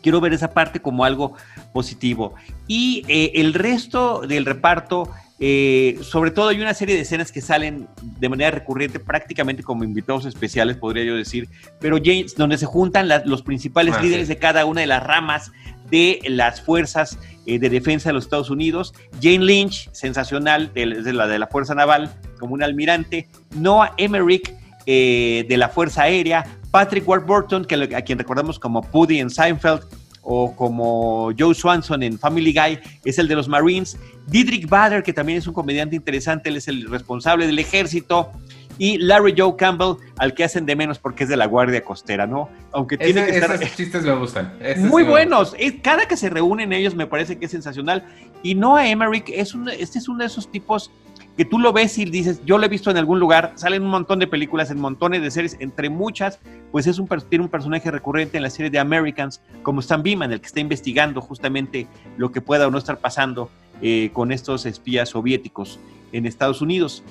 Quiero 0.02 0.20
ver 0.20 0.32
esa 0.32 0.50
parte 0.50 0.80
como 0.80 1.04
algo 1.04 1.34
positivo. 1.72 2.34
Y 2.66 3.04
eh, 3.06 3.30
el 3.36 3.54
resto 3.54 4.22
del 4.26 4.46
reparto 4.46 5.08
eh, 5.46 5.98
sobre 6.00 6.30
todo 6.30 6.48
hay 6.48 6.62
una 6.62 6.72
serie 6.72 6.94
de 6.94 7.02
escenas 7.02 7.30
que 7.30 7.42
salen 7.42 7.86
de 8.00 8.30
manera 8.30 8.50
recurrente, 8.50 8.98
prácticamente 8.98 9.62
como 9.62 9.84
invitados 9.84 10.24
especiales, 10.24 10.78
podría 10.78 11.04
yo 11.04 11.16
decir, 11.16 11.50
pero 11.80 11.98
James, 12.02 12.34
donde 12.34 12.56
se 12.56 12.64
juntan 12.64 13.10
los 13.26 13.42
principales 13.42 13.94
ah, 13.98 14.00
líderes 14.00 14.26
de 14.28 14.38
cada 14.38 14.64
una 14.64 14.80
de 14.80 14.86
las 14.86 15.02
ramas 15.02 15.52
de 15.90 16.20
las 16.28 16.62
fuerzas 16.62 17.18
eh, 17.44 17.58
de 17.58 17.68
defensa 17.68 18.08
de 18.08 18.14
los 18.14 18.24
Estados 18.24 18.48
Unidos. 18.48 18.94
Jane 19.20 19.44
Lynch, 19.44 19.90
sensacional, 19.92 20.72
de, 20.72 20.86
la 20.86 21.26
de 21.26 21.38
la 21.38 21.46
Fuerza 21.46 21.74
Naval, 21.74 22.10
como 22.38 22.54
un 22.54 22.62
almirante. 22.62 23.28
Noah 23.54 23.92
Emmerich, 23.98 24.50
eh, 24.86 25.44
de 25.46 25.56
la 25.58 25.68
Fuerza 25.68 26.04
Aérea. 26.04 26.46
Patrick 26.70 27.06
Warburton, 27.06 27.66
que, 27.66 27.74
a 27.94 28.00
quien 28.00 28.18
recordamos 28.18 28.58
como 28.58 28.80
Puddy 28.80 29.20
en 29.20 29.28
Seinfeld, 29.28 29.82
o 30.24 30.54
como 30.56 31.30
Joe 31.38 31.54
Swanson 31.54 32.02
en 32.02 32.18
Family 32.18 32.52
Guy, 32.52 32.78
es 33.04 33.18
el 33.18 33.28
de 33.28 33.36
los 33.36 33.48
Marines. 33.48 33.98
Didrik 34.26 34.68
Bader, 34.68 35.02
que 35.02 35.12
también 35.12 35.38
es 35.38 35.46
un 35.46 35.54
comediante 35.54 35.94
interesante, 35.94 36.48
él 36.48 36.56
es 36.56 36.68
el 36.68 36.88
responsable 36.90 37.46
del 37.46 37.58
ejército. 37.58 38.32
Y 38.76 38.98
Larry 38.98 39.34
Joe 39.36 39.54
Campbell, 39.56 39.96
al 40.18 40.34
que 40.34 40.42
hacen 40.42 40.66
de 40.66 40.74
menos 40.74 40.98
porque 40.98 41.24
es 41.24 41.30
de 41.30 41.36
la 41.36 41.46
Guardia 41.46 41.84
Costera, 41.84 42.26
¿no? 42.26 42.48
Aunque 42.72 42.98
tiene 42.98 43.24
que 43.24 43.36
estar... 43.38 43.54
Esos 43.54 43.76
chistes 43.76 44.02
me 44.02 44.16
gustan. 44.16 44.58
muy 44.78 45.04
buenos. 45.04 45.54
Cada 45.82 46.08
que 46.08 46.16
se 46.16 46.28
reúnen 46.28 46.72
ellos 46.72 46.94
me 46.96 47.06
parece 47.06 47.38
que 47.38 47.44
es 47.44 47.52
sensacional. 47.52 48.04
Y 48.42 48.56
Noah 48.56 48.88
Emmerich, 48.88 49.28
es 49.28 49.54
un, 49.54 49.68
este 49.68 50.00
es 50.00 50.08
uno 50.08 50.18
de 50.18 50.26
esos 50.26 50.50
tipos 50.50 50.90
que 51.36 51.44
tú 51.44 51.58
lo 51.58 51.72
ves 51.72 51.98
y 51.98 52.04
dices, 52.04 52.40
yo 52.44 52.58
lo 52.58 52.66
he 52.66 52.68
visto 52.68 52.90
en 52.90 52.96
algún 52.96 53.18
lugar, 53.18 53.52
salen 53.56 53.82
un 53.82 53.90
montón 53.90 54.18
de 54.20 54.26
películas, 54.26 54.70
en 54.70 54.80
montones 54.80 55.20
de 55.20 55.30
series, 55.30 55.56
entre 55.58 55.88
muchas, 55.90 56.38
pues 56.70 56.86
es 56.86 56.98
un, 56.98 57.08
tiene 57.28 57.44
un 57.44 57.50
personaje 57.50 57.90
recurrente 57.90 58.36
en 58.36 58.42
la 58.42 58.50
serie 58.50 58.70
de 58.70 58.78
Americans, 58.78 59.40
como 59.62 59.80
Stan 59.80 60.02
Beeman, 60.02 60.32
el 60.32 60.40
que 60.40 60.46
está 60.46 60.60
investigando 60.60 61.20
justamente 61.20 61.88
lo 62.16 62.30
que 62.30 62.40
pueda 62.40 62.68
o 62.68 62.70
no 62.70 62.78
estar 62.78 62.98
pasando 62.98 63.50
eh, 63.82 64.10
con 64.12 64.30
estos 64.30 64.64
espías 64.66 65.08
soviéticos 65.08 65.80
en 66.12 66.26
Estados 66.26 66.62
Unidos. 66.62 67.02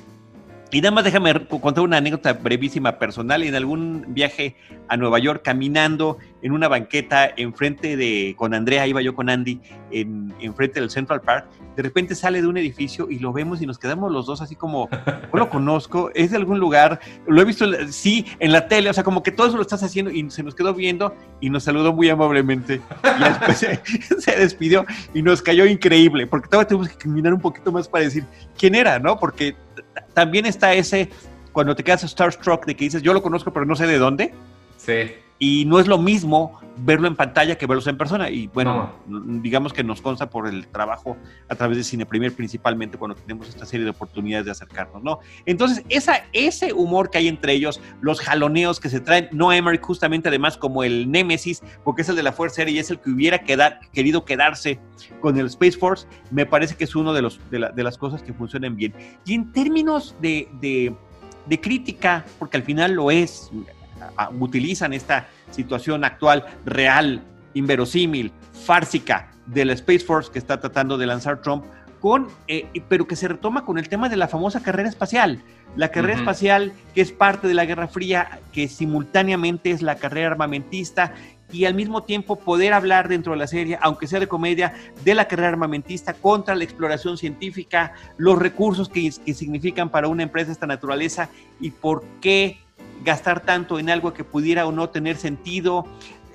Y 0.74 0.82
nada 0.82 0.90
más 0.90 1.04
déjame 1.04 1.46
contar 1.46 1.84
una 1.84 1.98
anécdota 1.98 2.34
brevísima 2.34 2.98
personal. 2.98 3.44
En 3.44 3.54
algún 3.54 4.06
viaje 4.08 4.56
a 4.88 4.98
Nueva 4.98 5.20
York, 5.20 5.44
caminando 5.44 6.18
en 6.42 6.52
una 6.52 6.68
banqueta 6.68 7.32
enfrente 7.38 7.96
de, 7.96 8.34
con 8.36 8.56
Andrea, 8.56 8.88
iba 8.88 9.00
yo 9.00 9.14
con 9.14 9.30
Andy, 9.30 9.62
en, 9.92 10.34
enfrente 10.40 10.80
del 10.80 10.90
Central 10.90 11.22
Park, 11.22 11.46
de 11.76 11.84
repente 11.84 12.16
sale 12.16 12.42
de 12.42 12.48
un 12.48 12.58
edificio 12.58 13.10
y 13.10 13.20
lo 13.20 13.32
vemos 13.32 13.62
y 13.62 13.68
nos 13.68 13.78
quedamos 13.78 14.12
los 14.12 14.26
dos 14.26 14.42
así 14.42 14.56
como, 14.56 14.90
yo 14.92 15.40
lo 15.40 15.50
conozco, 15.50 16.12
es 16.16 16.32
de 16.32 16.38
algún 16.38 16.60
lugar, 16.60 17.00
lo 17.28 17.42
he 17.42 17.46
visto, 17.46 17.66
sí, 17.90 18.26
en 18.40 18.52
la 18.52 18.68
tele, 18.68 18.90
o 18.90 18.94
sea, 18.94 19.04
como 19.04 19.24
que 19.24 19.32
todo 19.32 19.48
eso 19.48 19.56
lo 19.56 19.62
estás 19.62 19.84
haciendo 19.84 20.12
y 20.12 20.30
se 20.32 20.44
nos 20.44 20.56
quedó 20.56 20.74
viendo 20.74 21.16
y 21.40 21.50
nos 21.50 21.64
saludó 21.64 21.94
muy 21.94 22.10
amablemente. 22.10 22.82
Y 23.20 23.24
después 23.24 23.58
se, 23.60 23.82
se, 24.20 24.36
despidió 24.36 24.86
y 25.14 25.22
nos 25.22 25.42
cayó 25.42 25.66
increíble, 25.66 26.26
porque 26.28 26.50
todavía 26.50 26.68
tuvimos 26.68 26.90
que 26.90 26.98
caminar 26.98 27.34
un 27.34 27.42
poquito 27.42 27.72
más 27.72 27.88
para 27.88 28.04
decir 28.06 28.26
quién 28.58 28.76
era, 28.76 29.00
¿no? 29.00 29.20
Porque 29.20 29.56
también 30.14 30.46
está 30.46 30.74
ese, 30.74 31.10
cuando 31.52 31.76
te 31.76 31.84
quedas 31.84 32.04
starstruck 32.04 32.66
de 32.66 32.76
que 32.76 32.86
dices, 32.86 33.02
yo 33.02 33.14
lo 33.14 33.22
conozco, 33.22 33.52
pero 33.54 33.66
no 33.66 33.76
sé 33.76 33.88
de 33.88 33.98
dónde. 33.98 34.34
Sí. 34.78 35.12
Y 35.40 35.66
no 35.66 35.80
es 35.80 35.88
lo 35.88 35.98
mismo 35.98 36.60
verlo 36.78 37.08
en 37.08 37.16
pantalla 37.16 37.58
que 37.58 37.66
verlo 37.68 37.84
en 37.86 37.98
persona. 37.98 38.30
Y 38.30 38.48
bueno, 38.48 38.92
digamos 39.08 39.74
que 39.74 39.84
nos 39.84 40.02
consta 40.02 40.30
por 40.30 40.48
el 40.48 40.68
trabajo 40.68 41.18
a 41.50 41.56
través 41.56 41.78
de 41.78 41.84
Cine 41.84 42.06
Premier, 42.06 42.34
principalmente 42.34 42.98
cuando 42.98 43.16
tenemos 43.16 43.48
esta 43.50 43.66
serie 43.66 43.84
de 43.84 43.92
oportunidades 43.92 44.46
de 44.46 44.52
acercarnos, 44.52 45.04
¿no? 45.04 45.20
Entonces, 45.46 45.84
esa, 45.90 46.24
ese 46.34 46.74
humor 46.74 47.10
que 47.10 47.20
hay 47.20 47.28
entre 47.28 47.54
ellos, 47.54 47.82
los 48.02 48.22
jaloneos 48.22 48.80
que 48.80 48.90
se 48.90 49.00
traen, 49.00 49.30
no 49.32 49.52
Emery 49.52 49.80
justamente 49.82 50.30
además 50.30 50.58
como 50.58 50.84
el 50.84 51.10
Némesis, 51.12 51.62
porque 51.84 52.02
es 52.02 52.10
el 52.10 52.16
de 52.16 52.24
la 52.24 52.32
Fuerza 52.32 52.62
Aérea 52.62 52.76
y 52.76 52.80
es 52.80 52.92
el 52.92 53.00
que 53.00 53.10
hubiera 53.10 53.44
querido 53.92 54.26
quedarse 54.26 54.80
con 55.20 55.38
el 55.38 55.48
Space 55.48 55.78
Force, 55.78 56.08
me 56.32 56.46
parece 56.46 56.76
que 56.76 56.84
es 56.86 56.96
uno 56.96 57.14
de, 57.14 57.22
los, 57.22 57.40
de, 57.50 57.84
las 57.84 57.98
cosas 57.98 58.24
que 58.24 58.34
funcionan 58.34 58.76
bien. 58.76 58.94
Y 59.26 59.34
en 59.34 59.52
términos 59.52 60.16
de, 60.22 60.48
de 61.46 61.62
crítica, 61.62 62.26
porque 62.40 62.58
al 62.58 62.64
final 62.64 62.94
lo 62.94 63.12
es, 63.12 63.52
utilizan 64.40 64.94
esta 64.94 65.28
situación 65.52 66.04
actual 66.04 66.46
real, 66.66 67.22
inverosímil, 67.54 68.32
fársica 68.66 69.32
de 69.46 69.66
la 69.66 69.74
Space 69.74 70.06
Force 70.06 70.32
que 70.32 70.40
está 70.40 70.60
tratando 70.60 70.98
de 70.98 71.06
lanzar 71.06 71.42
Trump, 71.42 71.66
con, 72.00 72.28
eh, 72.48 72.68
pero 72.90 73.08
que 73.08 73.16
se 73.16 73.30
retoma 73.30 73.64
con 73.64 73.78
el 73.78 73.88
tema 73.88 74.10
de 74.10 74.18
la 74.18 74.28
famosa 74.28 74.62
carrera 74.62 74.90
espacial. 74.90 75.42
La 75.78 75.90
carrera 75.90 76.20
espacial 76.20 76.74
que 76.94 77.02
es 77.02 77.12
parte 77.12 77.48
de 77.48 77.54
la 77.54 77.66
Guerra 77.66 77.88
Fría, 77.88 78.40
que 78.52 78.68
simultáneamente 78.68 79.72
es 79.72 79.82
la 79.82 79.96
carrera 79.96 80.28
armamentista 80.28 81.14
y 81.54 81.66
al 81.66 81.76
mismo 81.76 82.04
tiempo 82.04 82.38
poder 82.38 82.74
hablar 82.74 83.08
dentro 83.08 83.32
de 83.32 83.40
la 83.40 83.48
serie, 83.48 83.78
aunque 83.82 84.08
sea 84.08 84.20
de 84.20 84.28
comedia, 84.28 84.74
de 85.06 85.14
la 85.14 85.28
carrera 85.28 85.50
armamentista 85.50 86.14
contra 86.14 86.56
la 86.56 86.64
exploración 86.64 87.18
científica, 87.18 87.94
los 88.18 88.38
recursos 88.38 88.90
que, 88.90 89.10
que 89.26 89.34
significan 89.34 89.90
para 89.90 90.08
una 90.08 90.24
empresa 90.24 90.52
esta 90.52 90.68
naturaleza 90.68 91.30
y 91.62 91.72
por 91.72 92.04
qué 92.20 92.60
gastar 93.04 93.42
tanto 93.42 93.80
en 93.80 93.90
algo 93.90 94.14
que 94.14 94.24
pudiera 94.24 94.66
o 94.68 94.72
no 94.72 94.90
tener 94.90 95.18
sentido. 95.18 95.86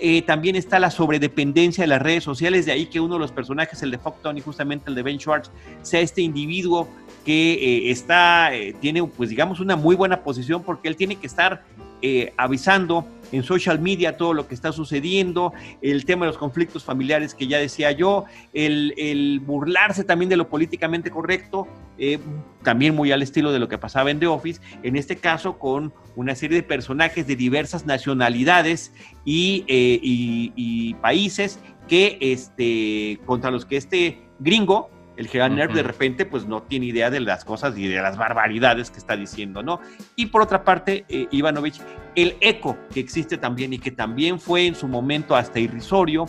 Eh, 0.01 0.23
también 0.23 0.55
está 0.55 0.79
la 0.79 0.91
sobredependencia 0.91 1.83
de 1.83 1.89
las 1.89 2.01
redes 2.01 2.23
sociales, 2.23 2.67
de 2.67 2.73
ahí 2.73 2.87
que 2.87 3.01
uno 3.01 3.15
de 3.15 3.21
los 3.21 3.33
personajes, 3.33 3.83
el 3.83 3.91
de 3.91 3.99
Tony, 4.23 4.41
justamente 4.41 4.89
el 4.89 4.95
de 4.95 5.03
Ben 5.03 5.19
Schwartz, 5.19 5.51
sea 5.83 6.01
este 6.01 6.23
individuo 6.23 6.89
que 7.25 7.55
eh, 7.55 7.91
está, 7.91 8.55
eh, 8.55 8.77
tiene 8.81 9.03
pues 9.05 9.29
digamos 9.29 9.59
una 9.59 9.75
muy 9.75 9.97
buena 9.97 10.23
posición 10.23 10.63
porque 10.63 10.89
él 10.89 10.97
tiene 10.97 11.17
que 11.17 11.27
estar 11.27 11.63
avisando 12.37 13.05
en 13.33 13.43
social 13.43 13.81
media 13.81 14.17
todo 14.17 14.35
lo 14.35 14.47
que 14.49 14.55
está 14.55 14.73
sucediendo, 14.73 15.53
el 15.83 16.05
tema 16.05 16.27
de 16.27 16.33
los 16.33 16.39
conflictos 16.39 16.85
familiares 16.85 17.35
que 17.35 17.47
ya 17.47 17.59
decía 17.59 17.93
yo, 17.93 18.25
el, 18.53 19.41
burlarse 19.45 20.05
también 20.05 20.29
de 20.29 20.37
lo 20.37 20.49
políticamente 20.49 21.11
correcto, 21.11 21.67
eh, 21.99 22.19
también 22.63 22.95
muy 22.95 23.13
al 23.13 23.23
estilo 23.23 23.53
de 23.53 23.59
lo 23.59 23.69
que 23.69 23.79
pasaba 23.79 24.11
en 24.11 24.21
The 24.21 24.27
Office, 24.27 24.61
en 24.83 24.97
este 24.97 25.17
caso 25.17 25.59
con 25.59 25.93
una 26.17 26.35
serie 26.35 26.57
de 26.57 26.63
personajes 26.63 27.27
de 27.27 27.37
diversas 27.37 27.87
nacionalidades 27.87 28.93
y, 29.25 29.65
eh, 29.69 29.99
y 30.03 30.95
países 30.95 31.59
que 31.89 32.19
este, 32.21 33.19
contra 33.27 33.51
los 33.51 33.65
que 33.65 33.77
este 33.77 34.21
gringo 34.39 34.91
el 35.19 35.27
general 35.27 35.57
Nerv 35.57 35.75
de 35.75 35.83
repente 35.83 36.25
pues 36.25 36.47
no 36.47 36.63
tiene 36.63 36.87
idea 36.87 37.11
de 37.11 37.19
las 37.19 37.45
cosas 37.45 37.77
y 37.77 37.89
de 37.89 38.01
las 38.01 38.17
barbaridades 38.17 38.91
que 38.93 38.99
está 38.99 39.17
diciendo, 39.17 39.65
¿no? 39.65 39.81
Y 40.15 40.27
por 40.27 40.43
otra 40.43 40.63
parte, 40.63 41.05
eh, 41.09 41.27
Ivanovich, 41.33 41.81
el 42.15 42.37
eco 42.41 42.79
que 42.95 43.01
existe 43.01 43.37
también 43.37 43.73
y 43.73 43.81
que 43.81 43.91
también 43.91 44.39
fue 44.39 44.67
en 44.67 44.77
su 44.77 44.87
momento 44.87 45.35
hasta 45.35 45.59
irrisorio, 45.59 46.27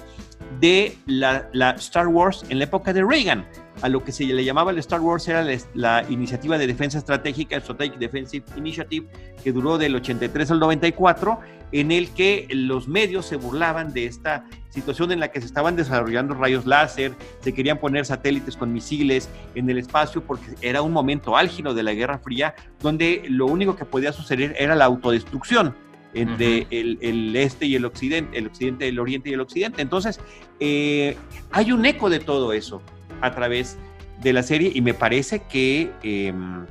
de 0.60 0.97
la, 1.06 1.47
Star 1.78 2.08
Wars 2.08 2.45
en 2.49 2.60
la 2.60 2.65
época 2.65 2.93
de 2.93 3.04
Reagan. 3.04 3.45
A 3.82 3.88
lo 3.88 4.04
que 4.04 4.12
se 4.12 4.25
le 4.25 4.43
llamaba 4.43 4.71
el 4.71 4.78
Star 4.80 4.99
Wars 4.99 5.28
era 5.28 5.45
la, 5.73 6.06
iniciativa 6.10 6.58
de 6.58 6.67
defensa 6.67 6.98
estratégica, 6.98 7.60
Strategic 7.60 7.98
Defensive 7.98 8.46
Initiative, 8.58 9.08
que 9.42 9.54
duró 9.54 9.77
del 9.77 9.96
83 9.96 10.52
al 10.52 10.60
94, 10.60 11.40
en 11.71 11.92
el 11.92 12.10
que 12.10 12.48
los 12.52 12.87
medios 12.87 13.25
se 13.25 13.37
burlaban 13.37 13.94
de 13.94 14.06
esta 14.06 14.46
situación 14.69 15.12
en 15.12 15.19
la 15.19 15.31
que 15.31 15.40
se 15.40 15.48
estaban 15.48 15.75
desarrollando 15.75 16.33
rayos 16.33 16.65
láser, 16.65 17.13
se 17.40 17.54
querían 17.54 17.79
poner 17.79 18.06
satélites 18.06 18.58
con 18.58 18.73
misiles 18.73 19.29
en 19.56 19.69
el 19.69 19.77
espacio 19.77 20.23
porque 20.23 20.56
era 20.62 20.81
un 20.81 20.92
momento 20.92 21.37
álgido 21.37 21.73
de 21.73 21.83
la 21.83 21.94
Guerra 21.94 22.19
Fría 22.19 22.56
donde 22.81 23.23
lo 23.29 23.46
único 23.46 23.75
que 23.75 23.85
podía 23.85 24.12
suceder 24.12 24.56
era 24.58 24.75
la 24.75 24.85
autodestrucción 24.85 25.75
entre 26.14 26.68
el, 26.72 27.36
este 27.36 27.66
y 27.66 27.76
el 27.76 27.86
occidente, 27.86 28.38
el 28.38 28.48
occidente, 28.48 28.88
el 28.88 29.00
oriente 29.00 29.30
y 29.30 29.34
el 29.34 29.42
occidente. 29.42 29.82
Entonces, 29.82 30.20
eh, 30.60 31.16
hay 31.52 31.72
un 31.72 31.86
eco 31.86 32.10
de 32.10 32.20
todo 32.20 32.54
eso 32.54 32.82
a 33.22 33.32
través 33.32 33.78
de 34.22 34.34
la 34.34 34.44
serie 34.44 34.72
y 34.74 34.82
me 34.82 34.94
parece 34.94 35.44
que 35.44 35.92
em, 36.04 36.66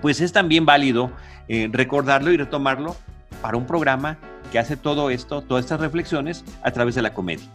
pues 0.00 0.20
es 0.20 0.32
también 0.32 0.64
válido 0.64 1.10
eh, 1.48 1.68
recordarlo 1.72 2.32
y 2.32 2.36
retomarlo 2.36 2.96
para 3.42 3.56
un 3.56 3.66
programa 3.66 4.18
que 4.52 4.58
hace 4.58 4.76
todo 4.76 5.10
esto, 5.10 5.42
todas 5.42 5.64
estas 5.64 5.80
reflexiones 5.80 6.44
a 6.62 6.70
través 6.70 6.94
de 6.94 7.02
la 7.02 7.12
comedia. 7.14 7.46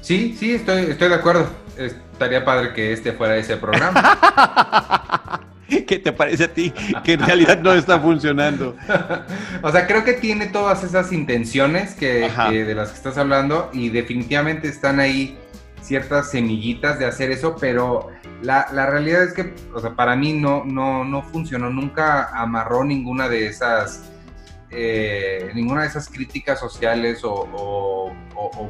Sí, 0.00 0.34
sí, 0.38 0.54
estoy, 0.54 0.82
estoy 0.82 1.08
de 1.08 1.14
acuerdo. 1.14 1.48
Estaría 1.76 2.44
padre 2.44 2.72
que 2.72 2.92
este 2.92 3.12
fuera 3.12 3.36
ese 3.36 3.56
programa. 3.56 5.40
¿Qué 5.68 5.98
te 5.98 6.12
parece 6.12 6.44
a 6.44 6.54
ti 6.54 6.72
que 7.04 7.12
en 7.12 7.20
realidad 7.20 7.60
no 7.60 7.74
está 7.74 8.00
funcionando? 8.00 8.74
o 9.62 9.70
sea, 9.70 9.86
creo 9.86 10.02
que 10.02 10.14
tiene 10.14 10.46
todas 10.46 10.82
esas 10.82 11.12
intenciones 11.12 11.94
que, 11.94 12.30
de 12.50 12.74
las 12.74 12.90
que 12.90 12.96
estás 12.96 13.18
hablando 13.18 13.70
y 13.74 13.90
definitivamente 13.90 14.68
están 14.68 14.98
ahí 14.98 15.38
ciertas 15.82 16.30
semillitas 16.30 16.98
de 16.98 17.04
hacer 17.04 17.30
eso, 17.30 17.56
pero 17.60 18.08
la, 18.42 18.64
realidad 18.86 19.24
es 19.24 19.34
que, 19.34 19.54
o 19.74 19.80
sea, 19.80 19.94
para 19.94 20.16
mí 20.16 20.32
no, 20.32 20.64
no, 20.64 21.04
no 21.04 21.22
funcionó, 21.22 21.70
nunca 21.70 22.30
amarró 22.34 22.84
ninguna 22.84 23.28
de 23.28 23.46
esas, 23.46 24.10
eh, 24.70 25.50
ninguna 25.54 25.82
de 25.82 25.88
esas 25.88 26.08
críticas 26.08 26.58
sociales 26.58 27.20
o, 27.24 28.12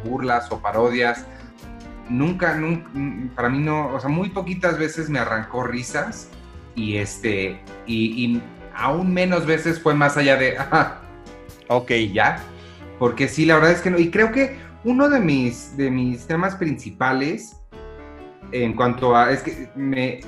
burlas 0.05 0.51
o 0.51 0.61
parodias. 0.61 1.24
Nunca, 2.09 2.55
nunca, 2.55 2.88
para 3.36 3.51
mí 3.51 3.59
no, 3.59 3.88
o 3.94 4.01
sea, 4.01 4.09
muy 4.09 4.30
poquitas 4.30 4.78
veces 4.78 5.11
me 5.11 5.18
arrancó 5.18 5.62
risas 5.62 6.30
y 6.79 6.97
este, 6.97 7.61
y, 7.87 8.41
aún 8.74 9.12
menos 9.12 9.45
veces 9.45 9.81
fue 9.81 9.93
más 9.95 10.16
allá 10.16 10.37
de, 10.37 10.57
ok, 11.68 11.91
ya, 12.12 12.39
porque 12.99 13.26
sí, 13.26 13.45
la 13.45 13.57
verdad 13.57 13.72
es 13.72 13.81
que 13.81 13.91
no, 13.91 13.99
y 13.99 14.11
creo 14.11 14.31
que 14.31 14.57
uno 14.85 15.09
de 15.09 15.18
mis, 15.18 15.76
de 15.76 15.91
mis 15.91 16.26
temas 16.29 16.55
principales 16.55 17.57
en 18.53 18.74
cuanto 18.74 19.16
a, 19.16 19.33
es 19.33 19.43
que 19.43 19.68
me, 19.74 20.20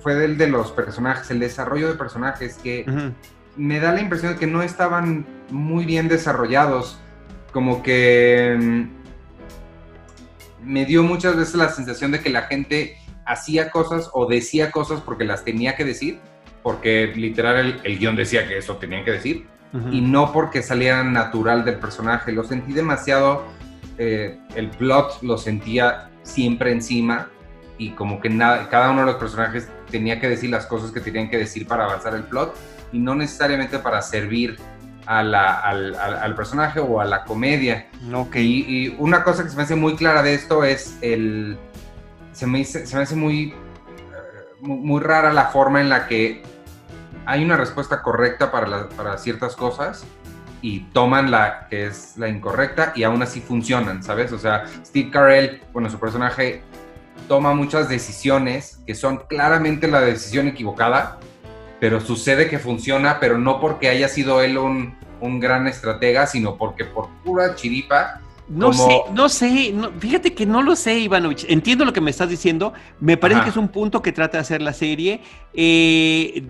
fue 0.00 0.24
el 0.24 0.38
de 0.38 0.48
los 0.48 0.72
personajes, 0.72 1.30
el 1.30 1.38
desarrollo 1.38 1.88
de 1.88 1.94
personajes, 1.94 2.56
que 2.56 2.86
me 3.56 3.78
da 3.78 3.92
la 3.92 4.00
impresión 4.00 4.32
de 4.32 4.38
que 4.38 4.46
no 4.46 4.62
estaban 4.62 5.26
muy 5.50 5.84
bien 5.84 6.08
desarrollados, 6.08 6.98
como 7.52 7.82
que 7.82 8.56
mm, 8.58 8.88
me 10.64 10.86
dio 10.86 11.02
muchas 11.02 11.36
veces 11.36 11.54
la 11.56 11.68
sensación 11.68 12.10
de 12.10 12.20
que 12.20 12.30
la 12.30 12.42
gente 12.42 12.96
hacía 13.30 13.70
cosas 13.70 14.10
o 14.12 14.26
decía 14.26 14.70
cosas 14.70 15.00
porque 15.00 15.24
las 15.24 15.44
tenía 15.44 15.76
que 15.76 15.84
decir, 15.84 16.18
porque 16.62 17.12
literal 17.14 17.80
el, 17.84 17.98
guion 17.98 18.16
decía 18.16 18.46
que 18.48 18.58
eso 18.58 18.76
tenían 18.76 19.04
que 19.04 19.12
decir, 19.12 19.46
y 19.92 20.00
no 20.00 20.32
porque 20.32 20.62
salieran 20.62 21.12
natural 21.12 21.64
del 21.64 21.76
personaje. 21.76 22.32
Lo 22.32 22.42
sentí 22.42 22.72
demasiado, 22.72 23.44
eh, 23.98 24.36
el 24.56 24.68
plot 24.70 25.22
lo 25.22 25.38
sentía 25.38 26.10
siempre 26.24 26.72
encima 26.72 27.28
y 27.78 27.90
como 27.90 28.20
que 28.20 28.28
nada, 28.28 28.68
cada 28.68 28.90
uno 28.90 29.02
de 29.02 29.06
los 29.06 29.14
personajes 29.14 29.68
tenía 29.88 30.20
que 30.20 30.28
decir 30.28 30.50
las 30.50 30.66
cosas 30.66 30.90
que 30.90 31.00
tenían 31.00 31.30
que 31.30 31.38
decir 31.38 31.68
para 31.68 31.84
avanzar 31.84 32.14
el 32.14 32.24
plot 32.24 32.54
y 32.92 32.98
no 32.98 33.14
necesariamente 33.14 33.78
para 33.78 34.02
servir 34.02 34.58
al, 35.06 35.34
al, 35.34 36.34
personaje 36.34 36.80
o 36.80 37.00
a 37.00 37.04
la 37.04 37.24
comedia. 37.24 37.88
Okay. 38.12 38.64
y, 38.68 38.96
una 38.98 39.22
cosa 39.22 39.44
que 39.44 39.50
se 39.50 39.56
me 39.56 39.62
hace 39.62 39.76
muy 39.76 39.94
clara 39.94 40.22
de 40.22 40.34
esto 40.34 40.64
es 40.64 40.98
el, 41.00 41.56
se 42.32 42.46
me, 42.46 42.64
se 42.64 42.96
me 42.96 43.02
hace 43.02 43.16
muy, 43.16 43.54
muy 44.60 45.00
rara 45.00 45.32
la 45.32 45.46
forma 45.46 45.80
en 45.80 45.88
la 45.88 46.06
que 46.06 46.42
hay 47.26 47.44
una 47.44 47.56
respuesta 47.56 48.02
correcta 48.02 48.50
para, 48.50 48.88
para 48.90 49.18
ciertas 49.18 49.56
cosas 49.56 50.04
y 50.62 50.80
toman 50.92 51.30
la 51.30 51.66
que 51.68 51.86
es 51.86 52.16
la 52.16 52.28
incorrecta 52.28 52.92
y 52.94 53.02
aún 53.02 53.22
así 53.22 53.40
funcionan, 53.40 54.02
¿sabes? 54.02 54.32
O 54.32 54.38
sea, 54.38 54.64
Steve 54.84 55.10
Carell, 55.10 55.62
bueno, 55.72 55.88
su 55.88 55.98
personaje 55.98 56.62
toma 57.28 57.54
muchas 57.54 57.88
decisiones 57.88 58.80
que 58.86 58.94
son 58.94 59.18
claramente 59.28 59.88
la 59.88 60.00
decisión 60.00 60.48
equivocada, 60.48 61.18
pero 61.78 62.00
sucede 62.00 62.48
que 62.48 62.58
funciona, 62.58 63.20
pero 63.20 63.38
no 63.38 63.60
porque 63.60 63.88
haya 63.88 64.08
sido 64.08 64.42
él 64.42 64.58
un, 64.58 64.98
un 65.20 65.40
gran 65.40 65.66
estratega, 65.66 66.26
sino 66.26 66.56
porque 66.56 66.84
por 66.84 67.08
pura 67.24 67.54
chiripa 67.54 68.20
no 68.50 68.72
sé, 68.72 69.02
no 69.14 69.28
sé, 69.28 69.72
fíjate 70.00 70.34
que 70.34 70.44
no 70.44 70.62
lo 70.62 70.74
sé, 70.74 70.98
Ivanovich. 70.98 71.46
Entiendo 71.48 71.84
lo 71.84 71.92
que 71.92 72.00
me 72.00 72.10
estás 72.10 72.28
diciendo. 72.28 72.72
Me 72.98 73.16
parece 73.16 73.42
que 73.42 73.50
es 73.50 73.56
un 73.56 73.68
punto 73.68 74.02
que 74.02 74.10
trata 74.10 74.38
de 74.38 74.42
hacer 74.42 74.60
la 74.60 74.72
serie, 74.72 75.20
eh, 75.54 76.48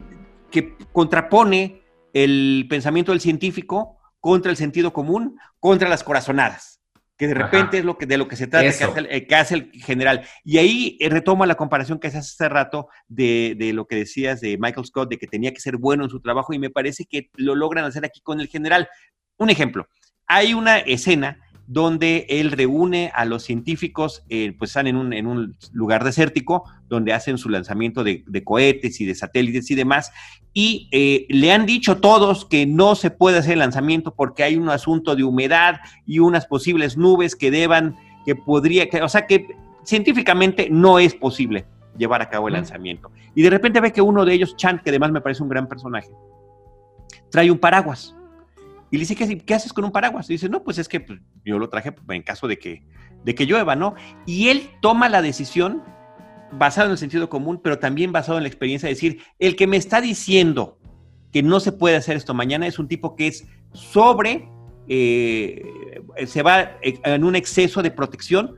que 0.51 0.77
contrapone 0.93 1.83
el 2.15 2.67
pensamiento 2.71 3.13
del 3.13 3.21
científico 3.21 3.99
contra 4.19 4.51
el 4.51 4.57
sentido 4.57 4.95
común, 4.95 5.39
contra 5.59 5.91
las 5.91 6.03
corazonadas, 6.03 6.81
que 7.19 7.29
de 7.29 7.35
repente 7.35 7.79
es 7.79 7.85
lo 7.85 7.99
que, 7.99 8.07
de 8.07 8.17
lo 8.17 8.29
que 8.29 8.37
se 8.37 8.47
trata, 8.47 8.65
que 8.65 9.35
hace, 9.35 9.55
el, 9.55 9.71
general. 9.73 10.27
Y 10.43 10.57
ahí 10.57 10.97
eh, 11.01 11.11
retoma 11.11 11.45
la 11.45 11.55
comparación 11.57 11.99
que 11.99 12.09
hace 12.09 12.19
hace 12.19 12.49
rato 12.49 12.89
de, 13.09 13.57
de 13.59 13.75
lo 13.75 13.87
que 13.87 13.97
decías 13.97 14.41
de 14.41 14.57
Michael 14.59 14.87
Scott, 14.87 15.11
de 15.11 15.19
que 15.19 15.27
tenía 15.27 15.53
que 15.53 15.61
ser 15.61 15.77
bueno 15.77 16.05
en 16.05 16.11
su 16.11 16.21
trabajo, 16.21 16.55
y 16.55 16.59
me 16.59 16.71
parece 16.71 17.05
que 17.05 17.29
lo 17.35 17.55
logran 17.55 17.85
hacer 17.85 18.07
aquí 18.07 18.23
con 18.23 18.41
el 18.41 18.49
general. 18.49 18.89
Un 19.37 19.51
ejemplo, 19.51 19.87
hay 20.27 20.55
una 20.55 20.79
escena 20.79 21.39
donde 21.73 22.27
él 22.29 22.51
reúne 22.51 23.13
a 23.15 23.25
los 23.25 23.45
científicos, 23.45 24.25
eh, 24.29 24.57
pues 24.59 24.71
están 24.71 24.89
en 24.89 24.97
un, 24.97 25.13
en 25.13 25.29
un, 25.29 25.55
lugar 25.73 26.03
desértico, 26.03 26.65
donde 26.89 27.13
hacen 27.13 27.39
su 27.39 27.49
lanzamiento 27.49 28.03
de, 28.03 28.25
cohetes 28.43 29.01
y 29.01 29.07
de 29.07 29.15
satélites 29.15 29.71
y 29.71 29.77
demás, 29.77 30.11
y 30.53 30.89
eh, 30.91 31.27
le 31.29 31.53
han 31.53 31.67
dicho 31.67 31.99
todos 31.99 32.45
que 32.45 32.67
no 32.67 32.97
se 32.97 33.13
puede 33.13 33.39
hacer 33.39 33.53
el 33.53 33.61
lanzamiento 33.61 34.13
porque 34.17 34.43
hay 34.43 34.57
un 34.57 34.69
asunto 34.69 35.15
de 35.15 35.23
humedad 35.23 35.77
y 36.07 36.19
unas 36.19 36.45
posibles 36.45 36.97
nubes 36.97 37.37
que 37.37 37.53
deban, 37.53 37.95
que 38.27 38.35
podría, 38.35 38.89
que, 38.89 39.01
o 39.01 39.09
sea 39.09 39.29
que 39.29 39.47
científicamente 39.85 40.67
no 40.73 40.99
es 40.99 41.15
posible 41.15 41.67
llevar 41.97 42.21
a 42.21 42.29
cabo 42.29 42.49
el 42.49 42.55
lanzamiento. 42.55 43.13
Y 43.37 43.43
de 43.43 43.51
repente 43.51 43.81
ve 43.81 43.93
que 43.93 44.03
uno 44.03 44.25
de 44.25 44.35
ellos, 44.35 44.57
Chan, 44.57 44.81
que 44.83 44.91
además 44.91 45.13
me 45.13 45.21
parece 45.21 45.45
un 45.45 45.49
gran 45.49 45.69
personaje, 45.69 46.11
trae 47.31 47.49
un 47.49 47.59
paraguas 47.59 48.17
y 48.91 48.97
le 48.97 49.01
dice, 49.01 49.15
¿qué, 49.15 49.39
¿qué 49.39 49.55
haces 49.55 49.73
con 49.73 49.85
un 49.85 49.93
paraguas? 49.93 50.29
Y 50.29 50.35
dice, 50.35 50.49
no, 50.49 50.65
pues 50.65 50.79
es 50.79 50.89
que 50.89 51.01
pues, 51.01 51.21
yo 51.45 51.59
lo 51.59 51.69
traje 51.69 51.95
en 52.09 52.23
caso 52.23 52.49
de 52.49 52.59
que, 52.59 52.83
de 53.25 53.35
que 53.35 53.47
llueva, 53.47 53.77
¿no? 53.77 53.95
Y 54.27 54.49
él 54.49 54.71
toma 54.83 55.09
la 55.09 55.23
decisión 55.23 55.83
basado 56.53 56.87
en 56.87 56.93
el 56.93 56.99
sentido 56.99 57.29
común, 57.29 57.61
pero 57.63 57.79
también 57.79 58.11
basado 58.11 58.39
en 58.39 58.45
la 58.45 58.49
experiencia 58.49 58.89
de 58.89 58.95
decir, 58.95 59.23
el 59.39 59.55
que 59.55 59.69
me 59.69 59.77
está 59.77 60.01
diciendo 60.01 60.79
que 61.33 61.43
no 61.45 61.61
se 61.61 61.71
puede 61.71 61.97
hacer 61.97 62.17
esto 62.17 62.35
mañana 62.35 62.67
es 62.67 62.81
un 62.81 62.89
tipo 62.89 63.15
que 63.15 63.29
es 63.29 63.47
sobre, 63.73 64.49
eh, 64.89 65.63
se 66.27 66.43
va 66.43 66.73
en 66.83 67.23
un 67.23 67.37
exceso 67.37 67.83
de 67.83 67.93
protección, 67.93 68.57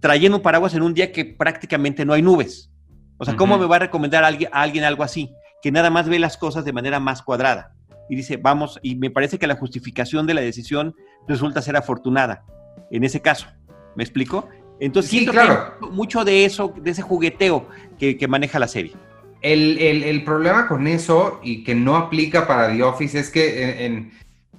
trayendo 0.00 0.38
un 0.38 0.42
paraguas 0.42 0.72
en 0.74 0.82
un 0.82 0.94
día 0.94 1.12
que 1.12 1.26
prácticamente 1.26 2.06
no 2.06 2.14
hay 2.14 2.22
nubes. 2.22 2.70
O 3.18 3.26
sea, 3.26 3.36
¿cómo 3.36 3.58
me 3.58 3.66
va 3.66 3.76
a 3.76 3.80
recomendar 3.80 4.24
a 4.24 4.28
alguien, 4.28 4.50
a 4.52 4.62
alguien 4.62 4.84
algo 4.84 5.02
así? 5.02 5.30
Que 5.62 5.70
nada 5.70 5.90
más 5.90 6.08
ve 6.08 6.18
las 6.18 6.38
cosas 6.38 6.64
de 6.64 6.72
manera 6.72 7.00
más 7.00 7.22
cuadrada 7.22 7.75
y 8.08 8.16
dice, 8.16 8.36
vamos, 8.36 8.78
y 8.82 8.96
me 8.96 9.10
parece 9.10 9.38
que 9.38 9.46
la 9.46 9.56
justificación 9.56 10.26
de 10.26 10.34
la 10.34 10.40
decisión 10.40 10.94
resulta 11.26 11.62
ser 11.62 11.76
afortunada 11.76 12.44
en 12.90 13.04
ese 13.04 13.20
caso. 13.20 13.48
¿Me 13.96 14.04
explico? 14.04 14.48
Entonces, 14.78 15.10
sí, 15.10 15.26
claro. 15.26 15.74
mucho 15.90 16.24
de 16.24 16.44
eso, 16.44 16.72
de 16.76 16.90
ese 16.90 17.02
jugueteo 17.02 17.68
que, 17.98 18.28
maneja 18.28 18.58
la 18.58 18.68
serie. 18.68 18.92
El, 19.40 20.22
problema 20.24 20.68
con 20.68 20.86
eso 20.86 21.40
y 21.42 21.64
que 21.64 21.74
no 21.74 21.96
aplica 21.96 22.46
para 22.46 22.70
The 22.70 22.82
Office 22.82 23.18
es 23.18 23.30
que 23.30 23.86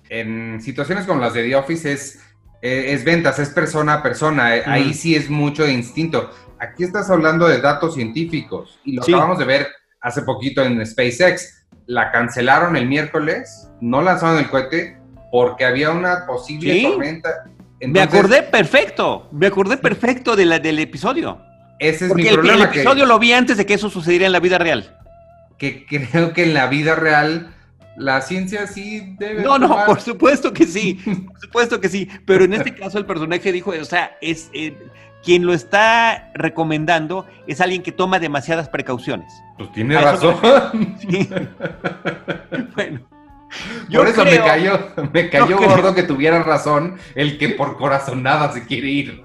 en, 0.10 0.62
situaciones 0.62 1.06
como 1.06 1.22
las 1.22 1.34
de 1.34 1.44
The 1.44 1.56
Office 1.56 1.92
es, 1.92 2.20
eh, 2.62 2.94
es 2.94 3.04
ventas, 3.04 3.40
es 3.40 3.50
persona 3.50 3.96
a 3.96 4.04
persona. 4.04 4.56
Eh, 4.56 4.64
ahí 4.66 4.94
sí 4.94 5.16
es 5.16 5.30
mucho 5.30 5.64
de 5.64 5.74
instinto. 5.74 6.32
Aquí 6.60 6.84
estás 6.84 7.10
hablando 7.10 7.48
de 7.48 7.62
datos 7.62 7.94
científicos 7.94 8.80
y 8.84 8.94
lo 8.94 9.04
acabamos 9.04 9.38
de 9.38 9.46
ver 9.46 9.68
hace 10.02 10.24
poquito 10.24 10.64
en 10.64 10.84
SpaceX 10.86 11.57
la 11.88 12.12
cancelaron 12.12 12.76
el 12.76 12.88
miércoles, 12.88 13.70
no 13.82 14.02
lanzaron 14.02 14.38
el 14.38 14.50
cohete 14.50 14.98
porque 15.32 15.66
había 15.66 15.92
una 15.92 16.26
posible 16.26 16.84
tormenta. 16.84 17.46
me 17.82 18.02
acordé 18.02 18.44
perfecto, 18.44 19.28
me 19.32 19.48
acordé 19.48 19.78
perfecto 19.78 20.36
de 20.36 20.46
la, 20.46 20.60
del 20.60 20.80
episodio. 20.80 21.42
Ese 21.80 22.08
es 22.08 22.14
mi 22.14 22.26
problema. 22.26 22.56
El, 22.56 22.62
el 22.62 22.68
episodio 22.70 23.06
lo 23.06 23.20
vi 23.20 23.34
antes 23.34 23.58
de 23.58 23.66
que 23.66 23.74
eso 23.74 23.90
sucediera 23.90 24.26
en 24.26 24.32
la 24.32 24.40
vida 24.40 24.58
real. 24.58 24.98
Que 25.58 25.86
creo 25.86 26.34
que 26.34 26.44
en 26.44 26.54
la 26.54 26.68
vida 26.68 26.96
real 26.96 27.54
la 27.98 28.22
ciencia 28.22 28.68
sí 28.68 29.16
debe. 29.18 29.42
No, 29.42 29.58
no, 29.58 29.86
por 29.86 30.00
supuesto 30.00 30.54
que 30.54 30.66
sí, 30.66 31.00
por 31.28 31.40
supuesto 31.40 31.82
que 31.82 31.90
sí, 31.90 32.08
pero 32.26 32.46
en 32.46 32.54
este 32.54 32.74
caso 32.74 32.98
el 32.98 33.06
personaje 33.06 33.52
dijo, 33.52 33.72
o 33.72 33.86
sea, 33.86 34.18
es 34.22 34.50
eh, 34.54 34.78
quien 35.24 35.46
lo 35.46 35.54
está 35.54 36.32
recomendando 36.36 37.26
es 37.48 37.60
alguien 37.60 37.82
que 37.82 37.92
toma 37.92 38.20
demasiadas 38.20 38.70
precauciones. 38.70 39.34
Pues 39.58 39.72
tiene 39.74 40.00
razón. 40.00 40.38
Sí. 41.00 41.28
bueno. 42.76 43.00
por 43.92 44.08
eso 44.08 44.26
me 44.26 44.38
cayó, 44.38 44.80
me 45.12 45.30
cayó 45.30 45.58
gordo 45.58 45.96
que 45.96 46.04
tuviera 46.04 46.44
razón 46.44 46.98
el 47.16 47.38
que 47.38 47.50
por 47.50 47.78
corazonada 47.78 48.52
se 48.52 48.66
quiere 48.66 48.90
ir. 48.90 49.24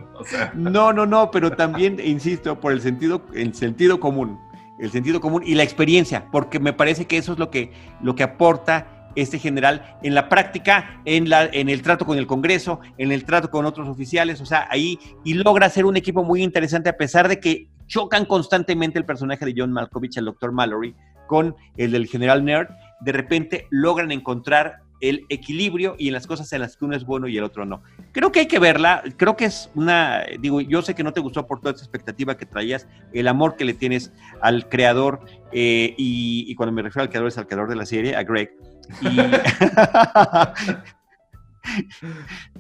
No, 0.55 0.93
no, 0.93 1.05
no, 1.05 1.31
pero 1.33 1.51
también, 1.51 1.99
insisto, 2.03 2.61
por 2.61 2.73
el 2.73 2.81
sentido, 2.81 3.23
el 3.35 3.55
sentido 3.55 3.99
común 3.99 4.39
el 4.79 4.91
sentido 4.91 5.21
común 5.21 5.43
y 5.45 5.55
la 5.55 5.63
experiencia, 5.63 6.29
porque 6.31 6.59
me 6.59 6.73
parece 6.73 7.07
que 7.07 7.17
eso 7.17 7.33
es 7.33 7.39
lo 7.39 7.51
que, 7.51 7.73
lo 8.01 8.15
que 8.15 8.23
aporta 8.23 9.11
este 9.15 9.39
general 9.39 9.97
en 10.03 10.15
la 10.15 10.29
práctica, 10.29 11.01
en, 11.05 11.29
la, 11.29 11.45
en 11.45 11.69
el 11.69 11.83
trato 11.83 12.07
con 12.07 12.19
el 12.19 12.27
Congreso, 12.27 12.81
en 12.99 13.13
el 13.13 13.25
trato 13.25 13.51
con 13.51 13.67
otros 13.67 13.89
oficiales, 13.89 14.41
o 14.41 14.47
sea, 14.47 14.67
ahí, 14.71 14.99
y 15.25 15.35
logra 15.35 15.69
ser 15.69 15.85
un 15.85 15.97
equipo 15.97 16.25
muy 16.25 16.43
interesante 16.43 16.89
a 16.89 16.97
pesar 16.97 17.29
de 17.29 17.39
que 17.39 17.69
chocan 17.87 18.25
constantemente 18.25 18.99
el 18.99 19.05
personaje 19.05 19.45
de 19.45 19.55
John 19.57 19.73
Malkovich, 19.73 20.17
el 20.17 20.25
doctor 20.25 20.53
Mallory, 20.53 20.95
con 21.27 21.55
el 21.77 21.93
del 21.93 22.07
general 22.07 22.45
Nerd, 22.45 22.69
de 23.01 23.13
repente 23.13 23.67
logran 23.71 24.13
encontrar 24.13 24.82
el 25.03 25.27
equilibrio 25.29 25.97
y 25.99 26.07
en 26.09 26.15
las 26.15 26.27
cosas 26.27 26.51
en 26.53 26.61
las 26.61 26.77
que 26.77 26.85
uno 26.85 26.97
es 26.97 27.05
bueno 27.05 27.29
y 27.29 27.37
el 27.37 27.45
otro 27.45 27.67
no. 27.67 27.83
Creo 28.13 28.33
que 28.33 28.41
hay 28.41 28.47
que 28.47 28.61
verla, 28.61 29.03
creo 29.17 29.37
que 29.37 29.47
es 29.47 29.69
una, 29.75 30.25
digo, 30.41 30.61
yo 30.61 30.81
sé 30.81 30.95
que 30.95 31.03
no 31.03 31.13
te 31.13 31.21
gustó 31.21 31.47
por 31.47 31.61
toda 31.61 31.75
esa 31.75 31.85
expectativa 31.85 32.37
que 32.37 32.47
traías, 32.47 32.87
el 33.13 33.27
amor 33.27 33.57
que 33.57 33.65
le 33.65 33.75
tienes 33.75 34.13
al 34.41 34.69
creador, 34.69 35.21
eh, 35.53 35.95
y, 35.99 36.55
cuando 36.55 36.73
me 36.73 36.83
refiero 36.83 37.03
al 37.03 37.09
creador 37.09 37.29
es 37.29 37.37
al 37.37 37.49
creador 37.49 37.69
de 37.69 37.77
la 37.77 37.85
serie, 37.85 38.15
a 38.15 38.23
Greg. 38.23 38.57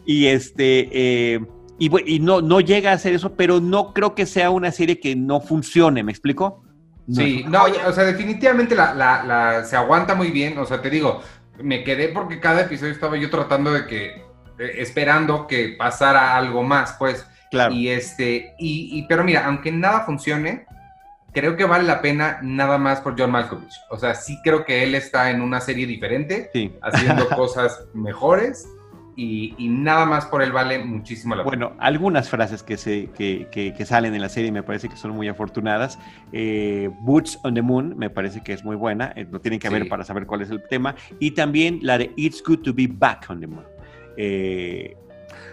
Y, 0.04 0.26
este, 0.26 0.88
eh, 0.92 1.40
y, 1.78 2.18
no, 2.18 2.42
no 2.42 2.60
llega 2.60 2.90
a 2.90 2.94
hacer 2.94 3.14
eso, 3.14 3.34
pero 3.34 3.60
no 3.60 3.94
creo 3.94 4.16
que 4.16 4.26
sea 4.26 4.50
una 4.50 4.72
serie 4.72 4.98
que 4.98 5.14
no 5.14 5.40
funcione, 5.40 6.02
¿me 6.02 6.10
explico? 6.10 6.64
Sí, 7.10 7.44
no, 7.48 7.64
o 7.86 7.92
sea, 7.92 8.04
definitivamente 8.04 8.74
la, 8.74 9.64
se 9.64 9.76
aguanta 9.76 10.14
muy 10.14 10.30
bien, 10.30 10.56
o 10.58 10.64
sea, 10.64 10.80
te 10.80 10.90
digo, 10.90 11.20
me 11.62 11.84
quedé 11.84 12.08
porque 12.08 12.40
cada 12.40 12.62
episodio 12.62 12.92
estaba 12.92 13.16
yo 13.16 13.30
tratando 13.30 13.72
de 13.72 13.86
que, 13.86 14.06
eh, 14.58 14.72
esperando 14.78 15.46
que 15.46 15.74
pasara 15.78 16.36
algo 16.36 16.62
más, 16.62 16.94
pues. 16.98 17.26
Claro. 17.50 17.74
Y 17.74 17.88
este, 17.88 18.54
y, 18.58 19.02
pero 19.08 19.24
mira, 19.24 19.46
aunque 19.46 19.70
nada 19.70 20.00
funcione, 20.06 20.64
creo 21.34 21.56
que 21.56 21.64
vale 21.64 21.84
la 21.84 22.00
pena 22.00 22.38
nada 22.42 22.78
más 22.78 23.00
por 23.02 23.18
John 23.18 23.30
Malkovich. 23.30 23.74
O 23.90 23.98
sea, 23.98 24.14
sí 24.14 24.38
creo 24.42 24.64
que 24.64 24.82
él 24.82 24.94
está 24.94 25.30
en 25.30 25.42
una 25.42 25.60
serie 25.60 25.86
diferente, 25.86 26.50
haciendo 26.80 27.28
cosas 27.36 27.84
mejores 27.92 28.66
y, 29.16 29.54
nada 29.68 30.06
más 30.06 30.26
por 30.26 30.42
él 30.42 30.52
vale 30.52 30.78
muchísimo 30.84 31.34
la 31.34 31.44
pena. 31.44 31.50
Bueno, 31.50 31.76
algunas 31.78 32.28
frases 32.28 32.62
que, 32.62 32.76
se, 32.76 33.10
que, 33.10 33.48
que, 33.50 33.86
salen 33.86 34.14
en 34.14 34.20
la 34.20 34.28
serie 34.28 34.50
me 34.50 34.62
parece 34.62 34.88
que 34.88 34.96
son 34.96 35.12
muy 35.12 35.28
afortunadas. 35.28 35.98
Eh, 36.32 36.90
Boots 37.00 37.38
on 37.42 37.54
the 37.54 37.62
Moon 37.62 37.96
me 37.96 38.10
parece 38.10 38.42
que 38.42 38.52
es 38.52 38.64
muy 38.64 38.76
buena, 38.76 39.12
eh, 39.16 39.26
lo 39.30 39.40
tienen 39.40 39.60
que 39.60 39.68
ver 39.68 39.88
para 39.88 40.04
saber 40.04 40.26
cuál 40.26 40.42
es 40.42 40.50
el 40.50 40.62
tema. 40.68 40.94
Y 41.18 41.32
también 41.32 41.80
la 41.82 41.98
de 41.98 42.10
It's 42.16 42.42
Good 42.42 42.60
to 42.60 42.74
Be 42.74 42.88
Back 42.88 43.26
on 43.28 43.40
the 43.40 43.46
Moon. 43.46 43.64
Eh, 44.16 44.96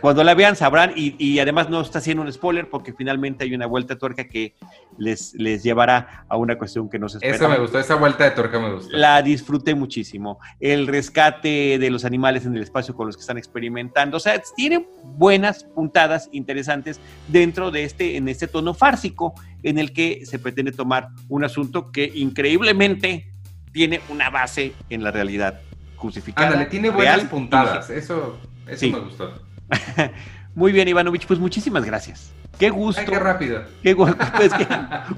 cuando 0.01 0.23
la 0.23 0.33
vean 0.33 0.55
sabrán 0.55 0.93
y, 0.95 1.39
además 1.39 1.69
no 1.69 1.81
está 1.81 1.99
haciendo 1.99 2.23
un 2.23 2.31
spoiler 2.31 2.69
porque 2.69 2.93
finalmente 2.93 3.43
hay 3.43 3.53
una 3.53 3.65
vuelta 3.65 3.93
de 3.93 3.99
tuerca 3.99 4.27
que 4.27 4.55
les, 4.97 5.33
les 5.35 5.63
llevará 5.63 6.25
a 6.27 6.37
una 6.37 6.57
cuestión 6.57 6.89
que 6.89 6.99
no 6.99 7.09
se 7.09 7.17
espera. 7.17 7.35
Esa 7.35 7.47
me 7.47 7.57
gustó, 7.57 7.79
esa 7.79 7.95
vuelta 7.95 8.23
de 8.25 8.31
tuerca 8.31 8.59
me 8.59 8.73
gustó. 8.73 8.95
La 8.95 9.21
disfruté 9.21 9.75
muchísimo. 9.75 10.39
El 10.59 10.87
rescate 10.87 11.77
de 11.79 11.89
los 11.89 12.05
animales 12.05 12.45
en 12.45 12.55
el 12.55 12.63
espacio 12.63 12.95
con 12.95 13.07
los 13.07 13.15
que 13.15 13.21
están 13.21 13.37
experimentando. 13.37 14.17
O 14.17 14.19
sea, 14.19 14.41
tiene 14.55 14.87
buenas 15.03 15.63
puntadas 15.63 16.29
interesantes 16.31 16.99
dentro 17.27 17.71
de 17.71 17.83
este, 17.83 18.17
en 18.17 18.27
este 18.27 18.47
tono 18.47 18.73
fársico 18.73 19.33
en 19.63 19.77
el 19.77 19.93
que 19.93 20.25
se 20.25 20.39
pretende 20.39 20.71
tomar 20.71 21.09
un 21.27 21.43
asunto 21.43 21.91
que 21.91 22.11
increíblemente 22.13 23.31
tiene 23.71 24.01
una 24.09 24.29
base 24.29 24.73
en 24.89 25.03
la 25.03 25.11
realidad 25.11 25.61
crucificada. 25.97 26.47
Ándale, 26.47 26.65
tiene 26.67 26.89
buenas 26.89 27.25
puntadas, 27.25 27.89
eso, 27.89 28.39
eso 28.67 28.87
me 28.87 28.99
gustó. 28.99 29.48
Muy 30.55 30.71
bien, 30.71 30.87
Ivanovich, 30.87 31.25
pues 31.25 31.39
muchísimas 31.39 31.85
gracias. 31.85 32.33
Qué 32.57 32.69
gusto. 32.69 33.01
qué 33.05 33.19
rápido. 33.19 33.63
Qué 33.81 33.95
pues 34.35 34.51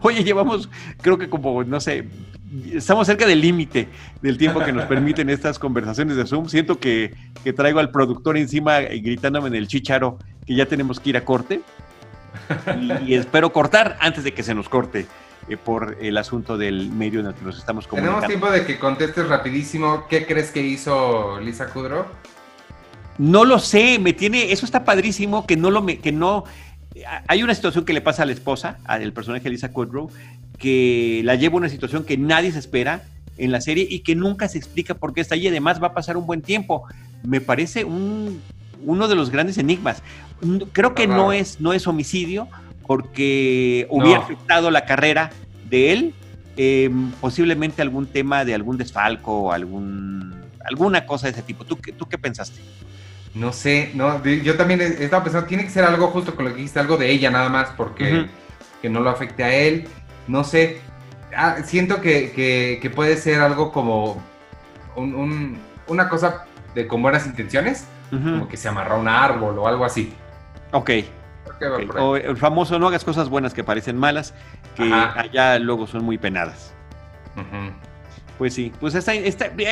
oye, 0.01 0.23
llevamos, 0.23 0.69
creo 1.01 1.17
que 1.17 1.29
como, 1.29 1.63
no 1.63 1.79
sé, 1.79 2.07
estamos 2.71 3.07
cerca 3.07 3.25
del 3.25 3.41
límite 3.41 3.87
del 4.21 4.37
tiempo 4.37 4.59
que 4.59 4.73
nos 4.73 4.85
permiten 4.85 5.29
estas 5.29 5.57
conversaciones 5.57 6.17
de 6.17 6.25
Zoom. 6.27 6.47
Siento 6.47 6.79
que, 6.79 7.15
traigo 7.55 7.79
al 7.79 7.89
productor 7.89 8.37
encima 8.37 8.81
gritándome 8.81 9.47
en 9.47 9.55
el 9.55 9.67
chicharo 9.67 10.19
que 10.45 10.55
ya 10.55 10.65
tenemos 10.65 10.99
que 10.99 11.09
ir 11.09 11.17
a 11.17 11.25
corte. 11.25 11.61
Y, 13.05 13.15
espero 13.15 13.51
cortar 13.51 13.97
antes 13.99 14.23
de 14.23 14.33
que 14.33 14.43
se 14.43 14.53
nos 14.53 14.69
corte 14.69 15.07
eh, 15.49 15.57
por 15.57 15.97
el 15.99 16.17
asunto 16.17 16.57
del 16.57 16.89
medio 16.91 17.19
en 17.19 17.27
el 17.27 17.33
que 17.33 17.43
nos 17.43 17.57
estamos 17.57 17.87
comunicando. 17.87 18.21
Tenemos 18.21 18.41
tiempo 18.41 18.51
de 18.51 18.65
que 18.65 18.79
contestes 18.79 19.27
rapidísimo. 19.27 20.05
¿Qué 20.09 20.25
crees 20.25 20.51
que 20.51 20.61
hizo 20.61 21.39
Lisa 21.39 21.67
Kudrow? 21.67 22.05
No 23.17 23.45
lo 23.45 23.59
sé, 23.59 23.99
me 23.99 24.13
tiene, 24.13 24.51
eso 24.51 24.65
está 24.65 24.83
padrísimo, 24.83 25.45
que 25.45 25.57
no 25.57 25.69
lo, 25.69 25.85
que 25.85 26.11
no, 26.11 26.45
hay 27.27 27.43
una 27.43 27.55
situación 27.55 27.85
que 27.85 27.93
le 27.93 28.01
pasa 28.01 28.23
a 28.23 28.25
la 28.25 28.31
esposa, 28.31 28.77
al 28.85 29.13
personaje 29.13 29.43
de 29.43 29.51
Lisa 29.51 29.71
Kudrow, 29.71 30.09
que 30.57 31.21
la 31.23 31.35
lleva 31.35 31.55
a 31.55 31.57
una 31.57 31.69
situación 31.69 32.03
que 32.03 32.17
nadie 32.17 32.51
se 32.51 32.59
espera 32.59 33.03
en 33.37 33.51
la 33.51 33.61
serie 33.61 33.87
y 33.89 33.99
que 33.99 34.15
nunca 34.15 34.47
se 34.47 34.57
explica 34.57 34.93
por 34.95 35.13
qué 35.13 35.21
está 35.21 35.35
ahí. 35.35 35.47
Además, 35.47 35.81
va 35.81 35.87
a 35.87 35.93
pasar 35.93 36.17
un 36.17 36.27
buen 36.27 36.41
tiempo. 36.41 36.83
Me 37.23 37.41
parece 37.41 37.85
un, 37.85 38.41
uno 38.85 39.07
de 39.07 39.15
los 39.15 39.29
grandes 39.29 39.57
enigmas. 39.57 40.03
Creo 40.73 40.93
que 40.93 41.07
no 41.07 41.33
es, 41.33 41.59
no 41.59 41.73
es 41.73 41.87
homicidio, 41.87 42.47
porque 42.85 43.87
hubiera 43.89 44.19
afectado 44.19 44.69
la 44.69 44.85
carrera 44.85 45.31
de 45.69 45.93
él. 45.93 46.13
Em, 46.57 47.11
posiblemente 47.13 47.81
algún 47.81 48.05
tema 48.05 48.43
de 48.43 48.53
algún 48.53 48.77
desfalco 48.77 49.43
o 49.43 49.51
algún, 49.53 50.35
alguna 50.65 51.05
cosa 51.05 51.27
de 51.27 51.31
ese 51.31 51.41
tipo. 51.41 51.63
¿Tú, 51.63 51.77
¿Tú 51.97 52.07
qué 52.07 52.17
pensaste? 52.17 52.59
No 53.33 53.53
sé, 53.53 53.91
no, 53.93 54.23
yo 54.23 54.57
también 54.57 54.81
estaba 54.81 55.23
pensando, 55.23 55.47
tiene 55.47 55.63
que 55.63 55.69
ser 55.69 55.85
algo 55.85 56.07
justo 56.07 56.35
con 56.35 56.45
lo 56.45 56.51
que 56.51 56.57
dijiste, 56.57 56.79
algo 56.79 56.97
de 56.97 57.09
ella 57.09 57.31
nada 57.31 57.49
más, 57.49 57.69
porque 57.77 58.27
que 58.81 58.89
no 58.89 58.99
lo 58.99 59.09
afecte 59.09 59.43
a 59.43 59.53
él. 59.53 59.87
No 60.27 60.43
sé, 60.43 60.81
ah, 61.35 61.57
siento 61.63 62.01
que, 62.01 62.91
puede 62.93 63.15
ser 63.17 63.39
algo 63.41 63.71
como 63.71 64.21
una 64.95 66.09
cosa 66.09 66.45
de 66.75 66.87
con 66.87 67.01
buenas 67.01 67.25
intenciones, 67.25 67.85
como 68.09 68.49
que 68.49 68.57
se 68.57 68.67
amarra 68.67 68.95
a 68.95 68.99
un 68.99 69.07
árbol 69.07 69.57
o 69.59 69.67
algo 69.67 69.85
así. 69.85 70.13
Ok. 70.71 70.91
O 71.99 72.15
el 72.17 72.37
famoso 72.37 72.79
no 72.79 72.87
hagas 72.87 73.05
cosas 73.05 73.29
buenas 73.29 73.53
que 73.53 73.63
parecen 73.63 73.97
malas, 73.97 74.33
que 74.75 74.83
allá 74.83 75.57
luego 75.59 75.87
son 75.87 76.03
muy 76.03 76.17
penadas. 76.17 76.73
Pues 78.41 78.55
sí, 78.55 78.71
pues 78.79 78.95
esta, 78.95 79.13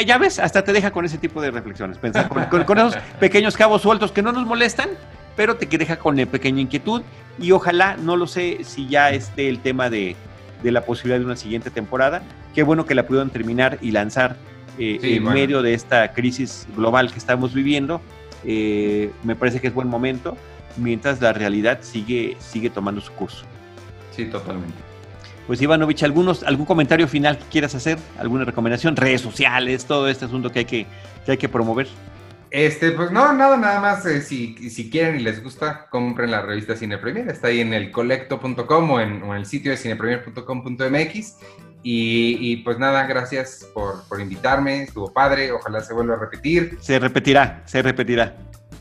ya 0.05 0.20
ves, 0.20 0.38
hasta 0.38 0.63
te 0.63 0.72
deja 0.74 0.91
con 0.91 1.03
ese 1.03 1.17
tipo 1.17 1.41
de 1.41 1.49
reflexiones, 1.49 1.97
pensar 1.97 2.30
con, 2.30 2.78
esos 2.78 2.95
pequeños 3.20 3.57
cabos 3.57 3.82
sueltos 3.82 4.11
que 4.11 4.22
no 4.22 4.32
nos 4.32 4.45
molestan, 4.45 4.91
pero 5.36 5.55
te 5.55 5.65
deja 5.76 5.97
con 5.97 6.15
la 6.15 6.28
pequeña 6.28 6.61
inquietud 6.61 7.01
y 7.39 7.51
ojalá, 7.51 7.97
no 7.97 8.15
lo 8.15 8.28
sé 8.28 8.59
si 8.61 8.88
ya 8.88 9.09
esté 9.09 9.49
el 9.49 9.57
tema 9.57 9.89
de, 9.89 10.15
la 10.61 10.86
posibilidad 10.86 11.17
de 11.17 11.26
una 11.26 11.36
siguiente 11.36 11.72
temporada. 11.72 12.22
Qué 12.53 12.61
bueno 12.61 12.86
que 12.86 12.93
la 12.93 13.07
pudieron 13.07 13.32
terminar 13.32 13.80
y 13.82 13.89
lanzar 13.89 14.36
eh, 14.78 14.99
en 15.01 15.24
medio 15.24 15.63
de 15.63 15.74
esta 15.74 16.13
crisis 16.13 16.67
global 16.78 17.11
que 17.11 17.17
estamos 17.17 17.55
viviendo. 17.55 18.01
Eh, 18.45 19.09
me 19.24 19.36
parece 19.36 19.59
que 19.61 19.65
es 19.65 19.74
buen 19.74 19.88
momento, 19.88 20.38
mientras 20.78 21.20
la 21.22 21.34
realidad 21.34 21.80
sigue, 21.82 22.38
sigue 22.38 22.70
tomando 22.70 23.01
su 23.01 23.13
curso. 23.13 23.45
Sí, 24.15 24.26
totalmente. 24.26 24.89
Pues 25.50 25.60
Ivanovich, 25.64 26.04
¿algunos, 26.04 26.43
¿algún 26.43 26.68
comentario 26.68 27.08
final 27.08 27.39
que 27.39 27.45
quieras 27.45 27.74
hacer? 27.74 27.97
¿Alguna 28.20 28.45
recomendación? 28.45 28.95
Redes 28.95 29.22
sociales, 29.22 29.84
todo 29.86 30.08
este 30.08 30.26
asunto 30.26 30.52
que 30.52 30.60
hay 30.60 30.66
que, 30.66 30.86
hay 31.28 31.38
que 31.38 31.50
promover. 31.50 31.88
Este, 32.52 32.91
pues 32.91 33.10
no, 33.10 33.34
nada, 33.34 33.58
nada 33.58 33.82
más. 33.82 34.06
Eh, 34.06 34.22
si, 34.22 34.70
si, 34.70 34.91
quieren 34.91 35.20
y 35.20 35.24
les 35.24 35.43
gusta, 35.43 35.88
compren 35.89 36.30
la 36.30 36.43
revista 36.43 36.76
Cine 36.76 37.00
Premier. 37.00 37.28
Está 37.30 37.47
ahí 37.47 37.62
en 37.62 37.74
el 37.74 37.89
colecto.com 37.89 38.91
o 38.91 39.00
en, 39.00 39.24
el 39.24 39.47
sitio 39.47 39.72
de 39.72 39.78
cinepremier.com.mx. 39.78 41.38
Y, 41.82 42.38
y, 42.39 42.58
pues 42.58 42.78
nada, 42.78 43.08
gracias 43.08 43.68
por, 43.74 44.04
por 44.08 44.22
invitarme. 44.22 44.84
Estuvo 44.84 45.12
padre. 45.12 45.52
Ojalá 45.52 45.82
se 45.82 45.95
vuelva 45.95 46.14
a 46.14 46.20
repetir. 46.20 46.78
Se 46.80 47.00
repetirá, 47.00 47.64
se 47.66 47.82
repetirá. 47.82 48.36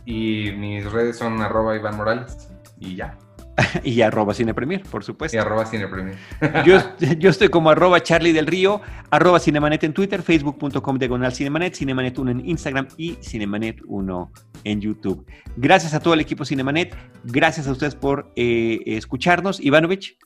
Y 0.05 0.53
mis 0.53 0.85
redes 0.93 1.17
son 1.17 1.41
arroba 1.41 1.75
Iván 1.75 1.97
Morales. 1.97 2.51
Y 2.79 2.95
ya. 2.95 3.17
y 3.85 4.01
arroba 4.03 4.35
Premier, 4.55 4.83
por 4.83 5.05
supuesto. 5.05 5.37
Y 5.37 5.41
arroba 5.41 5.67
Cinepremier. 5.67 6.17
yo, 6.65 6.79
yo 7.19 7.31
estoy 7.31 7.49
como 7.49 7.71
arroba 7.71 8.03
Charlie 8.03 8.33
del 8.33 8.47
Río, 8.47 8.81
arroba 9.11 9.41
Cinemanet 9.41 9.85
en 9.85 9.93
Twitter, 9.93 10.23
facebook.com 10.23 10.99
diagonal 10.99 11.33
Cinemanet, 11.35 11.75
Cinemanet1 11.75 12.31
en 12.31 12.49
Instagram 12.49 12.89
y 12.97 13.15
Cinemanet1 13.17 14.31
en 14.65 14.81
YouTube. 14.81 15.27
Gracias 15.57 15.95
a 15.95 16.01
todo 16.01 16.15
el 16.15 16.21
equipo 16.21 16.45
Cinemanet, 16.45 16.97
gracias 17.25 17.67
a 17.67 17.73
ustedes 17.73 17.95
por 17.95 18.33
eh, 18.37 18.81
escucharnos. 18.87 19.61
Ivanovich. 19.61 20.17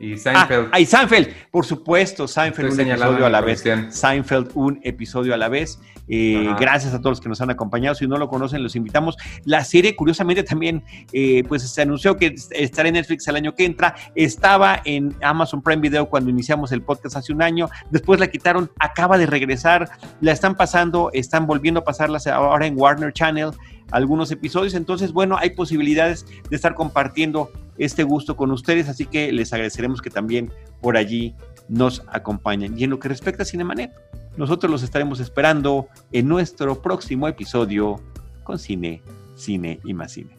Y 0.00 0.16
Seinfeld. 0.16 0.70
Ah, 0.72 0.80
y 0.80 0.86
Seinfeld, 0.86 1.28
por 1.52 1.64
supuesto, 1.64 2.26
Seinfeld 2.26 2.72
un 2.72 2.80
episodio 2.80 3.26
a 3.26 3.30
la 3.30 3.40
vez. 3.40 3.64
Seinfeld 3.90 4.50
un 4.54 4.80
episodio 4.82 5.34
a 5.34 5.36
la 5.36 5.48
vez. 5.48 5.78
Eh, 6.08 6.54
gracias 6.58 6.92
a 6.94 6.98
todos 6.98 7.12
los 7.12 7.20
que 7.20 7.28
nos 7.28 7.40
han 7.40 7.50
acompañado. 7.50 7.94
Si 7.94 8.06
no 8.06 8.16
lo 8.16 8.28
conocen, 8.28 8.62
los 8.62 8.76
invitamos. 8.76 9.16
La 9.44 9.64
serie, 9.64 9.96
curiosamente, 9.96 10.42
también 10.42 10.84
eh, 11.12 11.44
pues 11.48 11.62
se 11.62 11.82
anunció 11.82 12.16
que 12.16 12.34
estará 12.50 12.88
en 12.88 12.94
Netflix 12.94 13.26
el 13.28 13.36
año 13.36 13.54
que 13.54 13.64
entra. 13.64 13.94
Estaba 14.14 14.80
en 14.84 15.14
Amazon 15.22 15.62
Prime 15.62 15.82
Video 15.82 16.08
cuando 16.08 16.30
iniciamos 16.30 16.72
el 16.72 16.82
podcast 16.82 17.16
hace 17.16 17.32
un 17.32 17.42
año. 17.42 17.68
Después 17.90 18.20
la 18.20 18.28
quitaron, 18.28 18.70
acaba 18.78 19.18
de 19.18 19.26
regresar. 19.26 19.90
La 20.20 20.32
están 20.32 20.56
pasando, 20.56 21.10
están 21.12 21.46
volviendo 21.46 21.80
a 21.80 21.84
pasarlas 21.84 22.26
ahora 22.26 22.66
en 22.66 22.78
Warner 22.78 23.12
Channel 23.12 23.50
algunos 23.90 24.30
episodios. 24.30 24.74
Entonces, 24.74 25.12
bueno, 25.12 25.36
hay 25.38 25.50
posibilidades 25.50 26.26
de 26.48 26.56
estar 26.56 26.74
compartiendo 26.74 27.50
este 27.78 28.02
gusto 28.02 28.36
con 28.36 28.50
ustedes, 28.50 28.88
así 28.88 29.06
que 29.06 29.32
les 29.32 29.52
agradeceremos 29.52 30.00
que 30.00 30.10
también 30.10 30.52
por 30.80 30.96
allí 30.96 31.34
nos 31.68 32.02
acompañen. 32.08 32.78
Y 32.78 32.84
en 32.84 32.90
lo 32.90 32.98
que 32.98 33.08
respecta 33.08 33.42
a 33.42 33.46
Cinemanet, 33.46 33.92
nosotros 34.36 34.70
los 34.70 34.82
estaremos 34.82 35.20
esperando 35.20 35.88
en 36.12 36.28
nuestro 36.28 36.82
próximo 36.82 37.26
episodio 37.28 38.02
con 38.42 38.58
Cine, 38.58 39.02
Cine 39.34 39.80
y 39.84 39.94
más 39.94 40.12
Cine. 40.12 40.36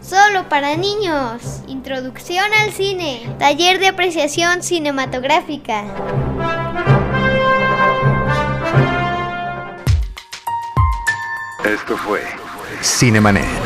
Solo 0.00 0.48
para 0.48 0.76
niños. 0.76 1.62
Introducción 1.66 2.46
al 2.62 2.72
cine. 2.72 3.28
Taller 3.40 3.80
de 3.80 3.88
apreciación 3.88 4.62
cinematográfica. 4.62 5.82
Esto 11.64 11.96
fue 11.96 12.22
Cinemanet. 12.82 13.65